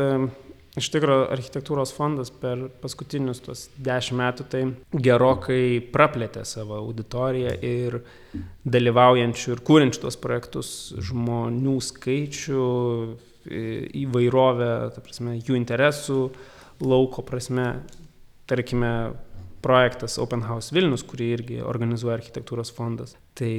Iš 0.76 0.90
tikrųjų, 0.92 1.22
architektūros 1.32 1.94
fondas 1.96 2.28
per 2.28 2.66
paskutinius 2.82 3.38
tuos 3.40 3.62
dešimt 3.80 4.20
metų 4.20 4.44
tai 4.52 4.60
gerokai 4.92 5.78
praplėtė 5.92 6.42
savo 6.44 6.76
auditoriją 6.82 7.54
ir 7.64 8.02
dalyvaujančių 8.68 9.54
ir 9.54 9.62
kūrenčių 9.64 10.02
tos 10.02 10.20
projektus 10.20 10.72
žmonių 11.08 11.78
skaičių, 11.86 12.66
įvairovę, 14.02 14.70
prasme, 15.00 15.38
jų 15.40 15.56
interesų 15.62 16.20
lauko 16.84 17.24
prasme. 17.24 17.70
Tarkime, 18.46 18.92
projektas 19.66 20.16
Open 20.22 20.44
House 20.46 20.74
Vilnius, 20.74 21.02
kurį 21.06 21.28
irgi 21.34 21.58
organizuoja 21.66 22.20
architektūros 22.20 22.70
fondas. 22.76 23.16
Tai 23.36 23.50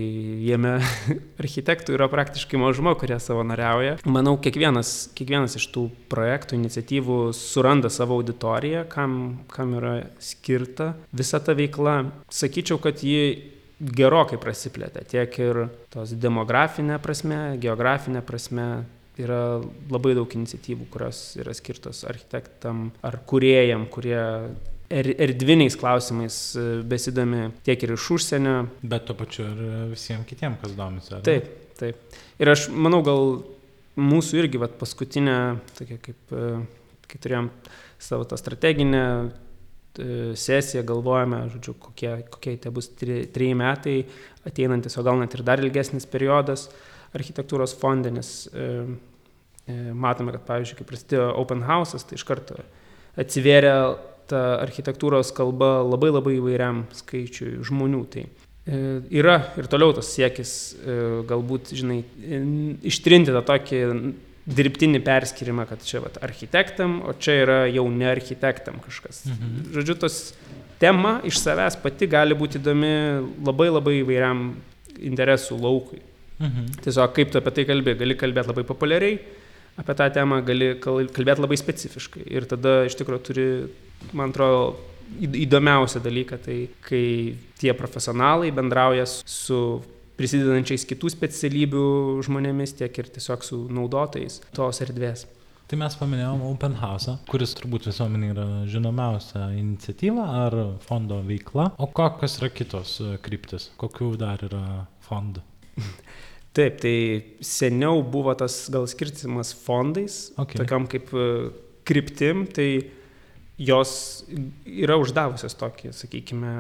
jame 0.48 0.78
architektų 1.43 1.98
yra 1.98 2.08
praktiškai 2.12 2.60
mažuma, 2.62 2.96
kurie 3.00 3.20
savanoriauja. 3.22 3.98
Manau, 4.08 4.38
kiekvienas, 4.41 5.12
kiekvienas 5.17 5.60
iš 5.60 5.67
tų 5.76 5.88
projektų, 6.12 6.58
iniciatyvų 6.62 7.20
suranda 7.36 7.91
savo 7.93 8.22
auditoriją, 8.22 8.88
kam, 8.91 9.20
kam 9.52 9.76
yra 9.82 10.00
skirta 10.24 10.93
visa 11.12 11.43
ta 11.43 11.58
veikla. 11.58 12.00
Sakyčiau, 12.34 12.80
kad 12.82 13.04
ji 13.04 13.54
gerokai 13.78 14.39
prasiplėtė 14.41 15.04
tiek 15.12 15.36
ir 15.41 15.65
tos 15.93 16.15
demografinė 16.17 16.98
prasme, 17.04 17.41
geografinė 17.62 18.24
prasme, 18.26 18.67
yra 19.22 19.60
labai 19.91 20.13
daug 20.17 20.34
iniciatyvų, 20.38 20.88
kurios 20.93 21.22
yra 21.41 21.54
skirtos 21.58 22.04
architektam 22.10 22.91
ar 23.06 23.20
kuriejam, 23.30 23.88
kurie 23.89 24.22
er, 24.89 25.10
erdviniais 25.28 25.78
klausimais 25.80 26.38
e, 26.56 26.65
besidomi 26.88 27.50
tiek 27.65 27.84
ir 27.84 27.95
iš 27.95 28.10
užsienio. 28.17 28.58
Bet 28.82 29.08
to 29.10 29.15
pačiu 29.17 29.47
ir 29.50 29.65
visiems 29.93 30.28
kitiems, 30.30 30.60
kas 30.63 30.76
domisi. 30.78 31.13
Ar? 31.17 31.23
Taip, 31.28 31.50
taip. 31.80 32.19
Ir 32.41 32.54
aš 32.54 32.67
manau, 32.73 33.02
gal 33.06 33.41
mūsų 33.97 34.43
irgi 34.43 34.62
vat, 34.62 34.78
paskutinė, 34.80 35.38
tokia 35.78 36.00
kaip, 36.04 36.21
e, 36.32 36.54
kai 37.10 37.21
turėjom 37.23 37.52
savo 38.00 38.28
tą 38.30 38.38
strateginę 38.39 39.04
e, 39.08 40.10
sesiją, 40.38 40.86
galvojame, 40.88 41.43
žodžiu, 41.56 41.78
kokie, 41.82 42.13
kokie 42.34 42.58
tai 42.62 42.73
bus 42.73 42.91
trejai 42.97 43.56
metai, 43.58 43.97
ateinantis, 44.47 44.97
o 45.00 45.06
gal 45.06 45.19
net 45.21 45.36
ir 45.36 45.43
dar 45.47 45.63
ilgesnis 45.63 46.08
periodas 46.10 46.69
architektūros 47.17 47.73
fonde, 47.80 48.12
nes 48.13 48.32
e, 48.52 48.67
e, 49.65 49.78
matome, 49.95 50.34
kad 50.36 50.45
pavyzdžiui, 50.47 50.80
kai 50.80 50.88
prasidėjo 50.91 51.32
Open 51.41 51.63
House'as, 51.65 52.06
tai 52.08 52.19
iš 52.19 52.26
karto 52.28 52.60
atsivėrė 53.17 53.73
ta 54.30 54.44
architektūros 54.63 55.34
kalba 55.36 55.82
labai 55.86 56.12
labai 56.13 56.38
įvairiam 56.38 56.86
skaičiui 56.96 57.58
žmonių. 57.68 58.04
Tai 58.13 58.24
e, 58.26 58.80
yra 59.20 59.40
ir 59.60 59.70
toliau 59.72 59.96
tas 59.98 60.10
siekis 60.13 60.54
e, 60.78 60.98
galbūt, 61.30 61.74
žinai, 61.78 62.02
ištrinti 62.88 63.36
tą 63.36 63.44
tokį 63.52 63.84
dirbtinį 64.48 65.02
perskirimą, 65.04 65.66
kad 65.68 65.84
čia 65.84 66.02
vat, 66.04 66.20
architektam, 66.24 67.02
o 67.04 67.13
čia 67.20 67.42
yra 67.44 67.58
jau 67.68 67.86
ne 67.92 68.08
architektam 68.10 68.80
kažkas. 68.84 69.26
Mhm. 69.28 69.72
Žodžiu, 69.76 69.98
tos 70.00 70.20
tema 70.80 71.18
iš 71.28 71.42
savęs 71.42 71.80
pati 71.84 72.08
gali 72.08 72.38
būti 72.38 72.62
įdomi 72.62 72.94
labai 73.46 73.70
labai 73.74 73.98
įvairiam 74.02 74.52
interesų 74.98 75.60
laukui. 75.60 76.00
Mhm. 76.38 76.78
Tiesiog 76.86 77.13
kaip 77.18 77.34
tu 77.34 77.42
apie 77.42 77.54
tai 77.54 77.68
kalbė, 77.68 77.98
gali 78.00 78.16
kalbėti 78.18 78.54
labai 78.54 78.63
populiariai, 78.68 79.18
apie 79.82 79.98
tą 79.98 80.08
temą 80.13 80.40
gali 80.46 80.76
kalbėti 80.82 81.44
labai 81.44 81.60
specifiškai. 81.60 82.24
Ir 82.32 82.48
tada 82.50 82.80
iš 82.88 82.96
tikrųjų 83.00 83.24
turi, 83.28 83.48
man 84.14 84.34
atrodo, 84.34 84.76
įdomiausią 85.22 86.02
dalyką, 86.04 86.40
tai 86.44 86.58
kai 86.84 87.36
tie 87.60 87.74
profesionalai 87.78 88.52
bendrauja 88.56 89.06
su 89.08 89.62
prisidedančiais 90.18 90.86
kitų 90.90 91.12
specialybių 91.14 91.88
žmonėmis, 92.26 92.76
tiek 92.80 93.02
ir 93.02 93.10
tiesiog 93.14 93.46
su 93.46 93.64
naudotojais 93.74 94.42
tos 94.56 94.82
erdvės. 94.86 95.28
Tai 95.68 95.76
mes 95.82 95.98
paminėjom 96.00 96.46
Open 96.48 96.78
House, 96.80 97.18
kuris 97.28 97.52
turbūt 97.60 97.90
visuomenė 97.90 98.30
yra 98.32 98.46
žinomiausia 98.72 99.50
iniciatyva 99.60 100.28
ar 100.46 100.56
fondo 100.86 101.20
veikla. 101.28 101.74
O 101.76 101.90
kokios 101.92 102.38
yra 102.40 102.50
kitos 102.56 102.94
e, 103.04 103.18
kryptis? 103.24 103.68
Kokių 103.82 104.14
dar 104.22 104.46
yra 104.48 104.64
fondų? 105.10 105.44
Taip, 106.56 106.80
tai 106.82 106.96
seniau 107.44 108.00
buvo 108.00 108.32
tas 108.40 108.56
gal 108.74 108.88
skirtimas 108.90 109.52
fondais, 109.66 110.30
okay. 110.40 110.62
tokiam 110.64 110.88
kaip 110.90 111.12
e, 111.12 111.28
kryptim, 111.86 112.48
tai 112.48 112.70
jos 113.58 113.91
yra 114.65 115.00
uždavusios 115.02 115.58
tokį, 115.58 115.93
sakykime, 115.96 116.54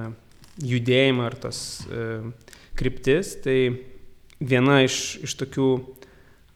judėjimą 0.63 1.27
ar 1.29 1.37
tas 1.47 1.59
e, 1.85 2.07
kryptis, 2.77 3.35
tai 3.43 3.59
viena 4.39 4.81
iš, 4.85 5.17
iš 5.25 5.37
tokių 5.37 5.69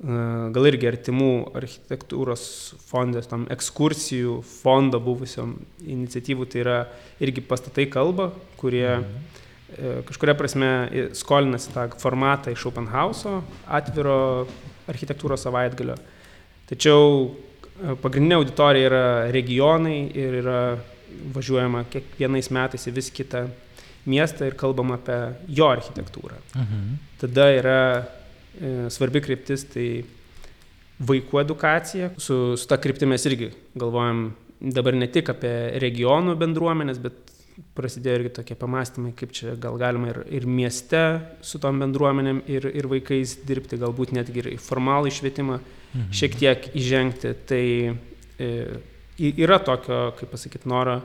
gal 0.02 0.66
irgi 0.66 0.88
artimų 0.90 1.34
architektūros 1.58 2.44
fondės, 2.90 3.28
tam 3.30 3.46
ekskursijų 3.54 4.40
fondo 4.48 4.98
buvusiom 5.04 5.54
iniciatyvų, 5.86 6.48
tai 6.50 6.64
yra 6.64 6.78
irgi 7.22 7.44
pastatai 7.46 7.86
kalba, 7.92 8.32
kurie 8.58 8.88
mhm. 8.98 9.20
kažkuria 10.10 10.36
prasme 10.38 10.72
skolinasi 11.18 11.76
tą 11.76 11.86
formatą 12.02 12.54
iš 12.56 12.66
Open 12.72 12.90
House, 12.90 13.30
atviro 13.70 14.48
architektūros 14.90 15.46
savaitgalio. 15.46 16.00
Tačiau 16.72 17.30
pagrindinė 18.02 18.38
auditorija 18.38 18.90
yra 18.90 19.06
regionai 19.34 19.98
ir 20.18 20.40
yra 20.42 20.62
važiuojama 21.36 21.84
kiekvienais 21.92 22.52
metais 22.54 22.88
į 22.88 22.94
vis 22.96 23.10
kitą 23.14 23.46
miestą 24.10 24.48
ir 24.50 24.58
kalbam 24.58 24.94
apie 24.96 25.18
jo 25.50 25.70
architektūrą. 25.70 26.38
Mhm. 26.56 26.94
Tada 27.22 27.50
yra 27.54 27.82
e, 27.98 28.72
svarbi 28.94 29.22
kryptis, 29.22 29.66
tai 29.74 29.88
vaikų 31.02 31.42
edukacija. 31.42 32.14
Su, 32.22 32.56
su 32.58 32.70
ta 32.70 32.78
kryptimi 32.82 33.16
mes 33.16 33.26
irgi 33.30 33.52
galvojam 33.78 34.32
dabar 34.62 34.98
ne 34.98 35.10
tik 35.10 35.34
apie 35.34 35.54
regionų 35.82 36.38
bendruomenės, 36.38 37.02
bet 37.02 37.18
prasidėjo 37.78 38.20
irgi 38.20 38.32
tokie 38.40 38.56
pamastymai, 38.58 39.12
kaip 39.18 39.34
čia 39.36 39.54
gal 39.60 39.78
galima 39.82 40.10
ir, 40.14 40.22
ir 40.34 40.48
mieste 40.50 41.02
su 41.46 41.60
tom 41.62 41.82
bendruomenėm 41.82 42.42
ir, 42.50 42.66
ir 42.74 42.88
vaikais 42.90 43.40
dirbti, 43.46 43.82
galbūt 43.82 44.14
netgi 44.18 44.42
ir 44.46 44.52
formalų 44.62 45.12
išvietimą 45.12 45.60
mhm. 45.60 45.81
Šiek 46.14 46.38
tiek 46.40 46.68
įžengti. 46.78 47.34
Tai 47.50 47.66
e, 48.42 48.52
yra 49.20 49.60
tokio, 49.64 50.12
kaip 50.20 50.32
pasakyti, 50.34 50.70
noro 50.72 51.00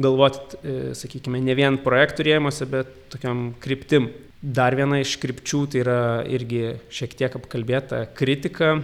galvoti, 0.00 0.60
e, 0.62 0.78
sakykime, 0.96 1.40
ne 1.44 1.56
vien 1.58 1.78
projektų 1.82 2.26
rėmose, 2.30 2.68
bet 2.70 2.92
tokiam 3.12 3.50
kryptim. 3.62 4.10
Dar 4.40 4.72
viena 4.72 5.02
iš 5.02 5.18
krypčių 5.20 5.66
tai 5.68 5.82
yra 5.82 6.00
irgi 6.24 6.78
šiek 6.88 7.16
tiek 7.18 7.34
apkalbėta 7.36 8.06
kritika, 8.16 8.78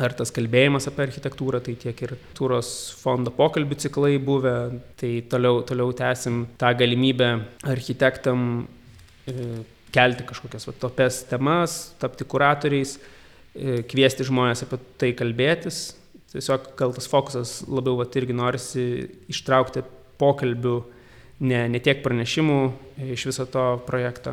ar 0.00 0.14
tas 0.16 0.32
kalbėjimas 0.32 0.88
apie 0.88 1.04
architektūrą, 1.04 1.60
tai 1.60 1.74
tiek 1.76 1.98
ir 2.06 2.14
Tūros 2.36 2.70
fondo 3.02 3.32
pokalbių 3.36 3.76
ciklai 3.84 4.14
buvę, 4.22 4.54
tai 5.00 5.18
toliau, 5.28 5.60
toliau 5.68 5.92
tęsim 5.96 6.46
tą 6.60 6.72
galimybę 6.80 7.34
architektam 7.74 8.64
e, 9.28 9.60
kelti 9.92 10.24
kažkokias 10.24 10.64
va, 10.70 10.76
topes 10.86 11.20
temas, 11.28 11.76
tapti 12.00 12.24
kuratoriais, 12.24 12.96
kviesti 13.54 14.24
žmonės 14.26 14.64
apie 14.64 14.78
tai 15.00 15.12
kalbėtis. 15.16 15.82
Tiesiog 16.32 16.70
gal 16.78 16.94
tas 16.96 17.08
fokusas 17.10 17.58
labiau 17.68 17.98
va, 17.98 18.06
irgi 18.16 18.36
norisi 18.36 18.84
ištraukti 19.28 19.82
pokalbių, 20.20 20.76
ne, 21.44 21.66
ne 21.68 21.80
tiek 21.82 22.00
pranešimų 22.04 22.60
iš 23.12 23.26
viso 23.28 23.44
to 23.52 23.66
projekto. 23.84 24.32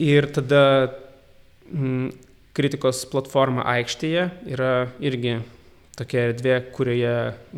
Ir 0.00 0.28
tada 0.32 0.62
m, 1.68 1.82
mm, 1.82 2.08
kritikos 2.56 3.02
platforma 3.12 3.66
aikštėje 3.68 4.30
yra 4.48 4.70
irgi 5.04 5.36
tokia 5.96 6.30
erdvė, 6.30 6.56
kurioje 6.76 7.12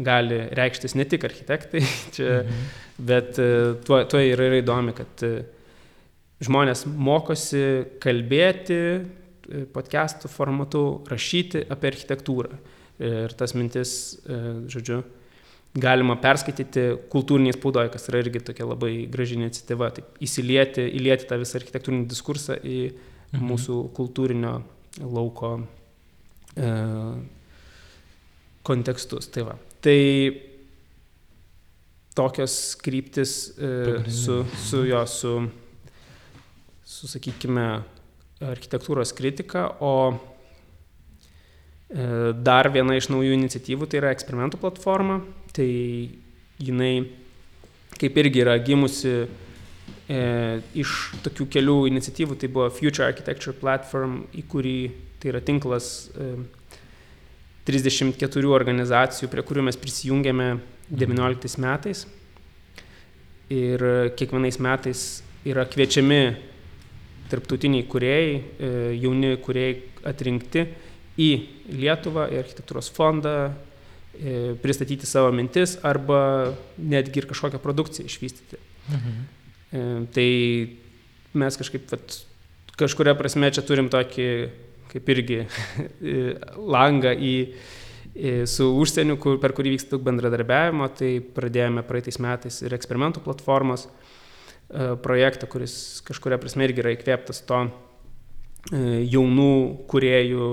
gali 0.06 0.40
reikštis 0.54 0.94
ne 0.98 1.06
tik 1.10 1.26
architektai, 1.26 1.82
čia, 2.14 2.40
mhm. 2.42 2.66
bet 3.10 3.38
e, 3.42 3.48
tuo, 3.86 4.02
tuo 4.10 4.22
yra, 4.22 4.50
yra 4.50 4.60
įdomi, 4.62 4.94
kad 4.98 5.24
e, 5.26 5.32
žmonės 6.46 6.84
mokosi 6.86 7.64
kalbėti 8.02 8.78
e, 8.78 9.00
podcastų 9.74 10.30
formatu, 10.32 10.82
rašyti 11.08 11.64
apie 11.70 11.92
architektūrą. 11.92 12.58
Ir 12.98 13.32
tas 13.38 13.54
mintis, 13.54 13.90
žodžiu, 14.26 15.04
galima 15.78 16.16
perskaityti 16.20 16.84
kultūriniai 17.12 17.54
spaudoje, 17.56 17.92
kas 17.92 18.08
yra 18.10 18.22
irgi 18.22 18.42
tokia 18.48 18.66
labai 18.66 18.92
graži 19.10 19.36
iniciatyva, 19.38 19.90
taip, 19.98 20.10
įsilieti, 20.24 20.86
įlieti 20.98 21.28
tą 21.28 21.38
visą 21.40 21.58
architektūrinį 21.60 22.08
diskursą 22.10 22.58
į 22.58 22.78
mhm. 22.88 23.44
mūsų 23.50 23.78
kultūrinio 23.96 24.54
lauko 25.04 25.54
e, 26.56 26.72
kontekstus. 28.66 29.30
Tai, 29.34 29.46
va. 29.50 29.58
tai 29.84 29.98
tokios 32.18 32.56
kryptis 32.82 33.36
e, 33.54 34.02
su, 34.10 34.40
su 34.64 34.82
jo, 34.88 35.04
su, 35.06 35.36
su, 36.82 37.12
sakykime, 37.14 37.68
architektūros 38.44 39.12
kritika, 39.16 39.76
o 39.82 40.14
e, 40.14 40.16
dar 42.34 42.70
viena 42.74 42.96
iš 42.98 43.08
naujų 43.10 43.32
iniciatyvų 43.34 43.84
tai 43.90 43.98
yra 44.02 44.10
eksperimentų 44.14 44.56
platforma, 44.62 45.16
tai 45.56 45.70
jinai 46.62 46.94
kaip 47.98 48.12
irgi 48.22 48.38
yra 48.44 48.54
gimusi 48.62 49.14
e, 49.18 49.26
iš 50.78 50.88
tokių 51.26 51.44
kelių 51.56 51.78
iniciatyvų, 51.90 52.32
tai 52.38 52.48
buvo 52.52 52.66
Future 52.74 53.06
Architecture 53.08 53.56
Platform, 53.58 54.12
į 54.30 54.42
kurį 54.50 54.78
tai 55.18 55.26
yra 55.32 55.40
tinklas 55.42 55.86
e, 56.14 56.16
34 57.68 58.48
organizacijų, 58.54 59.28
prie 59.28 59.42
kurių 59.44 59.66
mes 59.66 59.76
prisijungėme 59.76 60.46
19 60.88 61.60
metais. 61.60 62.06
Ir 63.52 63.82
kiekvienais 64.16 64.56
metais 64.60 65.02
yra 65.48 65.64
kviečiami 65.68 66.20
tarptautiniai 67.30 67.86
kuriejai, 67.90 68.34
e, 68.34 68.74
jauni 69.02 69.36
kuriejai 69.44 69.78
atrinkti 70.08 70.66
į 71.18 71.30
Lietuvą, 71.78 72.28
į 72.32 72.38
architektūros 72.40 72.92
fondą, 72.94 73.38
E, 74.18 74.56
pristatyti 74.58 75.06
savo 75.06 75.30
mintis 75.30 75.76
arba 75.86 76.50
netgi 76.74 77.20
ir 77.20 77.26
kažkokią 77.30 77.60
produkciją 77.62 78.08
išvystyti. 78.08 78.58
Mhm. 78.90 79.18
E, 79.70 79.82
tai 80.10 80.30
mes 81.38 81.58
kažkaip, 81.60 81.84
vat, 81.92 82.16
kažkuria 82.80 83.14
prasme 83.14 83.52
čia 83.54 83.62
turim 83.62 83.86
tokį, 83.92 84.26
kaip 84.90 85.12
irgi, 85.14 85.38
langą 86.74 87.12
į, 87.14 87.34
su 88.50 88.66
užsieniu, 88.80 89.14
kur, 89.22 89.36
per 89.38 89.52
kurį 89.54 89.76
vyksta 89.76 89.94
daug 89.94 90.06
bendradarbiavimo, 90.08 90.88
tai 90.98 91.18
pradėjome 91.22 91.84
praeitais 91.86 92.18
metais 92.18 92.58
ir 92.64 92.74
eksperimentų 92.74 93.22
platformos 93.22 93.86
e, 93.86 93.92
projektą, 94.68 95.48
kuris 95.48 95.74
kažkuria 96.04 96.36
prasme 96.40 96.66
irgi 96.68 96.82
yra 96.82 96.92
įkvėptas 96.92 97.40
to 97.48 97.62
jaunų 98.68 99.52
kuriejų 99.88 100.48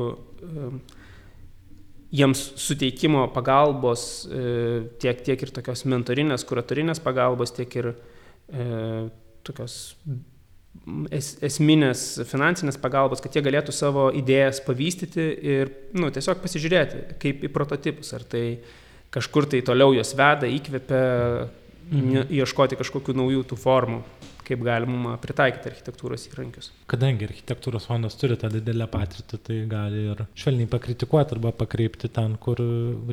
jiems 2.15 2.43
suteikimo 2.61 3.25
pagalbos, 3.33 4.25
e, 4.29 4.85
tiek, 5.01 5.21
tiek 5.25 5.41
ir 5.41 5.51
tokios 5.55 5.83
mentorinės, 5.89 6.45
kuratorinės 6.47 7.01
pagalbos, 7.03 7.53
tiek 7.55 7.75
ir 7.79 7.91
e, 7.91 8.67
tokios 9.45 9.95
es, 11.11 11.33
esminės 11.45 12.05
finansinės 12.29 12.79
pagalbos, 12.81 13.23
kad 13.23 13.35
jie 13.35 13.43
galėtų 13.45 13.75
savo 13.75 14.07
idėjas 14.15 14.61
pavystyti 14.65 15.27
ir 15.55 15.73
nu, 15.97 16.11
tiesiog 16.13 16.41
pasižiūrėti 16.43 17.19
kaip 17.21 17.45
į 17.47 17.51
prototipus, 17.53 18.13
ar 18.15 18.25
tai 18.29 18.45
kažkur 19.15 19.47
tai 19.51 19.63
toliau 19.65 19.95
jos 19.95 20.13
veda, 20.17 20.47
įkvepia, 20.51 21.03
mhm. 21.91 22.31
ieškoti 22.33 22.79
kažkokių 22.79 23.17
naujų 23.21 23.43
tų 23.51 23.59
formų 23.59 24.01
kaip 24.45 24.61
galima 24.65 25.15
pritaikyti 25.21 25.71
architektūros 25.71 26.27
įrankius. 26.29 26.71
Kadangi 26.91 27.27
architektūros 27.27 27.87
fondas 27.89 28.17
turi 28.19 28.37
tą 28.39 28.51
didelę 28.53 28.87
patirtį, 28.91 29.39
tai 29.47 29.59
gali 29.69 30.03
ir 30.11 30.25
švelniai 30.37 30.69
pakritikuoti 30.71 31.35
arba 31.37 31.53
pakreipti 31.63 32.11
ten, 32.13 32.37
kur 32.41 32.61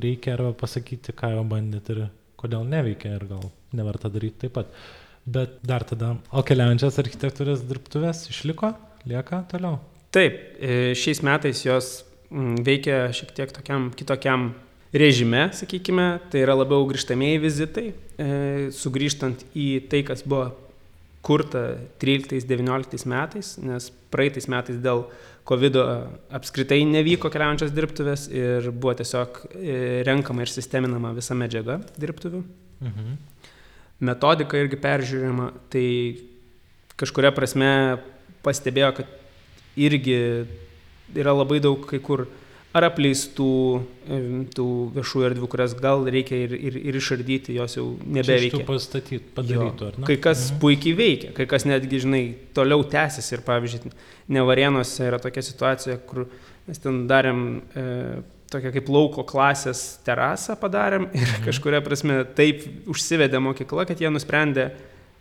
reikia, 0.05 0.37
arba 0.37 0.53
pasakyti, 0.65 1.15
ką 1.17 1.33
jau 1.37 1.47
bandėt 1.49 1.89
ir 1.95 2.05
kodėl 2.41 2.67
neveikia 2.69 3.17
ir 3.17 3.27
gal 3.31 3.49
neverta 3.77 4.11
daryti 4.13 4.45
taip 4.45 4.57
pat. 4.59 4.77
Bet 5.23 5.61
dar 5.67 5.87
tada, 5.87 6.17
o 6.35 6.43
keliaujančias 6.43 6.99
architektūros 6.99 7.63
dirbtuvės 7.69 8.27
išliko, 8.33 8.73
lieka 9.07 9.45
toliau? 9.53 9.79
Taip, 10.13 10.41
e, 10.59 10.93
šiais 10.99 11.23
metais 11.25 11.63
jos 11.65 11.93
veikia 12.33 13.07
šiek 13.15 13.31
tiek 13.37 13.53
tokiam 13.55 13.91
kitokiam 13.97 14.51
režime, 14.93 15.49
sakykime, 15.57 16.21
tai 16.31 16.45
yra 16.45 16.57
labiau 16.57 16.85
grįžtamieji 16.89 17.41
vizitai, 17.43 17.87
e, 18.21 18.29
sugrįžtant 18.77 19.45
į 19.57 19.69
tai, 19.91 20.03
kas 20.07 20.25
buvo 20.27 20.51
kurta 21.25 21.79
13-19 22.03 23.07
metais, 23.09 23.55
nes 23.63 23.89
praeitais 24.13 24.49
metais 24.51 24.81
dėl 24.83 25.07
COVID 25.49 25.79
apskritai 26.35 26.83
nevyko 26.87 27.31
keliaujančios 27.33 27.73
dirbtuvės 27.75 28.29
ir 28.31 28.69
buvo 28.71 28.95
tiesiog 28.99 29.41
e, 29.55 29.77
renkama 30.07 30.45
ir 30.45 30.53
sisteminama 30.53 31.15
visa 31.17 31.35
medžiaga 31.39 31.81
dirbtuvių. 31.99 32.43
Mhm. 32.83 33.17
Metodika 34.03 34.59
irgi 34.59 34.79
peržiūrima, 34.83 35.53
tai 35.71 35.87
kažkuria 36.99 37.31
prasme 37.35 37.73
pastebėjo, 38.43 38.93
kad 38.99 39.19
irgi 39.79 40.17
yra 41.15 41.35
labai 41.35 41.61
daug 41.63 41.87
kai 41.87 42.01
kur 42.03 42.27
ar 42.73 42.87
apleistų 42.89 43.49
tų 44.57 44.67
viešų 44.97 45.25
erdvių, 45.29 45.49
kurias 45.53 45.75
gal 45.79 46.07
reikia 46.11 46.39
ir, 46.47 46.55
ir, 46.57 46.79
ir 46.81 46.99
išardyti, 46.99 47.57
jos 47.59 47.77
jau 47.77 47.87
nebeveikia. 48.03 48.63
pastatyti, 48.69 49.21
padarytų, 49.37 49.91
ar 49.91 49.99
ne? 50.01 50.07
Kai 50.09 50.17
kas 50.25 50.47
mhm. 50.49 50.61
puikiai 50.63 50.97
veikia, 50.99 51.33
kai 51.37 51.47
kas 51.51 51.67
netgi, 51.69 52.01
žinai, 52.07 52.23
toliau 52.57 52.85
tęsiasi 52.89 53.37
ir, 53.37 53.45
pavyzdžiui, 53.49 53.93
Nevarienuose 54.33 55.05
yra 55.11 55.19
tokia 55.21 55.43
situacija, 55.45 55.99
kur 56.09 56.25
mes 56.69 56.79
ten 56.81 57.03
darėm 57.11 57.43
e, 57.77 57.85
tokią 58.53 58.71
kaip 58.77 58.89
lauko 58.93 59.25
klasės 59.29 59.83
terasą 60.07 60.57
padarėm 60.61 61.09
ir 61.11 61.27
mhm. 61.27 61.45
kažkuria 61.49 61.83
prasme 61.85 62.23
taip 62.39 62.65
užsivedė 62.89 63.43
mokykla, 63.43 63.85
kad 63.91 64.01
jie 64.01 64.13
nusprendė 64.15 64.71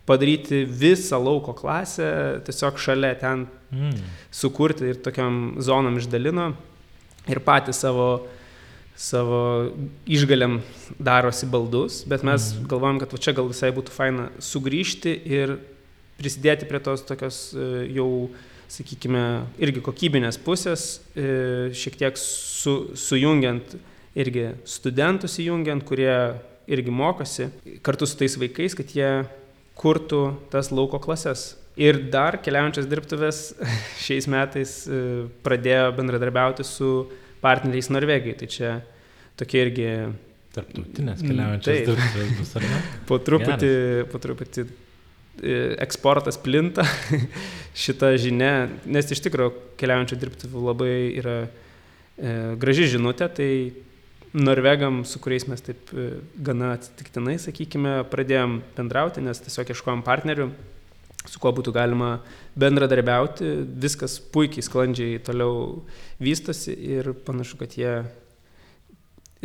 padaryti 0.07 0.63
visą 0.65 1.19
lauko 1.21 1.53
klasę 1.57 2.41
tiesiog 2.47 2.79
šalia 2.81 3.13
ten 3.21 3.45
mm. 3.69 3.99
sukurti 4.33 4.89
ir 4.89 4.97
tokiam 5.05 5.61
zonom 5.61 5.99
išdalino 6.01 6.47
ir 7.29 7.41
patys 7.45 7.81
savo, 7.83 8.27
savo 8.97 9.41
išgaliam 10.09 10.59
darosi 10.99 11.49
baldus, 11.49 12.01
bet 12.09 12.25
mes 12.27 12.53
mhm. 12.53 12.69
galvojam, 12.71 13.01
kad 13.01 13.13
va 13.13 13.21
čia 13.21 13.35
gal 13.37 13.51
visai 13.51 13.73
būtų 13.75 13.93
faina 13.95 14.29
sugrįžti 14.41 15.15
ir 15.29 15.57
prisidėti 16.21 16.67
prie 16.69 16.81
tos 16.83 17.03
tokios 17.07 17.43
e, 17.57 17.67
jau, 17.95 18.09
sakykime, 18.71 19.23
irgi 19.59 19.81
kokybinės 19.83 20.37
pusės, 20.41 21.01
e, 21.17 21.71
šiek 21.75 21.97
tiek 21.99 22.19
su, 22.19 22.93
sujungiant 22.95 23.75
irgi 24.17 24.51
studentus 24.67 25.39
įjungiant, 25.41 25.83
kurie 25.87 26.13
irgi 26.71 26.93
mokosi 26.93 27.49
kartu 27.83 28.07
su 28.07 28.19
tais 28.19 28.37
vaikais, 28.39 28.75
kad 28.77 28.91
jie 28.95 29.09
kurtų 29.79 30.23
tas 30.53 30.69
lauko 30.71 30.99
klases. 31.01 31.55
Ir 31.81 31.97
dar 32.13 32.37
keliaujančias 32.43 32.89
dirbtuvės 32.89 33.39
šiais 34.05 34.27
metais 34.31 34.75
e, 34.85 35.01
pradėjo 35.45 35.91
bendradarbiauti 35.97 36.65
su 36.67 36.91
partneriais 37.41 37.89
Norvegijai. 37.93 38.37
Tai 38.41 38.51
čia 38.51 38.75
tokie 39.39 39.65
irgi... 39.67 39.89
Tarptautinės 40.51 41.21
mm, 41.23 41.61
dirbtuvės 41.63 42.31
bus, 42.35 42.49
ar 42.59 42.65
ne? 42.67 42.79
po 43.09 43.17
truputį, 43.23 43.67
Geras. 43.71 44.09
po 44.11 44.19
truputį 44.19 44.65
e, 44.67 44.71
eksportas 45.85 46.35
plinta 46.43 46.83
šitą 47.85 48.09
žinę, 48.19 48.51
nes 48.91 49.13
iš 49.15 49.23
tikrųjų 49.29 49.53
keliaujančių 49.79 50.17
dirbtuvių 50.25 50.65
labai 50.65 50.91
yra 51.21 51.37
e, 51.45 52.33
graži 52.59 52.89
žinutė, 52.97 53.29
tai 53.31 53.49
Norvegam, 54.35 55.01
su 55.07 55.19
kuriais 55.23 55.47
mes 55.47 55.63
taip 55.63 55.89
e, 55.95 56.09
gana 56.43 56.73
atsitiktinai, 56.75 57.37
sakykime, 57.39 58.01
pradėjom 58.11 58.59
bendrauti, 58.75 59.23
nes 59.23 59.39
tiesiog 59.43 59.71
ieškojom 59.71 60.03
partnerių 60.07 60.51
su 61.29 61.39
kuo 61.41 61.51
būtų 61.53 61.73
galima 61.75 62.15
bendradarbiauti, 62.59 63.51
viskas 63.83 64.17
puikiai 64.33 64.65
sklandžiai 64.65 65.21
toliau 65.25 65.83
vystosi 66.21 66.73
ir 66.73 67.13
panašu, 67.25 67.59
kad 67.61 67.77
jie 67.77 67.93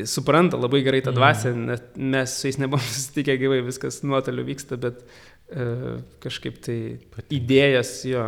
supranta 0.04 0.58
labai 0.60 0.82
gerai 0.84 1.02
tą 1.04 1.12
mhm. 1.12 1.18
dvasę, 1.18 1.54
nes 1.54 1.84
mes 1.96 2.40
su 2.40 2.48
jais 2.48 2.58
nebuvom 2.60 2.84
susitikę 2.96 3.38
gyvai, 3.40 3.62
viskas 3.66 4.02
nuotoliu 4.04 4.44
vyksta, 4.46 4.76
bet 4.80 5.04
e, 5.04 5.68
kažkaip 6.24 6.58
tai 6.64 6.78
idėjas 7.32 8.02
jo, 8.08 8.26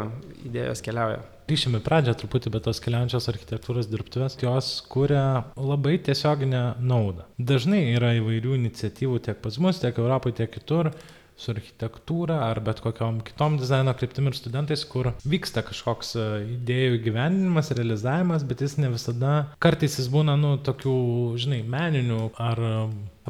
idėjos 0.49 0.85
keliauja. 0.85 1.21
Grįžime 1.49 1.81
pradžią 1.81 2.13
truputį, 2.21 2.51
bet 2.53 2.67
tos 2.69 2.81
keliaujančios 2.85 3.31
architektūros 3.31 3.87
dirbtuvės, 3.89 4.35
jos 4.43 4.67
kuria 4.93 5.47
labai 5.57 5.95
tiesioginę 6.05 6.75
naudą. 6.77 7.25
Dažnai 7.41 7.87
yra 7.95 8.13
įvairių 8.19 8.59
iniciatyvų 8.59 9.23
tiek 9.25 9.41
pas 9.41 9.57
mus, 9.65 9.81
tiek 9.81 9.97
Europoje, 9.97 10.43
tiek 10.43 10.53
kitur, 10.53 10.93
su 11.39 11.53
architektūra 11.55 12.41
ar 12.49 12.59
bet 12.67 12.81
kokiom 12.83 13.21
kitom 13.27 13.59
dizaino 13.61 13.93
kryptim 13.97 14.27
ir 14.27 14.37
studentais, 14.37 14.83
kur 14.91 15.13
vyksta 15.23 15.63
kažkoks 15.67 16.17
e, 16.19 16.27
idėjų 16.57 16.99
gyvenimas, 17.05 17.71
realizavimas, 17.79 18.47
bet 18.49 18.65
jis 18.67 18.75
ne 18.83 18.91
visada, 18.91 19.35
kartais 19.63 20.01
jis 20.01 20.11
būna, 20.11 20.35
nu, 20.41 20.57
tokių, 20.67 20.97
žinai, 21.39 21.61
meninių 21.77 22.21
ar 22.43 22.63
e, 22.67 22.75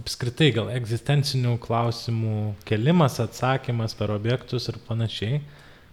apskritai 0.01 0.49
gal 0.57 0.73
egzistencinių 0.73 1.59
klausimų 1.61 2.38
kelimas, 2.68 3.21
atsakymas 3.25 3.97
per 3.99 4.14
objektus 4.16 4.71
ir 4.73 4.81
panašiai. 4.88 5.42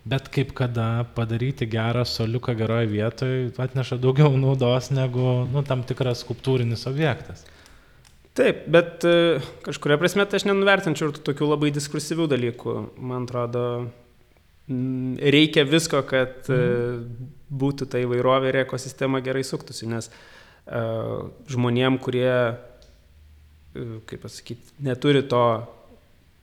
Bet 0.05 0.27
kaip 0.29 0.51
kada 0.53 1.03
padaryti 1.17 1.65
gerą 1.65 2.03
soliuką 2.05 2.53
geroje 2.59 2.91
vietoje 2.91 3.39
atneša 3.57 3.97
daugiau 3.97 4.29
naudos 4.37 4.91
negu 4.93 5.47
nu, 5.49 5.65
tam 5.65 5.81
tikras 5.81 6.21
skulptūrinis 6.21 6.85
objektas. 6.91 7.41
Taip, 8.35 8.65
bet 8.67 9.05
e, 9.07 9.39
kažkuria 9.63 9.95
prasme 9.99 10.25
tai 10.27 10.41
aš 10.41 10.45
nenuvertinčiau 10.49 11.07
ir 11.07 11.19
tokių 11.23 11.47
labai 11.53 11.69
diskursyvių 11.75 12.25
dalykų. 12.33 12.73
Man 12.99 13.23
atrodo, 13.23 13.61
reikia 14.67 15.63
visko, 15.69 16.01
kad 16.09 16.49
mm. 16.51 17.29
būtų 17.47 17.87
ta 17.93 18.01
įvairovė 18.03 18.51
ir 18.51 18.57
ekosistema 18.65 19.21
gerai 19.23 19.45
suktųsi, 19.47 19.87
nes 19.87 20.09
uh, 20.09 21.29
žmonėm, 21.51 21.99
kurie, 22.03 22.57
kaip 24.09 24.25
pasakyti, 24.25 24.73
neturi 24.83 25.21
to 25.29 25.43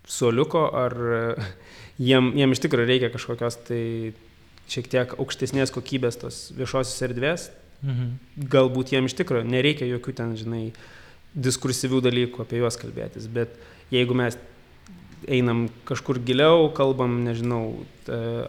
soliuko 0.09 0.69
ar 0.79 0.97
uh, 0.97 1.51
jiem, 1.99 2.31
jiem 2.39 2.55
iš 2.55 2.63
tikrųjų 2.63 2.89
reikia 2.89 3.11
kažkokios 3.13 3.59
tai 3.67 3.83
šiek 4.71 4.89
tiek 4.89 5.13
aukštesnės 5.19 5.75
kokybės 5.75 6.21
tos 6.23 6.41
viešosios 6.55 7.05
erdvės, 7.11 7.51
mhm. 7.83 8.17
galbūt 8.55 8.95
jiem 8.95 9.11
iš 9.11 9.19
tikrųjų 9.19 9.51
nereikia 9.51 9.91
jokių 9.91 10.17
ten, 10.23 10.37
žinai, 10.39 10.65
uh, 10.71 10.89
diskursyvių 11.35 12.03
dalykų, 12.05 12.43
apie 12.45 12.61
juos 12.61 12.77
kalbėtis, 12.81 13.29
bet 13.33 13.55
jeigu 13.93 14.17
mes 14.17 14.37
einam 15.29 15.67
kažkur 15.89 16.19
giliau, 16.27 16.69
kalbam, 16.77 17.21
nežinau, 17.27 17.63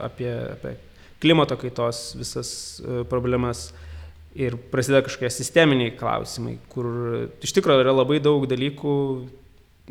apie, 0.04 0.32
apie 0.56 0.76
klimato 1.24 1.56
kaitos 1.60 2.12
visas 2.20 2.50
e, 2.82 3.04
problemas 3.08 3.70
ir 4.36 4.58
prasideda 4.72 5.04
kažkokie 5.06 5.30
sisteminiai 5.32 5.94
klausimai, 5.96 6.58
kur 6.74 6.90
iš 7.46 7.54
tikrųjų 7.56 7.86
yra 7.86 7.94
labai 7.94 8.18
daug 8.24 8.48
dalykų, 8.50 8.96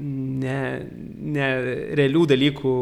ne, 0.03 0.59
ne 1.37 1.49
realių 1.97 2.27
dalykų 2.35 2.75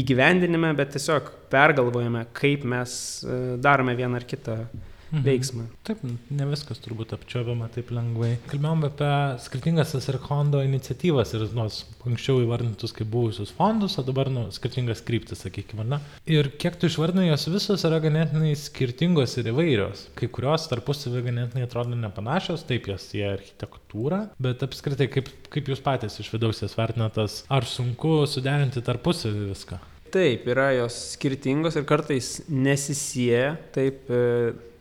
įgyvendinime, 0.00 0.72
bet 0.76 0.94
tiesiog 0.96 1.28
pergalvojame, 1.52 2.24
kaip 2.36 2.64
mes 2.66 2.98
e, 3.22 3.40
darome 3.62 3.94
vieną 3.98 4.18
ar 4.18 4.26
kitą 4.26 4.60
mhm. 4.64 4.95
Veiksmą. 5.10 5.66
Taip, 5.86 6.02
ne 6.04 6.48
viskas 6.50 6.80
turbūt 6.84 7.14
apčiopiama 7.16 7.68
taip 7.74 7.92
lengvai. 7.94 8.34
Kalbėjom 8.50 8.86
apie 8.88 9.10
skirtingas 9.44 9.94
Asirkondo 9.98 10.62
iniciatyvas 10.66 11.34
ir 11.36 11.46
nors 11.56 11.82
anksčiau 12.06 12.42
įvardintus 12.44 12.94
kaip 12.96 13.10
buvusius 13.12 13.52
fondus, 13.54 13.96
o 13.98 14.04
dabar 14.06 14.30
nu, 14.32 14.46
skirtingas 14.54 15.02
kryptis, 15.06 15.42
sakykime, 15.44 15.86
na. 15.88 16.00
Ir 16.30 16.50
kiek 16.60 16.78
tu 16.78 16.90
išvardinai, 16.90 17.28
jos 17.30 17.48
visos 17.52 17.86
yra 17.88 18.00
ganėtinai 18.04 18.54
skirtingos 18.58 19.36
ir 19.40 19.50
įvairios. 19.52 20.06
Kai 20.18 20.30
kurios 20.32 20.68
tarpusavį 20.70 21.24
ganėtinai 21.30 21.66
atrodo 21.66 21.98
nepanašios, 21.98 22.66
taip 22.68 22.90
jos 22.92 23.08
į 23.16 23.26
architektūrą, 23.32 24.22
bet 24.42 24.62
apskritai, 24.66 25.10
kaip, 25.12 25.30
kaip 25.52 25.72
jūs 25.72 25.82
patys 25.84 26.20
iš 26.22 26.30
vidaus 26.34 26.62
jas 26.62 26.78
vertinatas, 26.78 27.42
ar 27.52 27.66
sunku 27.68 28.22
suderinti 28.30 28.84
tarpusavį 28.86 29.50
viską? 29.50 29.82
Taip, 30.14 30.46
yra 30.48 30.70
jos 30.76 30.94
skirtingos 31.16 31.76
ir 31.76 31.84
kartais 31.88 32.28
nesisieja 32.48 33.56
taip 33.74 34.06
e, 34.08 34.20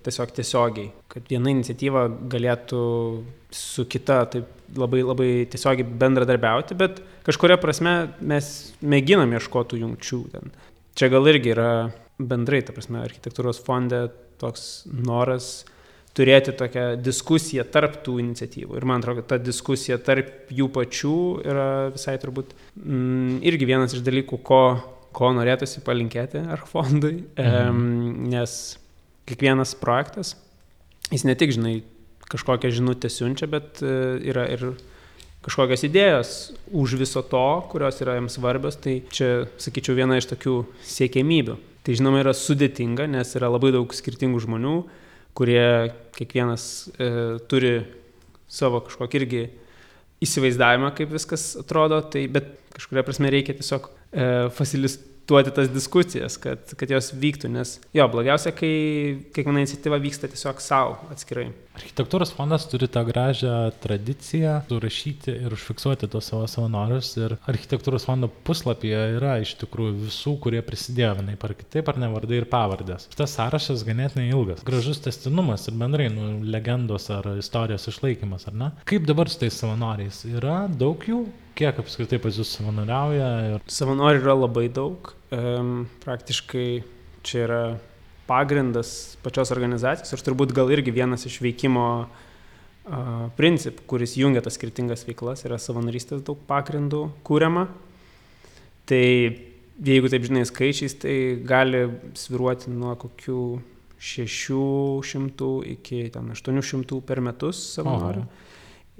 tiesiog 0.06 0.32
tiesiogiai, 0.36 0.92
kad 1.12 1.28
viena 1.30 1.52
iniciatyva 1.54 2.06
galėtų 2.32 2.82
su 3.56 3.86
kita 3.90 4.22
taip 4.34 4.78
labai, 4.78 5.02
labai 5.06 5.30
tiesiogiai 5.52 5.88
bendradarbiauti, 6.02 6.78
bet 6.80 7.02
kažkuria 7.28 7.58
prasme 7.62 7.96
mes 8.22 8.50
mėginam 8.82 9.34
ieškotų 9.38 9.82
jungčių 9.84 10.22
ten. 10.34 10.52
Čia 10.96 11.12
gal 11.12 11.28
irgi 11.28 11.52
yra 11.56 11.70
bendrai, 12.20 12.62
ta 12.64 12.76
prasme, 12.76 13.02
architektūros 13.04 13.60
fonde 13.64 14.06
toks 14.40 14.86
noras 14.88 15.66
turėti 16.16 16.54
tokią 16.56 16.86
diskusiją 17.04 17.66
tarp 17.72 18.00
tų 18.06 18.18
iniciatyvų. 18.24 18.78
Ir 18.78 18.88
man 18.88 19.04
atrodo, 19.04 19.22
kad 19.22 19.34
ta 19.34 19.40
diskusija 19.42 19.98
tarp 20.04 20.52
jų 20.54 20.70
pačių 20.76 21.18
yra 21.44 21.68
visai 21.96 22.16
turbūt 22.22 22.56
mm, 22.80 23.42
irgi 23.52 23.68
vienas 23.68 23.96
iš 23.98 24.04
dalykų, 24.06 24.40
ko, 24.48 24.62
ko 25.16 25.34
norėtųsi 25.36 25.84
palinkėti 25.86 26.46
ar 26.56 26.64
fondui, 26.70 27.18
mhm. 27.36 27.76
um, 27.76 28.30
nes 28.32 28.56
kiekvienas 29.30 29.76
projektas, 29.80 30.36
jis 31.12 31.26
ne 31.28 31.36
tik, 31.38 31.54
žinai, 31.56 31.80
kažkokią 32.32 32.72
žinutę 32.74 33.10
siunčia, 33.12 33.50
bet 33.50 33.82
e, 33.86 33.96
yra 34.32 34.48
ir 34.54 34.72
kažkokios 35.46 35.86
idėjos 35.86 36.32
už 36.74 36.96
viso 36.98 37.22
to, 37.22 37.46
kurios 37.70 38.02
yra 38.02 38.18
jiems 38.18 38.38
svarbios, 38.40 38.80
tai 38.82 39.00
čia, 39.14 39.46
sakyčiau, 39.62 39.98
viena 39.98 40.18
iš 40.18 40.30
tokių 40.32 40.56
siekiamybių. 40.90 41.58
Tai 41.86 41.98
žinoma 41.98 42.24
yra 42.24 42.34
sudėtinga, 42.34 43.06
nes 43.14 43.36
yra 43.38 43.52
labai 43.54 43.70
daug 43.76 43.94
skirtingų 43.94 44.42
žmonių, 44.48 44.78
kurie 45.38 45.94
kiekvienas 46.18 46.66
e, 46.98 47.10
turi 47.52 47.76
savo 48.50 48.82
kažkokį 48.88 49.22
irgi 49.22 49.44
įsivaizdavimą, 50.26 50.94
kaip 50.98 51.12
viskas 51.14 51.52
atrodo, 51.62 52.00
tai 52.10 52.26
bet 52.32 52.56
kažkuria 52.74 53.04
prasme 53.06 53.30
reikia 53.34 53.58
tiesiog 53.60 53.92
e, 53.92 54.30
facilistuoti 54.56 55.14
duoti 55.28 55.52
tas 55.56 55.70
diskusijas, 55.74 56.38
kad, 56.42 56.74
kad 56.78 56.92
jos 56.92 57.12
vyktų, 57.18 57.50
nes 57.54 57.78
jo, 57.96 58.08
blogiausia, 58.12 58.54
kai 58.56 58.72
kiekviena 59.36 59.64
iniciatyva 59.64 60.00
vyksta 60.04 60.30
tiesiog 60.32 60.62
savo 60.64 60.98
atskirai. 61.14 61.50
Architektūros 61.76 62.32
fondas 62.32 62.64
turi 62.72 62.88
tą 62.88 63.02
gražią 63.04 63.54
tradiciją 63.84 64.62
surašyti 64.70 65.34
ir 65.44 65.56
užfiksuoti 65.58 66.08
tos 66.12 66.30
savo 66.32 66.46
savanorius 66.48 67.10
ir 67.20 67.36
architektūros 67.52 68.08
fondo 68.08 68.30
puslapyje 68.48 69.02
yra 69.18 69.36
iš 69.44 69.58
tikrųjų 69.60 69.98
visų, 70.06 70.38
kurie 70.46 70.62
prisidėjo 70.64 71.18
vienai 71.20 71.36
par 71.42 71.56
kitaip 71.58 71.92
ar 71.92 72.00
ne 72.00 72.12
vardai 72.14 72.40
ir 72.40 72.48
pavardės. 72.52 73.10
Tas 73.18 73.36
sąrašas 73.36 73.84
ganėtinai 73.88 74.30
ilgas, 74.30 74.64
gražus 74.68 75.04
testinumas 75.04 75.68
ir 75.68 75.76
bendrai 75.82 76.08
nu, 76.14 76.38
legendos 76.48 77.10
ar 77.12 77.34
istorijos 77.36 77.90
išlaikymas, 77.92 78.48
ar 78.48 78.56
ne? 78.62 78.72
Kaip 78.88 79.10
dabar 79.10 79.32
su 79.32 79.44
tais 79.44 79.60
savanoriais? 79.60 80.24
Yra 80.32 80.62
daug 80.72 81.04
jų? 81.04 81.26
Kiek 81.56 81.78
apskritai 81.80 82.20
pas 82.20 82.36
jūs 82.36 82.50
savanoriauja? 82.58 83.28
Ir... 83.48 83.62
Savanorių 83.72 84.20
yra 84.26 84.36
labai 84.36 84.66
daug. 84.68 85.14
Um, 85.32 85.86
praktiškai 86.04 86.68
čia 87.26 87.42
yra 87.46 87.60
pagrindas 88.28 89.16
pačios 89.24 89.54
organizacijos 89.56 90.12
ir 90.12 90.24
turbūt 90.26 90.52
gal 90.58 90.72
irgi 90.74 90.92
vienas 90.92 91.24
iš 91.30 91.38
veikimo 91.46 91.86
uh, 92.04 93.28
principų, 93.40 93.86
kuris 93.88 94.18
jungia 94.20 94.44
tas 94.44 94.60
skirtingas 94.60 95.06
veiklas, 95.08 95.46
yra 95.48 95.60
savanorystės 95.62 96.26
daug 96.28 96.42
pagrindų 96.50 97.06
kūriama. 97.24 97.70
Tai 98.86 99.06
jeigu 99.86 100.12
taip 100.12 100.28
žinai 100.28 100.44
skaičiais, 100.50 101.00
tai 101.02 101.16
gali 101.40 101.86
sviruoti 102.20 102.74
nuo 102.74 102.98
kokių 103.00 103.42
600 104.06 105.52
iki 105.72 106.08
800 106.12 107.00
per 107.08 107.24
metus 107.24 107.64
savanorių. 107.78 108.26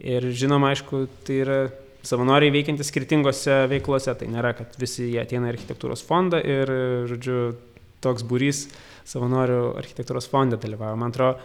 Ir 0.02 0.32
žinoma, 0.36 0.72
aišku, 0.74 1.06
tai 1.28 1.44
yra 1.44 1.60
savanoriai 2.06 2.54
veikiantys 2.54 2.92
skirtingose 2.92 3.66
veiklose. 3.72 4.14
Tai 4.18 4.30
nėra, 4.32 4.54
kad 4.58 4.78
visi 4.82 5.10
jie 5.12 5.22
ateina 5.24 5.50
į 5.50 5.56
architektūros 5.56 6.06
fondą 6.06 6.42
ir, 6.44 6.72
žodžiu, 7.12 7.40
toks 8.06 8.26
būrys 8.28 8.66
savanorių 9.10 9.76
architektūros 9.80 10.30
fonde 10.30 10.60
dalyvauja. 10.62 10.98
Man 11.00 11.14
atrodo, 11.14 11.40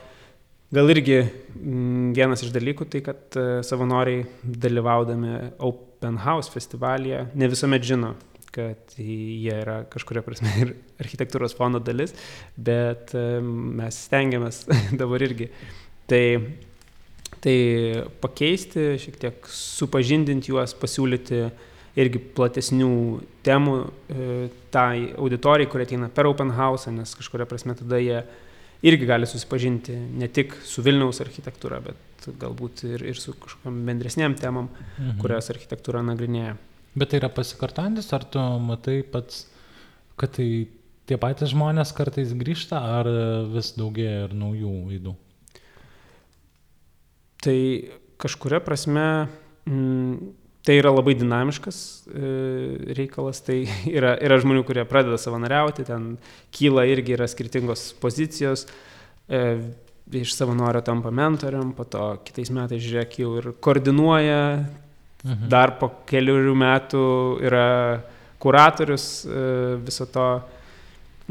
gal 0.75 0.93
irgi 0.93 1.21
mm, 1.23 2.13
vienas 2.17 2.45
iš 2.45 2.55
dalykų 2.55 2.89
tai, 2.93 3.03
kad 3.07 3.39
e, 3.39 3.47
savanoriai 3.67 4.25
dalyvaudami 4.43 5.37
Open 5.67 6.21
House 6.25 6.53
festivalyje 6.53 7.27
ne 7.35 7.51
visuomet 7.51 7.87
žino, 7.87 8.15
kad 8.55 8.97
jie 8.99 9.55
yra 9.55 9.83
kažkuria 9.91 10.25
prasme 10.27 10.51
ir 10.63 10.75
architektūros 11.03 11.55
fondo 11.59 11.83
dalis, 11.83 12.17
bet 12.57 13.15
e, 13.19 13.27
mes 13.43 14.03
stengiamės 14.09 14.65
dabar 15.01 15.29
irgi. 15.29 15.51
Tai 16.11 16.25
Tai 17.41 17.57
pakeisti, 18.21 18.99
šiek 19.01 19.17
tiek 19.21 19.47
supažindinti 19.49 20.53
juos, 20.53 20.75
pasiūlyti 20.77 21.45
irgi 22.01 22.21
platesnių 22.37 22.93
temų 23.47 23.77
e, 23.81 24.27
tai 24.75 25.11
auditorijai, 25.19 25.69
kurie 25.71 25.87
ateina 25.89 26.11
per 26.13 26.29
Open 26.29 26.53
House, 26.59 26.93
nes 26.93 27.15
kažkuria 27.19 27.49
prasme 27.49 27.75
tada 27.79 27.99
jie 28.03 28.21
irgi 28.87 29.09
gali 29.09 29.29
susipažinti 29.29 29.97
ne 30.21 30.29
tik 30.33 30.55
su 30.65 30.85
Vilniaus 30.85 31.21
architektūra, 31.25 31.81
bet 31.85 32.29
galbūt 32.41 32.85
ir, 32.89 33.07
ir 33.13 33.21
su 33.21 33.35
kažkokiam 33.37 33.81
bendresniam 33.89 34.37
temam, 34.39 34.69
mhm. 34.99 35.17
kurias 35.23 35.51
architektūra 35.53 36.05
nagrinėja. 36.07 36.57
Bet 36.99 37.13
tai 37.13 37.21
yra 37.21 37.31
pasikartantis, 37.33 38.11
ar 38.17 38.27
tu 38.27 38.43
matai 38.67 39.01
pats, 39.07 39.45
kad 40.19 40.35
tai 40.37 40.49
tie 41.09 41.19
patys 41.21 41.53
žmonės 41.55 41.95
kartais 41.97 42.33
grįžta, 42.39 42.81
ar 42.99 43.11
vis 43.53 43.73
daugėja 43.79 44.27
ir 44.27 44.35
naujų 44.37 44.73
veidų? 44.91 45.15
Tai 47.41 47.57
kažkuria 48.21 48.61
prasme 48.61 49.07
mm, 49.65 50.33
tai 50.67 50.77
yra 50.77 50.93
labai 50.93 51.15
dinamiškas 51.17 51.79
e, 52.13 52.33
reikalas, 52.97 53.41
tai 53.47 53.63
yra, 53.99 54.15
yra 54.21 54.41
žmonių, 54.43 54.65
kurie 54.69 54.85
pradeda 54.89 55.19
savanoriauti, 55.21 55.87
ten 55.89 56.13
kyla 56.55 56.87
irgi 56.91 57.17
yra 57.17 57.29
skirtingos 57.31 57.91
pozicijos, 58.03 58.67
e, 59.29 59.41
iš 60.21 60.35
savanorio 60.35 60.83
tampa 60.85 61.13
mentoriam, 61.15 61.73
po 61.77 61.87
to 61.89 62.13
kitais 62.27 62.51
metais 62.53 62.83
žiūrėk 62.83 63.21
jau 63.23 63.35
ir 63.41 63.51
koordinuoja, 63.63 64.41
mhm. 65.25 65.51
dar 65.53 65.77
po 65.81 65.93
keliurių 66.11 66.57
metų 66.59 67.05
yra 67.47 67.69
kuratorius 68.41 69.07
e, 69.25 69.43
viso 69.87 70.09
to 70.13 70.29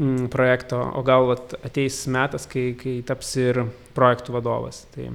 mm, 0.00 0.30
projekto, 0.32 0.80
o 0.96 1.04
gal 1.06 1.34
ateis 1.36 2.02
metas, 2.10 2.48
kai, 2.50 2.72
kai 2.78 3.00
taps 3.06 3.34
ir 3.42 3.66
projektų 3.94 4.38
vadovas. 4.38 4.86
Tai, 4.94 5.10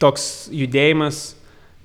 toks 0.00 0.48
judėjimas 0.54 1.20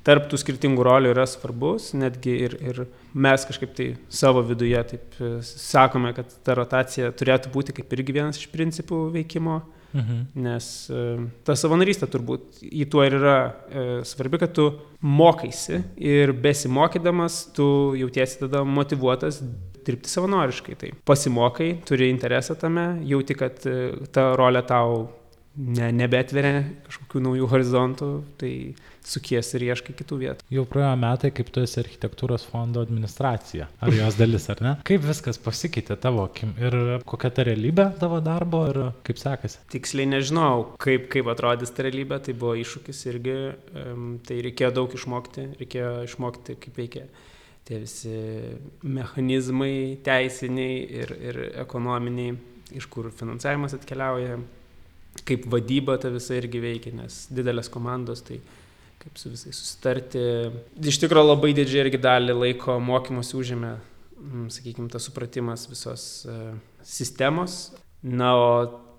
tarp 0.06 0.28
tų 0.30 0.40
skirtingų 0.40 0.86
rolių 0.86 1.14
yra 1.16 1.26
svarbus, 1.30 1.90
netgi 1.98 2.36
ir, 2.46 2.58
ir 2.62 2.82
mes 3.18 3.46
kažkaip 3.48 3.74
tai 3.78 3.88
savo 4.14 4.44
viduje 4.46 4.82
taip 4.92 5.18
e, 5.18 5.32
sakome, 5.46 6.14
kad 6.18 6.30
ta 6.46 6.58
rotacija 6.58 7.10
turėtų 7.18 7.54
būti 7.54 7.76
kaip 7.80 7.96
irgi 7.98 8.20
vienas 8.20 8.40
iš 8.42 8.52
principų 8.54 9.08
veikimo, 9.16 9.60
mhm. 9.96 10.22
nes 10.46 10.70
e, 10.94 11.06
ta 11.48 11.58
savanorystė 11.58 12.10
turbūt 12.14 12.62
į 12.70 12.86
tuo 12.94 13.06
ir 13.08 13.18
yra 13.18 13.38
e, 13.42 13.86
svarbi, 14.06 14.44
kad 14.44 14.54
tu 14.58 14.70
mokaisi 15.02 15.82
ir 15.98 16.36
besimokydamas 16.38 17.42
tu 17.58 17.68
jautiesi 17.98 18.44
tada 18.46 18.62
motivuotas 18.66 19.42
dirbti 19.86 20.10
savanoriškai. 20.10 20.80
Tai 20.82 20.94
pasimokai, 21.06 21.76
turi 21.86 22.14
interesą 22.14 22.58
tame, 22.62 22.92
jauti, 23.10 23.38
kad 23.38 23.66
ta 24.14 24.32
rolė 24.38 24.66
tau 24.70 25.06
ne, 25.56 25.90
nebetveria 25.96 26.64
kažkokių 26.86 27.22
naujų 27.26 27.48
horizontų, 27.52 28.10
tai 28.40 28.52
sukies 29.06 29.52
ir 29.58 29.66
ieškai 29.70 29.94
kitų 29.98 30.18
vietų. 30.22 30.48
Jau 30.54 30.66
praėjo 30.70 30.96
metai, 31.02 31.32
kaip 31.36 31.52
tu 31.54 31.62
esi 31.64 31.80
architektūros 31.82 32.46
fondo 32.50 32.82
administracija. 32.86 33.68
Ar 33.84 33.94
jos 33.94 34.18
dalis, 34.20 34.48
ar 34.52 34.64
ne? 34.66 34.74
Kaip 34.88 35.06
viskas 35.06 35.40
pasikeitė 35.42 35.98
tavo 36.02 36.26
akim 36.26 36.56
ir 36.62 36.78
kokia 37.08 37.32
ta 37.36 37.46
realybė 37.48 37.92
tavo 38.02 38.20
darbo 38.26 38.64
ir 38.72 38.82
kaip 39.06 39.22
sekasi? 39.22 39.62
Tiksliai 39.74 40.10
nežinau, 40.10 40.72
kaip, 40.82 41.08
kaip 41.14 41.30
atrodys 41.32 41.74
ta 41.76 41.86
realybė, 41.86 42.20
tai 42.26 42.36
buvo 42.38 42.56
iššūkis 42.64 43.06
irgi, 43.14 43.38
tai 44.28 44.42
reikėjo 44.50 44.74
daug 44.82 44.98
išmokti, 44.98 45.52
reikėjo 45.62 45.96
išmokti, 46.10 46.60
kaip 46.66 46.82
veikia 46.82 47.08
tie 47.66 47.80
visi 47.82 48.18
mechanizmai 48.86 49.98
teisiniai 50.06 50.84
ir, 51.02 51.16
ir 51.30 51.40
ekonominiai, 51.64 52.36
iš 52.78 52.86
kur 52.94 53.10
finansavimas 53.14 53.74
atkeliauja, 53.78 54.38
kaip 55.24 55.48
vadyba 55.52 55.98
ta 56.02 56.12
visa 56.14 56.36
irgi 56.38 56.62
veikia, 56.64 56.94
nes 56.98 57.26
didelės 57.34 57.72
komandos, 57.72 58.24
tai 58.26 58.42
kaip 59.02 59.20
su 59.22 59.32
visais 59.32 59.56
susitarti. 59.56 60.24
Iš 60.82 61.00
tikrųjų 61.04 61.30
labai 61.30 61.54
didžiai 61.56 61.86
irgi 61.86 62.02
dalį 62.02 62.36
laiko 62.36 62.80
mokymosi 62.84 63.38
užėmė, 63.40 63.76
mm, 64.18 64.48
sakykime, 64.56 64.90
tas 64.92 65.06
supratimas 65.08 65.68
visos 65.70 66.26
uh, 66.30 66.56
sistemos. 66.84 67.70
Na, 68.06 68.34
o 68.38 68.50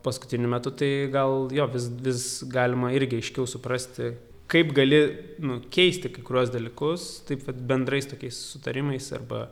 paskutiniu 0.06 0.48
metu 0.50 0.70
tai 0.74 1.08
gal 1.12 1.50
jo 1.54 1.66
vis, 1.72 1.90
vis 2.02 2.24
galima 2.50 2.92
irgi 2.94 3.20
aiškiau 3.20 3.46
suprasti, 3.50 4.14
kaip 4.50 4.72
gali 4.74 5.00
nu, 5.42 5.58
keisti 5.74 6.10
kai 6.14 6.22
kurios 6.26 6.52
dalykus, 6.54 7.06
taip 7.26 7.42
pat 7.46 7.58
bendrais 7.70 8.06
tokiais 8.06 8.38
sutarimais 8.52 9.10
arba 9.16 9.48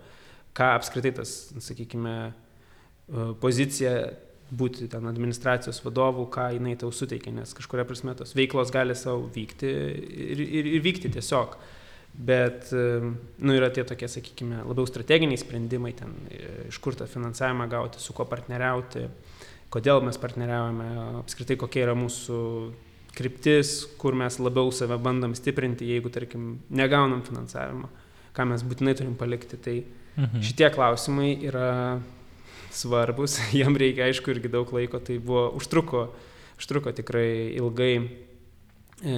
ką 0.54 0.70
apskritai 0.78 1.14
tas, 1.16 1.32
sakykime, 1.62 2.14
e, 2.30 3.26
pozicija 3.42 3.94
būti 4.54 4.88
ten 4.92 5.06
administracijos 5.10 5.80
vadovų, 5.84 6.26
ką 6.34 6.48
jinai 6.56 6.74
tau 6.80 6.92
suteikia, 6.94 7.32
nes 7.34 7.54
kažkuria 7.56 7.86
prasme 7.88 8.14
tos 8.18 8.34
veiklos 8.36 8.72
gali 8.74 8.96
savo 8.98 9.28
vykti 9.34 9.70
ir, 9.70 10.44
ir, 10.44 10.68
ir 10.76 10.84
vykti 10.84 11.12
tiesiog. 11.14 11.56
Bet, 12.14 12.68
nu, 12.70 13.54
yra 13.56 13.72
tie 13.74 13.82
tokie, 13.82 14.06
sakykime, 14.06 14.60
labiau 14.62 14.86
strateginiai 14.86 15.40
sprendimai, 15.40 15.90
ten, 15.98 16.12
e, 16.30 16.68
iš 16.70 16.78
kur 16.78 16.94
tą 16.94 17.08
finansavimą 17.10 17.66
gauti, 17.72 17.98
su 17.98 18.14
kuo 18.14 18.22
partneriauti, 18.30 19.08
kodėl 19.74 19.98
mes 20.06 20.20
partneriaujame, 20.22 20.86
apskritai 21.24 21.56
kokia 21.58 21.88
yra 21.88 21.96
mūsų 21.98 22.38
kryptis, 23.18 23.80
kur 23.98 24.14
mes 24.18 24.38
labiau 24.38 24.70
save 24.74 24.98
bandom 25.02 25.34
stiprinti, 25.34 25.90
jeigu, 25.90 26.12
tarkim, 26.14 26.60
negaunam 26.70 27.24
finansavimo, 27.26 27.90
ką 28.34 28.46
mes 28.52 28.62
būtinai 28.66 28.94
turim 28.98 29.18
palikti. 29.18 29.58
Tai 29.58 29.76
mhm. 29.80 30.44
šitie 30.46 30.70
klausimai 30.74 31.32
yra 31.50 31.70
svarbus, 32.74 33.38
jam 33.62 33.76
reikia 33.78 34.08
aišku 34.08 34.34
irgi 34.34 34.52
daug 34.52 34.70
laiko, 34.74 35.00
tai 35.02 35.18
buvo, 35.22 35.46
užtruko, 35.58 36.08
užtruko 36.58 36.92
tikrai 36.96 37.54
ilgai 37.56 37.92
e, 38.00 39.16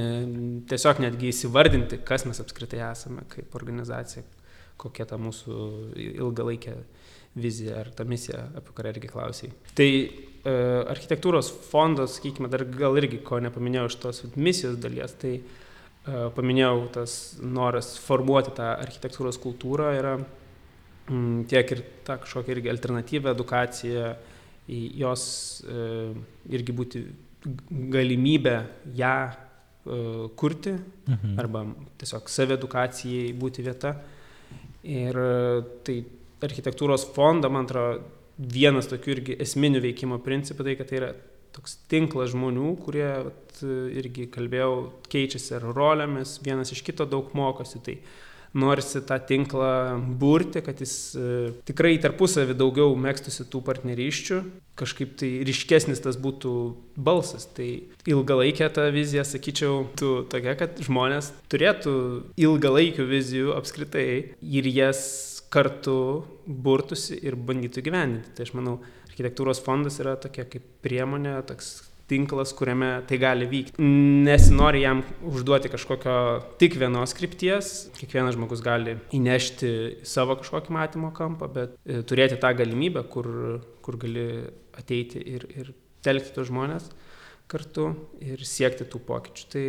tiesiog 0.70 1.02
netgi 1.04 1.32
įsivardinti, 1.32 2.00
kas 2.06 2.26
mes 2.28 2.40
apskritai 2.42 2.82
esame 2.90 3.26
kaip 3.32 3.54
organizacija, 3.58 4.24
kokia 4.80 5.08
ta 5.08 5.18
mūsų 5.20 5.58
ilgalaikė 5.96 6.76
vizija 7.36 7.82
ar 7.82 7.90
ta 7.92 8.04
misija, 8.08 8.46
apie 8.56 8.72
kurią 8.76 8.94
irgi 8.94 9.10
klausiai. 9.12 9.52
Tai 9.76 9.88
e, 9.88 10.08
architektūros 10.88 11.50
fondas, 11.68 12.16
sakykime, 12.16 12.48
dar 12.52 12.64
gal 12.76 12.96
irgi 12.96 13.20
ko 13.24 13.40
nepaminėjau 13.44 13.90
iš 13.90 13.98
tos 14.00 14.22
misijos 14.36 14.78
dalies, 14.80 15.12
tai 15.20 15.34
e, 15.36 15.42
paminėjau 16.36 16.86
tas 16.96 17.18
noras 17.42 17.94
formuoti 18.00 18.56
tą 18.56 18.72
architektūros 18.80 19.40
kultūrą 19.42 19.92
yra 19.98 20.16
tiek 21.50 21.70
ir 21.76 21.82
tą 22.06 22.18
kažkokią 22.22 22.56
irgi 22.56 22.72
alternatyvę 22.72 23.32
edukaciją, 23.36 24.14
jos 24.98 25.24
e, 25.62 25.86
irgi 26.50 26.74
būti 26.74 27.02
galimybę 27.70 28.56
ją 28.98 29.30
uh, 29.86 30.26
kurti 30.34 30.72
mhm. 31.06 31.36
arba 31.38 31.62
tiesiog 32.00 32.26
saviedukacijai 32.26 33.30
būti 33.38 33.62
vieta. 33.62 33.92
Ir 34.86 35.14
uh, 35.18 35.60
tai 35.86 36.00
architektūros 36.42 37.06
fondą, 37.14 37.50
man 37.52 37.68
atrodo, 37.68 38.02
vienas 38.36 38.90
tokių 38.90 39.14
irgi 39.14 39.38
esminių 39.46 39.80
veikimo 39.86 40.18
principų, 40.24 40.66
tai 40.66 40.74
kad 40.76 40.90
tai 40.90 40.98
yra 40.98 41.12
toks 41.56 41.78
tinklas 41.88 42.34
žmonių, 42.34 42.74
kurie 42.84 43.06
vat, 43.30 43.60
irgi 43.96 44.26
kalbėjau, 44.32 44.72
keičiasi 45.08 45.54
ar 45.56 45.70
rolėmis, 45.70 46.36
vienas 46.44 46.74
iš 46.74 46.82
kito 46.84 47.06
daug 47.08 47.30
mokosi. 47.38 47.80
Tai 47.86 47.94
norisi 48.54 49.02
tą 49.06 49.18
tinklą 49.28 49.98
burti, 50.20 50.62
kad 50.64 50.80
jis 50.80 50.94
e, 51.16 51.52
tikrai 51.68 51.96
tarpusavį 52.02 52.56
daugiau 52.58 52.94
mėgstusi 53.00 53.46
tų 53.50 53.62
partnerysčių, 53.66 54.40
kažkaip 54.76 55.16
tai 55.20 55.30
ryškesnis 55.48 56.02
tas 56.04 56.18
būtų 56.20 56.52
balsas. 56.96 57.48
Tai 57.56 57.68
ilgalaikė 58.08 58.68
ta 58.76 58.88
vizija, 58.94 59.24
sakyčiau, 59.26 59.86
tu 59.98 60.20
tokia, 60.32 60.56
kad 60.58 60.78
žmonės 60.84 61.32
turėtų 61.52 61.96
ilgalaikių 62.40 63.08
vizijų 63.10 63.56
apskritai 63.56 64.36
ir 64.40 64.70
jas 64.72 65.02
kartu 65.52 65.98
burtųsi 66.46 67.18
ir 67.22 67.38
bandytų 67.38 67.84
gyvendinti. 67.86 68.34
Tai 68.36 68.46
aš 68.46 68.54
manau, 68.58 68.78
architektūros 69.08 69.62
fondas 69.64 70.00
yra 70.02 70.16
tokia 70.20 70.44
kaip 70.50 70.64
priemonė, 70.84 71.38
toks 71.48 71.78
tinklas, 72.10 72.52
kuriame 72.56 72.90
tai 73.08 73.18
gali 73.22 73.48
vykti. 73.50 73.82
Nesinori 74.26 74.82
jam 74.84 75.02
užduoti 75.26 75.70
kažkokio 75.72 76.18
tik 76.60 76.78
vienos 76.80 77.14
krypties, 77.18 77.72
kiekvienas 77.98 78.36
žmogus 78.38 78.62
gali 78.64 78.96
įnešti 79.16 79.72
savo 80.06 80.38
kažkokį 80.40 80.76
matymo 80.76 81.10
kampą, 81.16 81.50
bet 81.52 81.74
e, 81.82 82.02
turėti 82.06 82.38
tą 82.42 82.52
galimybę, 82.58 83.06
kur, 83.10 83.28
kur 83.84 83.98
gali 84.02 84.28
ateiti 84.78 85.22
ir, 85.34 85.48
ir 85.56 85.74
telkti 86.06 86.34
tos 86.36 86.50
žmonės 86.50 86.90
kartu 87.50 87.92
ir 88.22 88.42
siekti 88.46 88.86
tų 88.90 89.02
pokyčių. 89.06 89.46
Tai 89.52 89.66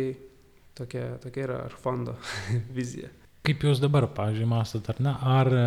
tokia, 0.78 1.04
tokia 1.22 1.46
yra 1.46 1.62
ar 1.66 1.78
fondo 1.78 2.16
vizija. 2.78 3.10
Kaip 3.48 3.62
jūs 3.64 3.78
dabar, 3.80 4.04
pavyzdžiui, 4.12 4.44
mąstot, 4.44 4.88
ar 4.92 4.98
ne, 5.00 5.12
ar 5.24 5.48
e, 5.56 5.60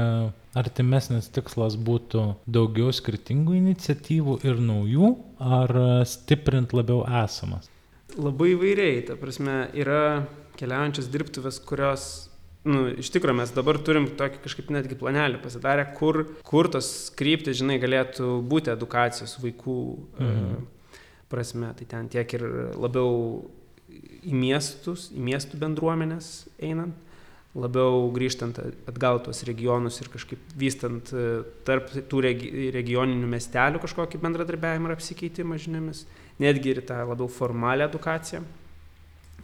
artimesnis 0.62 1.32
tikslas 1.34 1.74
būtų 1.82 2.28
daugiau 2.46 2.92
skirtingų 2.94 3.56
iniciatyvų 3.58 4.36
ir 4.46 4.62
naujų, 4.62 5.10
ar 5.42 5.74
e, 5.80 5.88
stiprint 6.06 6.76
labiau 6.78 7.00
esamas? 7.24 7.72
Labai 8.14 8.52
įvairiai, 8.52 9.02
ta 9.08 9.18
prasme, 9.18 9.64
yra 9.74 10.28
keliaujančios 10.62 11.10
dirbtuvės, 11.10 11.58
kurios 11.66 12.08
nu, 12.70 12.86
iš 13.02 13.10
tikrųjų 13.16 13.40
mes 13.42 13.58
dabar 13.58 13.82
turim 13.82 14.12
tokį 14.20 14.44
kažkaip 14.46 14.70
netgi 14.78 15.02
planelį 15.02 15.42
pasidarę, 15.42 15.90
kur, 15.98 16.28
kur 16.46 16.70
tos 16.70 17.10
kryptis, 17.18 17.64
žinai, 17.64 17.82
galėtų 17.82 18.44
būti 18.46 18.76
edukacijos 18.78 19.40
vaikų 19.42 19.80
e, 19.98 20.28
mhm. 20.28 20.66
prasme. 21.34 21.74
Tai 21.82 21.94
ten 21.98 22.14
tiek 22.14 22.38
ir 22.38 22.46
labiau 22.78 23.48
į 24.22 24.38
miestus, 24.38 25.10
į 25.10 25.32
miestų 25.34 25.66
bendruomenės 25.66 26.36
einant 26.62 27.10
labiau 27.58 28.06
grįžtant 28.16 28.56
atgal 28.88 29.20
tuos 29.26 29.44
regionus 29.48 30.00
ir 30.00 30.08
kažkaip 30.14 30.54
vystant 30.58 31.12
e, 31.12 31.42
tarp 31.68 31.90
tų 31.92 32.22
regi 32.24 32.70
regioninių 32.72 33.28
miestelių 33.34 33.82
kažkokį 33.84 34.22
bendradarbiavimą 34.24 34.88
ir 34.88 34.96
apsikeitimą 34.96 35.60
žiniomis, 35.60 36.06
netgi 36.40 36.72
ir 36.76 36.84
tą 36.88 37.02
labiau 37.10 37.28
formalią 37.32 37.90
edukaciją 37.92 38.46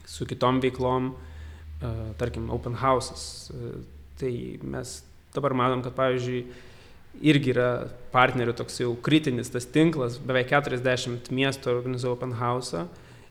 su 0.07 0.25
kitom 0.25 0.61
veiklom, 0.63 1.11
e, 1.81 1.91
tarkim, 2.17 2.49
open 2.49 2.77
houses. 2.79 3.51
E, 3.51 3.73
tai 4.17 4.33
mes 4.63 5.01
dabar 5.35 5.53
matom, 5.53 5.83
kad 5.85 5.93
pavyzdžiui, 5.97 6.45
irgi 7.27 7.51
yra 7.51 7.69
partnerių 8.13 8.55
toks 8.57 8.79
jau 8.81 8.93
kritinis 9.03 9.51
tas 9.51 9.67
tinklas, 9.67 10.17
beveik 10.23 10.53
40 10.53 11.27
miestų 11.33 11.73
organizuoja 11.73 12.15
open 12.15 12.37
house. 12.39 12.87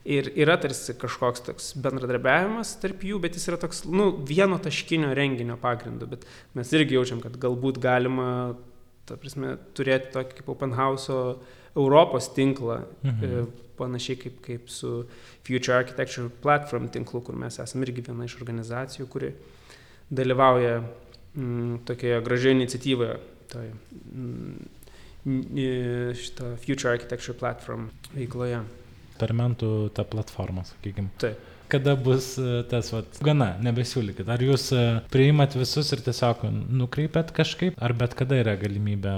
Ir 0.06 0.28
yra 0.38 0.54
tarsi 0.62 0.94
kažkoks 0.94 1.42
toks 1.48 1.72
bendradarbiavimas 1.82 2.76
tarp 2.78 3.00
jų, 3.02 3.18
bet 3.24 3.34
jis 3.34 3.48
yra 3.50 3.58
toks, 3.58 3.82
nu, 3.90 4.12
vieno 4.28 4.58
taškinio 4.62 5.10
renginio 5.18 5.56
pagrindu, 5.58 6.06
bet 6.12 6.22
mes 6.54 6.70
irgi 6.78 6.94
jaučiam, 6.94 7.18
kad 7.24 7.34
galbūt 7.42 7.80
galima, 7.82 8.28
ta 9.08 9.16
prasme, 9.18 9.56
turėti 9.74 10.12
tokį 10.14 10.38
kaip 10.38 10.52
Open 10.54 10.76
House 10.78 11.10
Europos 11.74 12.30
tinklą, 12.36 12.84
mhm. 13.02 13.26
E, 13.26 13.64
panašiai 13.76 14.20
kaip, 14.22 14.38
kaip 14.46 14.70
su 14.72 14.92
Future 15.44 15.74
Architecture 15.76 16.30
Platform 16.42 16.86
tinklu, 16.88 17.20
kur 17.26 17.36
mes 17.36 17.58
esame 17.60 17.84
irgi 17.84 18.06
viena 18.06 18.24
iš 18.24 18.38
organizacijų, 18.38 19.10
kuri 19.12 19.34
dalyvauja 20.08 20.78
mm, 20.80 21.82
tokioje 21.88 22.22
gražioje 22.24 22.60
iniciatyvoje, 22.60 23.18
toje 23.52 23.74
mm, 24.14 24.56
šito 26.22 26.54
Future 26.62 26.94
Architecture 26.94 27.36
Platform 27.36 27.90
veikloje 28.14 28.62
eksperimentų 29.16 29.90
ta 29.96 30.04
platforma, 30.04 30.66
sakykime. 30.68 31.10
Taip. 31.22 31.52
Kada 31.66 31.96
bus 31.98 32.36
e, 32.38 32.60
tas, 32.70 32.92
vat, 32.94 33.16
gana, 33.26 33.56
nebesiūlykit. 33.64 34.28
Ar 34.30 34.42
jūs 34.44 34.68
e, 34.76 34.82
priimat 35.10 35.56
visus 35.58 35.90
ir 35.96 36.02
tiesiog 36.06 36.44
nukreipiat 36.52 37.32
kažkaip, 37.34 37.74
ar 37.82 37.94
bet 37.98 38.14
kada 38.18 38.38
yra 38.38 38.54
galimybė, 38.60 39.16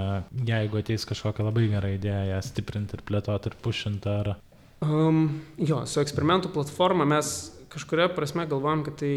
jeigu 0.49 0.81
ateis 0.81 1.05
kažkokia 1.09 1.45
labai 1.45 1.67
gera 1.75 1.93
idėja, 1.93 2.25
ją 2.31 2.41
stiprinti 2.47 2.97
ir 2.97 3.05
plėtoti 3.05 3.53
ir 3.53 3.59
pušinti, 3.67 4.15
ar... 4.15 4.33
Um, 4.81 5.43
jo, 5.61 5.83
su 5.91 6.01
eksperimentų 6.01 6.55
platforma 6.55 7.05
mes 7.09 7.35
kažkuria 7.69 8.09
prasme 8.17 8.47
galvojam, 8.49 8.87
kad 8.87 8.97
tai 9.03 9.13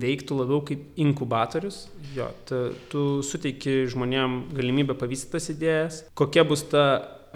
veiktų 0.00 0.40
labiau 0.40 0.62
kaip 0.64 1.00
inkubatorius. 1.04 1.82
Jo, 2.16 2.30
ta, 2.48 2.68
tu 2.88 3.20
suteiki 3.26 3.82
žmonėm 3.92 4.40
galimybę 4.56 4.96
pavystyti 4.96 5.36
tas 5.36 5.52
idėjas. 5.52 6.02
Kokia 6.16 6.48
bus 6.48 6.64
ta 6.72 6.86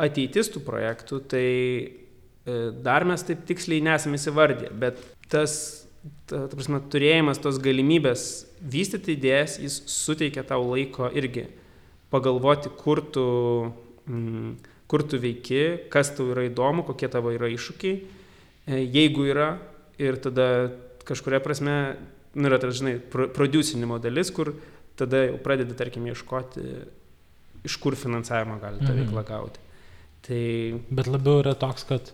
ateitis 0.01 0.49
tų 0.55 0.63
projektų, 0.65 1.21
tai 1.29 1.49
dar 2.83 3.07
mes 3.07 3.23
taip 3.23 3.45
tiksliai 3.47 3.83
nesame 3.85 4.19
įsivardę, 4.19 4.73
bet 4.75 4.99
tas, 5.31 5.55
ta, 6.27 6.47
ta 6.51 6.57
prasme, 6.57 6.81
turėjimas 6.91 7.41
tos 7.43 7.61
galimybės 7.63 8.25
vystyti 8.59 9.15
idėjas, 9.17 9.61
jis 9.63 9.79
suteikia 9.91 10.45
tau 10.47 10.65
laiko 10.67 11.11
irgi 11.15 11.47
pagalvoti, 12.13 12.73
kur 12.79 13.03
tu, 13.15 13.27
mm, 14.11 14.57
kur 14.91 15.05
tu 15.09 15.21
veiki, 15.23 15.89
kas 15.93 16.13
tau 16.17 16.33
yra 16.35 16.49
įdomu, 16.49 16.85
kokie 16.89 17.09
tavo 17.13 17.33
yra 17.33 17.51
iššūkiai, 17.53 18.01
e, 18.67 18.83
jeigu 18.83 19.29
yra, 19.31 19.55
ir 20.03 20.19
tada 20.21 20.47
kažkuria 21.07 21.41
prasme, 21.45 21.77
nu, 22.35 22.49
yra, 22.51 22.59
tas, 22.59 22.75
žinai, 22.81 22.99
producinimo 23.11 24.01
dalis, 24.03 24.33
kur 24.35 24.55
tada 24.99 25.29
jau 25.29 25.39
pradedi, 25.43 25.77
tarkim, 25.79 26.11
ieškoti, 26.11 26.67
iš 27.67 27.79
kur 27.81 27.97
finansavimą 27.97 28.59
gali 28.61 28.83
tą 28.83 28.91
mhm. 28.91 29.05
veiklą 29.05 29.25
gauti. 29.29 29.63
Tai... 30.23 30.43
Bet 30.91 31.09
labiau 31.11 31.41
yra 31.43 31.55
toks, 31.59 31.87
kad 31.89 32.13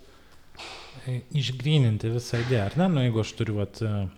išgryninti 1.37 2.11
visą 2.13 2.41
idėją, 2.45 2.67
ar 2.71 2.77
ne? 2.81 2.89
Nu, 2.93 3.05
jeigu 3.07 3.23
aš 3.23 3.33
turiu 3.39 3.59
vat, 3.61 3.81
e, 3.83 4.09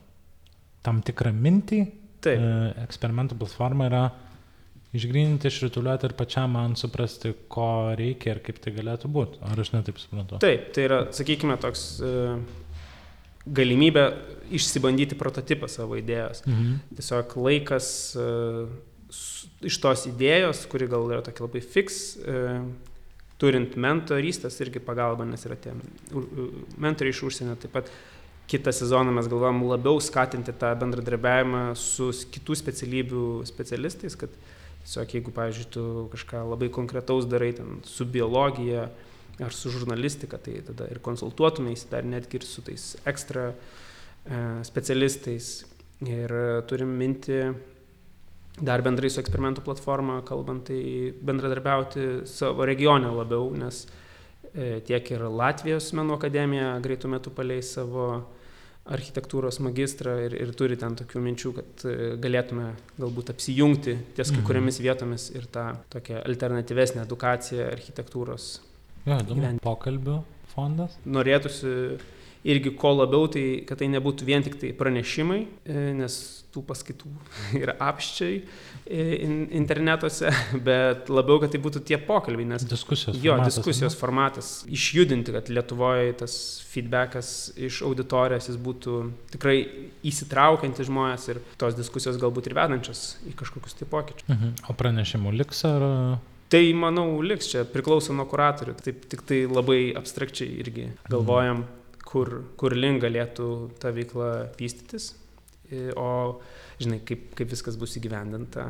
tam 0.87 1.03
tikrą 1.07 1.33
mintį, 1.37 1.85
Taip. 2.24 2.41
E, 2.41 2.72
eksperimentų 2.85 3.39
platforma 3.41 3.89
yra 3.91 4.03
išgryninti, 4.97 5.49
išrituliuoti 5.51 6.09
ir 6.09 6.16
pačiam 6.18 6.57
man 6.57 6.74
suprasti, 6.78 7.33
ko 7.53 7.95
reikia 7.99 8.35
ir 8.35 8.43
kaip 8.47 8.59
tai 8.62 8.74
galėtų 8.74 9.11
būti. 9.12 9.41
Ar 9.47 9.62
aš 9.62 9.72
netaip 9.76 10.01
suprantu? 10.03 10.41
Taip, 10.43 10.72
tai 10.74 10.89
yra, 10.89 11.01
sakykime, 11.14 11.57
toks 11.62 11.87
galimybė 13.47 14.05
išsibandyti 14.53 15.16
prototipą 15.18 15.70
savo 15.70 15.97
idėjos. 16.01 16.43
Mhm. 16.45 16.74
Tiesiog 16.99 17.37
laikas 17.47 17.89
iš 19.66 19.78
tos 19.83 20.07
idėjos, 20.11 20.64
kuri 20.70 20.89
gal 20.91 21.07
yra 21.11 21.22
tokia 21.24 21.47
labai 21.47 21.62
uh, 21.62 22.66
turint 23.41 23.76
mentorystės 23.80 24.59
irgi 24.61 24.82
pagalbą, 24.84 25.26
nes 25.28 25.45
yra 25.49 25.57
tie 25.57 25.72
mentoriai 26.80 27.14
iš 27.14 27.22
užsienio. 27.28 27.57
Taip 27.61 27.72
pat 27.78 27.91
kitą 28.51 28.72
sezoną 28.74 29.14
mes 29.14 29.28
galvojam 29.30 29.62
labiau 29.68 30.01
skatinti 30.03 30.53
tą 30.61 30.72
bendradarbiavimą 30.80 31.62
su 31.78 32.11
kitų 32.34 32.57
specialybių 32.59 33.24
specialistais, 33.49 34.16
kad 34.18 34.34
tiesiog 34.84 35.14
jeigu, 35.16 35.34
pavyzdžiui, 35.36 35.68
tu 35.72 35.84
kažką 36.14 36.43
labai 36.51 36.70
konkretaus 36.74 37.28
darai 37.30 37.53
ten 37.57 37.80
su 37.86 38.05
biologija 38.05 38.88
ar 39.41 39.57
su 39.57 39.72
žurnalistika, 39.72 40.36
tai 40.36 40.59
tada 40.66 40.88
ir 40.93 41.01
konsultuotumės, 41.01 41.86
dar 41.93 42.05
netgi 42.05 42.41
ir 42.41 42.45
su 42.45 42.64
tais 42.66 42.93
ekstra 43.09 43.51
e, 43.53 44.41
specialistais. 44.68 45.53
Ir 46.01 46.32
turim 46.68 46.93
minti 46.97 47.43
dar 48.59 48.83
bendrai 48.85 49.11
su 49.13 49.21
eksperimentų 49.23 49.65
platforma, 49.65 50.21
kalbant, 50.27 50.67
tai 50.69 51.13
bendradarbiauti 51.23 52.27
savo 52.29 52.67
regione 52.69 53.11
labiau, 53.15 53.51
nes 53.57 53.85
e, 54.53 54.81
tiek 54.87 55.15
ir 55.15 55.25
Latvijos 55.31 55.93
menų 55.97 56.19
akademija 56.19 56.75
greitų 56.85 57.15
metų 57.15 57.33
paleis 57.37 57.73
savo 57.77 58.11
architektūros 58.91 59.61
magistrą 59.63 60.17
ir, 60.25 60.35
ir 60.41 60.53
turi 60.57 60.77
ten 60.81 60.97
tokių 60.99 61.23
minčių, 61.23 61.53
kad 61.57 61.85
e, 61.87 61.97
galėtume 62.21 62.73
galbūt 62.99 63.35
apsijungti 63.35 63.97
ties 64.17 64.33
kai 64.33 64.41
mhm. 64.41 64.47
kuriamis 64.49 64.81
vietomis 64.83 65.29
ir 65.37 65.47
tą 65.53 65.71
tokią 65.93 66.25
alternatyvesnę 66.25 67.05
edukaciją 67.05 67.69
architektūros. 67.71 68.53
Ja, 69.07 69.21
įdomu. 69.21 69.55
Pokalbių 69.65 70.21
fondas. 70.53 70.97
Norėtųsi 71.09 71.71
irgi 72.51 72.75
ko 72.81 72.95
labiau, 72.97 73.29
tai 73.33 73.63
kad 73.69 73.81
tai 73.81 73.91
nebūtų 73.93 74.27
vien 74.29 74.45
tik 74.45 74.59
tai 74.61 74.73
pranešimai, 74.77 75.41
e, 75.65 75.85
nes 76.01 76.19
tų 76.55 76.63
paskaitų. 76.67 77.11
Yra 77.61 77.75
apščiai 77.91 78.39
e, 78.41 79.05
internetuose, 79.57 80.33
bet 80.69 81.11
labiau, 81.13 81.41
kad 81.43 81.53
tai 81.55 81.61
būtų 81.63 81.83
tie 81.87 81.99
pokalbiai, 82.03 82.49
nes 82.53 82.67
diskusijos 82.69 83.19
jo 83.19 83.37
formatas, 83.37 83.59
diskusijos 83.59 83.95
ne? 83.95 84.01
formatas, 84.01 84.51
išjudinti, 84.71 85.35
kad 85.37 85.53
Lietuvoje 85.53 86.17
tas 86.25 86.35
feedbackas 86.71 87.33
iš 87.59 87.83
auditorijos 87.87 88.51
jis 88.51 88.59
būtų 88.61 88.97
tikrai 89.35 89.59
įsitraukiantis 90.07 90.91
žmonės 90.91 91.29
ir 91.33 91.43
tos 91.61 91.79
diskusijos 91.79 92.19
galbūt 92.21 92.51
ir 92.51 92.59
vedančios 92.59 93.15
į 93.31 93.37
kažkokius 93.39 93.79
tai 93.79 93.89
pokyčius. 93.91 94.29
Mhm. 94.31 94.59
O 94.71 94.77
pranešimų 94.79 95.37
liks 95.43 95.65
ar... 95.69 95.87
Tai 96.51 96.65
manau 96.75 97.21
liks. 97.23 97.47
Čia, 97.53 97.63
priklauso 97.71 98.15
nuo 98.17 98.25
kuratorių, 98.27 98.75
taip 98.83 99.05
tik 99.11 99.21
tai 99.27 99.45
labai 99.47 99.93
abstrakčiai 99.95 100.57
irgi 100.59 100.89
galvojam, 101.07 101.63
kur, 102.03 102.41
kur 102.59 102.75
link 102.75 103.05
galėtų 103.05 103.47
ta 103.79 103.93
veikla 103.95 104.31
vystytis, 104.59 105.13
o 105.99 106.41
žinai, 106.81 107.01
kaip, 107.07 107.31
kaip 107.39 107.51
viskas 107.53 107.77
bus 107.81 107.97
įgyvendinta, 108.01 108.66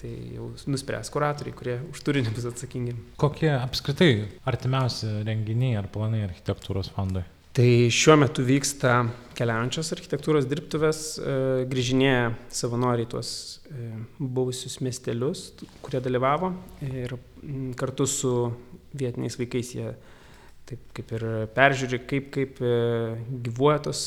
tai 0.00 0.12
jau 0.36 0.50
nuspręs 0.70 1.12
kuratoriai, 1.14 1.54
kurie 1.56 1.76
už 1.92 2.02
turinį 2.06 2.32
bus 2.34 2.48
atsakingi. 2.50 2.96
Kokie 3.22 3.52
apskritai 3.54 4.12
artimiausi 4.48 5.20
renginiai 5.26 5.78
ar 5.80 5.88
planai 5.92 6.24
architektūros 6.26 6.90
fondui? 6.96 7.24
Tai 7.52 7.68
šiuo 7.92 8.14
metu 8.16 8.40
vyksta 8.48 9.02
keliaujančios 9.36 9.92
architektūros 9.92 10.46
dirbtuvės, 10.48 11.00
e, 11.20 11.34
grįžinėja 11.68 12.30
savanoriai 12.48 13.10
tuos 13.12 13.32
e, 13.68 13.90
buvusius 14.16 14.78
miestelius, 14.80 15.50
kurie 15.84 16.00
dalyvavo 16.00 16.54
ir 16.88 17.12
kartu 17.76 18.08
su 18.08 18.32
vietiniais 18.96 19.36
vaikais 19.36 19.74
jie 19.76 19.90
taip 20.68 20.88
kaip 20.96 21.12
ir 21.18 21.26
peržiūri, 21.52 22.00
kaip, 22.08 22.32
kaip 22.32 22.62
e, 22.64 22.74
gyvuoja 23.44 23.82
tos 23.90 24.02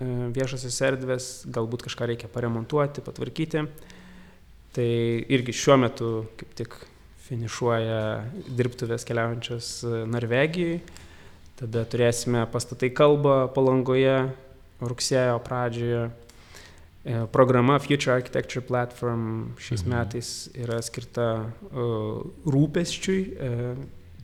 e, 0.00 0.08
viešosios 0.34 0.80
erdvės, 0.88 1.30
galbūt 1.52 1.86
kažką 1.86 2.10
reikia 2.12 2.30
paremontuoti, 2.32 3.04
patvarkyti. 3.06 3.66
Tai 4.74 4.90
irgi 5.34 5.54
šiuo 5.56 5.76
metu 5.82 6.10
kaip 6.38 6.54
tik 6.58 6.76
finišuoja 7.26 8.00
dirbtuvės 8.58 9.06
keliaujančios 9.06 9.70
e, 9.84 10.02
Norvegijai. 10.10 10.80
Tada 11.60 11.84
turėsime 11.84 12.46
pastatai 12.50 12.88
kalbą 12.96 13.44
palangoje 13.54 14.16
rugsėjo 14.80 15.38
pradžioje. 15.44 16.08
E, 17.04 17.26
Programa 17.32 17.78
Future 17.78 18.14
Architecture 18.14 18.64
Platform 18.64 19.54
šiais 19.60 19.84
Mhm. 19.84 19.90
metais 19.92 20.48
yra 20.54 20.80
skirta 20.82 21.52
uh, 21.72 22.24
rūpesčiui, 22.44 23.20
uh, 23.36 23.76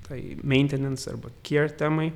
tai 0.08 0.36
maintenance 0.42 1.08
arba 1.10 1.30
care 1.42 1.68
temai. 1.68 2.12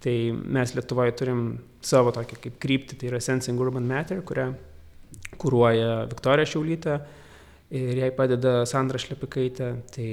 Tai 0.00 0.32
mes 0.32 0.74
Lietuvoje 0.74 1.12
turim 1.12 1.58
savo 1.84 2.12
tokią 2.14 2.38
kaip 2.44 2.58
kryptį, 2.62 2.98
tai 3.00 3.10
yra 3.10 3.20
Sensing 3.24 3.60
Urban 3.60 3.86
Matter, 3.88 4.20
kurią 4.26 4.50
kūruoja 5.40 6.04
Viktorija 6.10 6.48
Šiaulytė 6.48 6.98
ir 7.76 8.02
jai 8.02 8.10
padeda 8.14 8.60
Sandra 8.68 9.00
Šlepikaitė. 9.00 9.72
Tai 9.94 10.08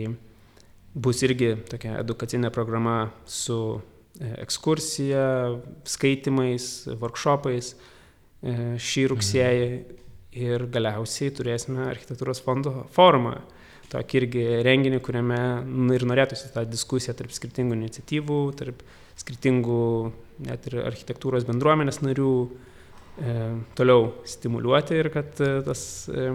bus 0.97 1.21
irgi 1.25 1.53
tokia 1.69 1.97
edukacinė 2.01 2.51
programa 2.53 3.11
su 3.29 3.59
e, 3.77 4.31
ekskursija, 4.45 5.27
skaitimais, 5.87 6.87
workshopais 7.01 7.73
e, 7.73 8.77
šį 8.81 9.05
rugsėjį 9.13 9.69
ir 10.37 10.65
galiausiai 10.73 11.33
turėsime 11.33 11.87
architektūros 11.89 12.41
fondo 12.45 12.85
forumą. 12.93 13.37
Tokį 13.87 14.17
irgi 14.19 14.45
renginį, 14.67 14.99
kuriame 15.03 15.39
nu, 15.63 15.93
ir 15.95 16.03
norėtųsi 16.09 16.51
tą 16.51 16.65
diskusiją 16.67 17.15
tarp 17.15 17.31
skirtingų 17.35 17.77
iniciatyvų, 17.77 18.39
tarp 18.59 18.81
skirtingų 19.17 19.83
net 20.47 20.67
ir 20.69 20.81
architektūros 20.83 21.47
bendruomenės 21.47 22.01
narių 22.03 22.31
e, 22.45 23.37
toliau 23.79 24.09
stimuliuoti 24.27 24.99
ir 24.99 25.09
kad 25.13 25.39
e, 25.39 25.51
tas, 25.65 25.83
e, 26.11 26.27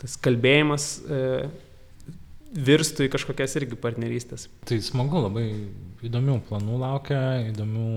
tas 0.00 0.14
kalbėjimas 0.24 0.86
e, 1.02 1.24
virstų 2.54 3.06
į 3.06 3.12
kažkokias 3.12 3.56
irgi 3.60 3.76
partnerystės. 3.80 4.46
Tai 4.68 4.78
smagu, 4.84 5.20
labai 5.26 5.44
įdomių 6.06 6.38
planų 6.48 6.78
laukia, 6.80 7.20
įdomių 7.50 7.88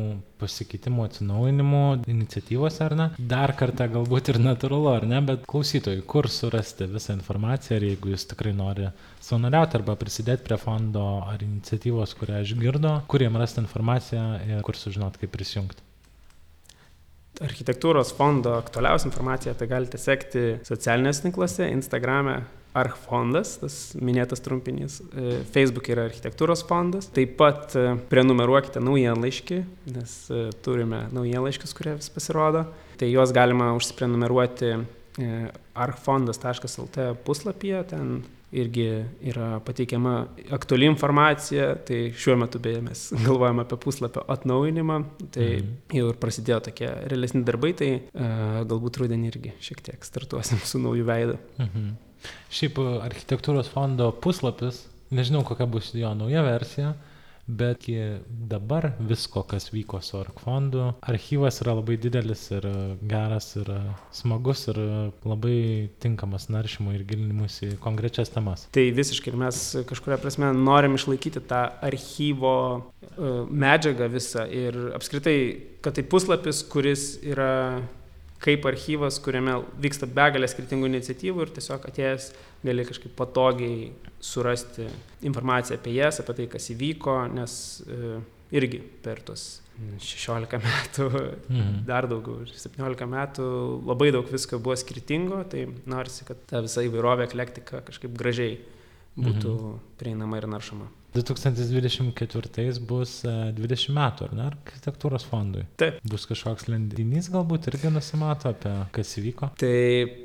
pasikeitimų, 0.41 1.05
atsinaujinimų, 1.07 1.83
iniciatyvos 2.11 2.79
ar 2.83 2.95
ne. 2.97 3.07
Dar 3.17 3.53
kartą 3.57 3.87
galbūt 3.93 4.33
ir 4.33 4.41
natūralu, 4.41 4.89
ar 4.91 5.05
ne, 5.07 5.21
bet 5.25 5.45
klausytojai, 5.49 6.01
kur 6.09 6.27
surasti 6.31 6.89
visą 6.91 7.15
informaciją 7.19 7.79
ir 7.79 7.87
jeigu 7.91 8.11
jūs 8.13 8.27
tikrai 8.31 8.53
nori 8.57 8.89
savanoriauti 9.21 9.79
arba 9.79 9.95
prisidėti 10.01 10.47
prie 10.49 10.57
fondo 10.61 11.05
ar 11.27 11.43
iniciatyvos, 11.45 12.17
kurią 12.19 12.41
išgirdo, 12.47 12.97
kur 13.11 13.23
jiem 13.23 13.37
rasti 13.39 13.63
informaciją 13.63 14.25
ir 14.49 14.65
kur 14.67 14.79
sužinoti, 14.79 15.23
kaip 15.23 15.35
prisijungti. 15.37 15.87
Architektūros 17.41 18.11
fondo 18.13 18.57
aktualiausią 18.59 19.07
informaciją 19.07 19.53
tai 19.57 19.69
galite 19.71 19.97
sekti 20.01 20.57
socialinėse 20.67 21.23
tinkluose, 21.23 21.69
Instagrame 21.71 22.41
Archfondas, 22.73 23.57
tas 23.59 23.75
minėtas 23.99 24.39
trumpinys, 24.43 25.01
e, 25.11 25.41
Facebook 25.51 25.89
yra 25.91 26.05
architektūros 26.07 26.63
fondas. 26.69 27.09
Taip 27.11 27.33
pat 27.39 27.75
e, 27.75 27.97
prenumeruokite 28.11 28.79
naujienlaiškį, 28.83 29.57
nes 29.91 30.13
e, 30.31 30.45
turime 30.63 31.05
naujienlaiškius, 31.11 31.73
kurie 31.75 31.97
vis 31.99 32.07
pasirodo. 32.13 32.65
Tai 33.01 33.09
juos 33.11 33.33
galima 33.35 33.73
užsiprenumeruoti 33.75 34.75
archfondas.lt 35.75 36.97
puslapyje, 37.25 37.81
ten 37.89 38.21
irgi 38.51 38.85
yra 39.31 39.61
pateikiama 39.63 40.13
aktuali 40.51 40.85
informacija, 40.87 41.69
tai 41.87 42.11
šiuo 42.15 42.35
metu 42.39 42.59
beje 42.59 42.81
mes 42.83 43.01
galvojame 43.25 43.63
apie 43.63 43.77
puslapio 43.79 44.23
atnaujinimą, 44.31 44.97
tai 45.31 45.49
Mhm. 45.61 45.73
jau 45.97 46.09
ir 46.11 46.19
prasidėjo 46.19 46.59
tokie 46.69 46.89
realesni 47.11 47.43
darbai, 47.47 47.73
tai 47.75 47.91
galbūt 48.67 48.99
rudenį 49.03 49.31
irgi 49.31 49.53
šiek 49.63 49.83
tiek 49.89 50.03
startuosim 50.07 50.59
su 50.71 50.79
nauju 50.83 51.03
veidu. 51.07 51.37
Mhm. 51.59 51.91
Šiaip 52.51 52.81
e, 52.81 52.89
architektūros 53.05 53.71
fondo 53.71 54.11
puslapis, 54.23 54.85
nežinau 55.13 55.45
kokia 55.47 55.69
bus 55.69 55.93
jo 55.95 56.11
nauja 56.17 56.43
versija, 56.45 56.93
bet 57.51 57.87
dabar 58.47 58.91
visko, 58.99 59.41
kas 59.43 59.71
vyko 59.73 59.99
su 60.05 60.19
ARK 60.19 60.39
fondu, 60.43 60.83
archyvas 61.01 61.57
yra 61.63 61.73
labai 61.79 61.97
didelis 61.99 62.45
ir 62.53 62.67
e, 62.69 62.73
geras 63.11 63.49
ir 63.59 63.71
e, 63.73 63.79
smagus 64.15 64.67
ir 64.71 64.79
labai 65.27 65.89
tinkamas 66.03 66.49
naršymui 66.53 66.95
ir 66.99 67.05
gilinimus 67.09 67.61
į 67.65 67.73
konkrečias 67.83 68.31
temas. 68.31 68.67
Tai 68.75 68.85
visiškai 68.95 69.33
ir 69.33 69.39
mes 69.41 69.61
kažkuria 69.89 70.19
prasme 70.21 70.51
norim 70.55 70.99
išlaikyti 70.99 71.43
tą 71.49 71.63
archyvo 71.87 72.55
medžiagą 73.51 74.07
visą 74.11 74.45
ir 74.47 74.77
apskritai, 74.95 75.39
kad 75.83 75.97
tai 75.97 76.05
puslapis, 76.07 76.61
kuris 76.71 77.15
yra 77.25 77.81
kaip 78.41 78.65
archyvas, 78.65 79.19
kuriame 79.21 79.59
vyksta 79.83 80.07
begalė 80.09 80.47
skirtingų 80.49 80.87
iniciatyvų 80.89 81.45
ir 81.45 81.51
tiesiog 81.57 81.83
atėjęs 81.91 82.31
gali 82.65 82.85
kažkaip 82.89 83.13
patogiai 83.17 83.91
surasti 84.21 84.87
informaciją 85.25 85.77
apie 85.79 85.93
jas, 85.99 86.19
apie 86.23 86.33
tai, 86.39 86.47
kas 86.49 86.69
įvyko, 86.73 87.15
nes 87.33 87.53
e, 87.85 88.19
irgi 88.57 88.81
per 89.05 89.21
tos 89.25 89.61
16 90.01 90.59
metų, 90.67 91.07
Mhm. 91.49 91.85
dar 91.87 92.05
daugiau, 92.09 92.43
17 92.45 93.05
metų 93.09 93.45
labai 93.87 94.11
daug 94.13 94.27
visko 94.29 94.59
buvo 94.61 94.75
skirtingo, 94.77 95.43
tai 95.49 95.67
norisi, 95.89 96.25
kad 96.27 96.37
ta 96.49 96.61
visa 96.61 96.83
įvairovė, 96.85 97.25
eklektika 97.29 97.81
kažkaip 97.87 98.13
gražiai 98.17 98.59
būtų 99.17 99.53
Mhm. 99.57 99.79
prieinama 100.01 100.37
ir 100.41 100.47
naršoma. 100.47 100.87
2024 101.13 102.79
bus 102.87 103.17
e, 103.27 103.33
20 103.57 103.95
metų, 103.95 104.27
ar 104.27 104.35
ne, 104.37 104.47
architektūros 104.47 105.25
fondui. 105.27 105.65
Taip. 105.81 105.99
Bus 106.07 106.27
kažkoks 106.29 106.69
leidinys 106.71 107.27
galbūt 107.33 107.67
irgi 107.71 107.91
nusimato 107.91 108.51
apie 108.53 108.73
kas 108.95 109.11
įvyko. 109.19 109.51
Tai 109.59 109.75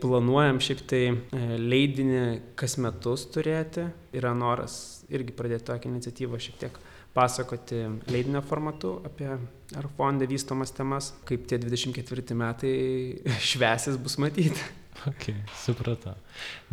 planuojam 0.02 0.60
šiaip 0.62 0.84
tai 0.90 1.02
e, 1.10 1.46
leidinį 1.58 2.22
kas 2.58 2.78
metus 2.82 3.26
turėti. 3.34 3.88
Yra 4.16 4.32
noras 4.38 5.02
irgi 5.12 5.34
pradėti 5.36 5.68
tokią 5.72 5.90
iniciatyvą 5.90 6.40
šiek 6.42 6.60
tiek 6.62 6.78
pasakoti 7.16 7.82
leidinio 8.12 8.42
formatu 8.44 8.98
apie 9.08 9.28
ar 9.76 9.86
fonde 9.96 10.28
vystomas 10.30 10.70
temas, 10.76 11.14
kaip 11.26 11.46
tie 11.50 11.58
24 11.62 12.36
metai 12.38 12.74
švesis 13.50 13.98
bus 13.98 14.20
matyti. 14.22 14.85
Ok, 15.06 15.28
supratau. 15.60 16.14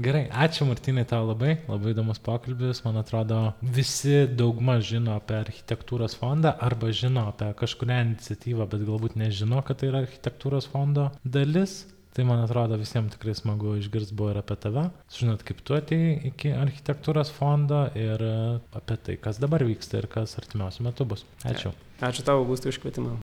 Gerai, 0.02 0.24
ačiū 0.32 0.66
Martinai 0.70 1.04
tau 1.10 1.26
labai, 1.28 1.58
labai 1.68 1.94
įdomus 1.94 2.22
pokalbis. 2.24 2.84
Man 2.86 2.98
atrodo, 3.02 3.40
visi 3.62 4.24
daugma 4.30 4.80
žino 4.82 5.18
apie 5.18 5.38
architektūros 5.42 6.16
fondą 6.20 6.54
arba 6.68 6.94
žino 6.96 7.28
apie 7.34 7.52
kažkurią 7.60 8.00
iniciatyvą, 8.08 8.70
bet 8.72 8.86
galbūt 8.88 9.18
nežino, 9.20 9.62
kad 9.68 9.82
tai 9.82 9.92
yra 9.92 10.06
architektūros 10.06 10.70
fondo 10.72 11.10
dalis. 11.24 11.84
Tai 12.14 12.28
man 12.30 12.44
atrodo 12.44 12.78
visiems 12.78 13.16
tikrai 13.16 13.34
smagu 13.34 13.72
išgirsti 13.80 14.14
buvo 14.14 14.36
ir 14.36 14.38
apie 14.44 14.54
tave, 14.62 14.84
žinot, 15.16 15.42
kaip 15.48 15.64
tu 15.66 15.74
atėjai 15.74 16.14
iki 16.30 16.54
architektūros 16.54 17.34
fondo 17.34 17.88
ir 17.98 18.22
apie 18.78 19.00
tai, 19.02 19.18
kas 19.18 19.42
dabar 19.42 19.66
vyksta 19.66 19.98
ir 20.04 20.12
kas 20.14 20.38
artimiausiu 20.38 20.86
metu 20.86 21.10
bus. 21.10 21.26
Ačiū. 21.42 21.74
Ačiū 22.06 22.30
tau, 22.30 22.44
Augustai, 22.46 22.70
už 22.70 22.84
kvietimą. 22.86 23.23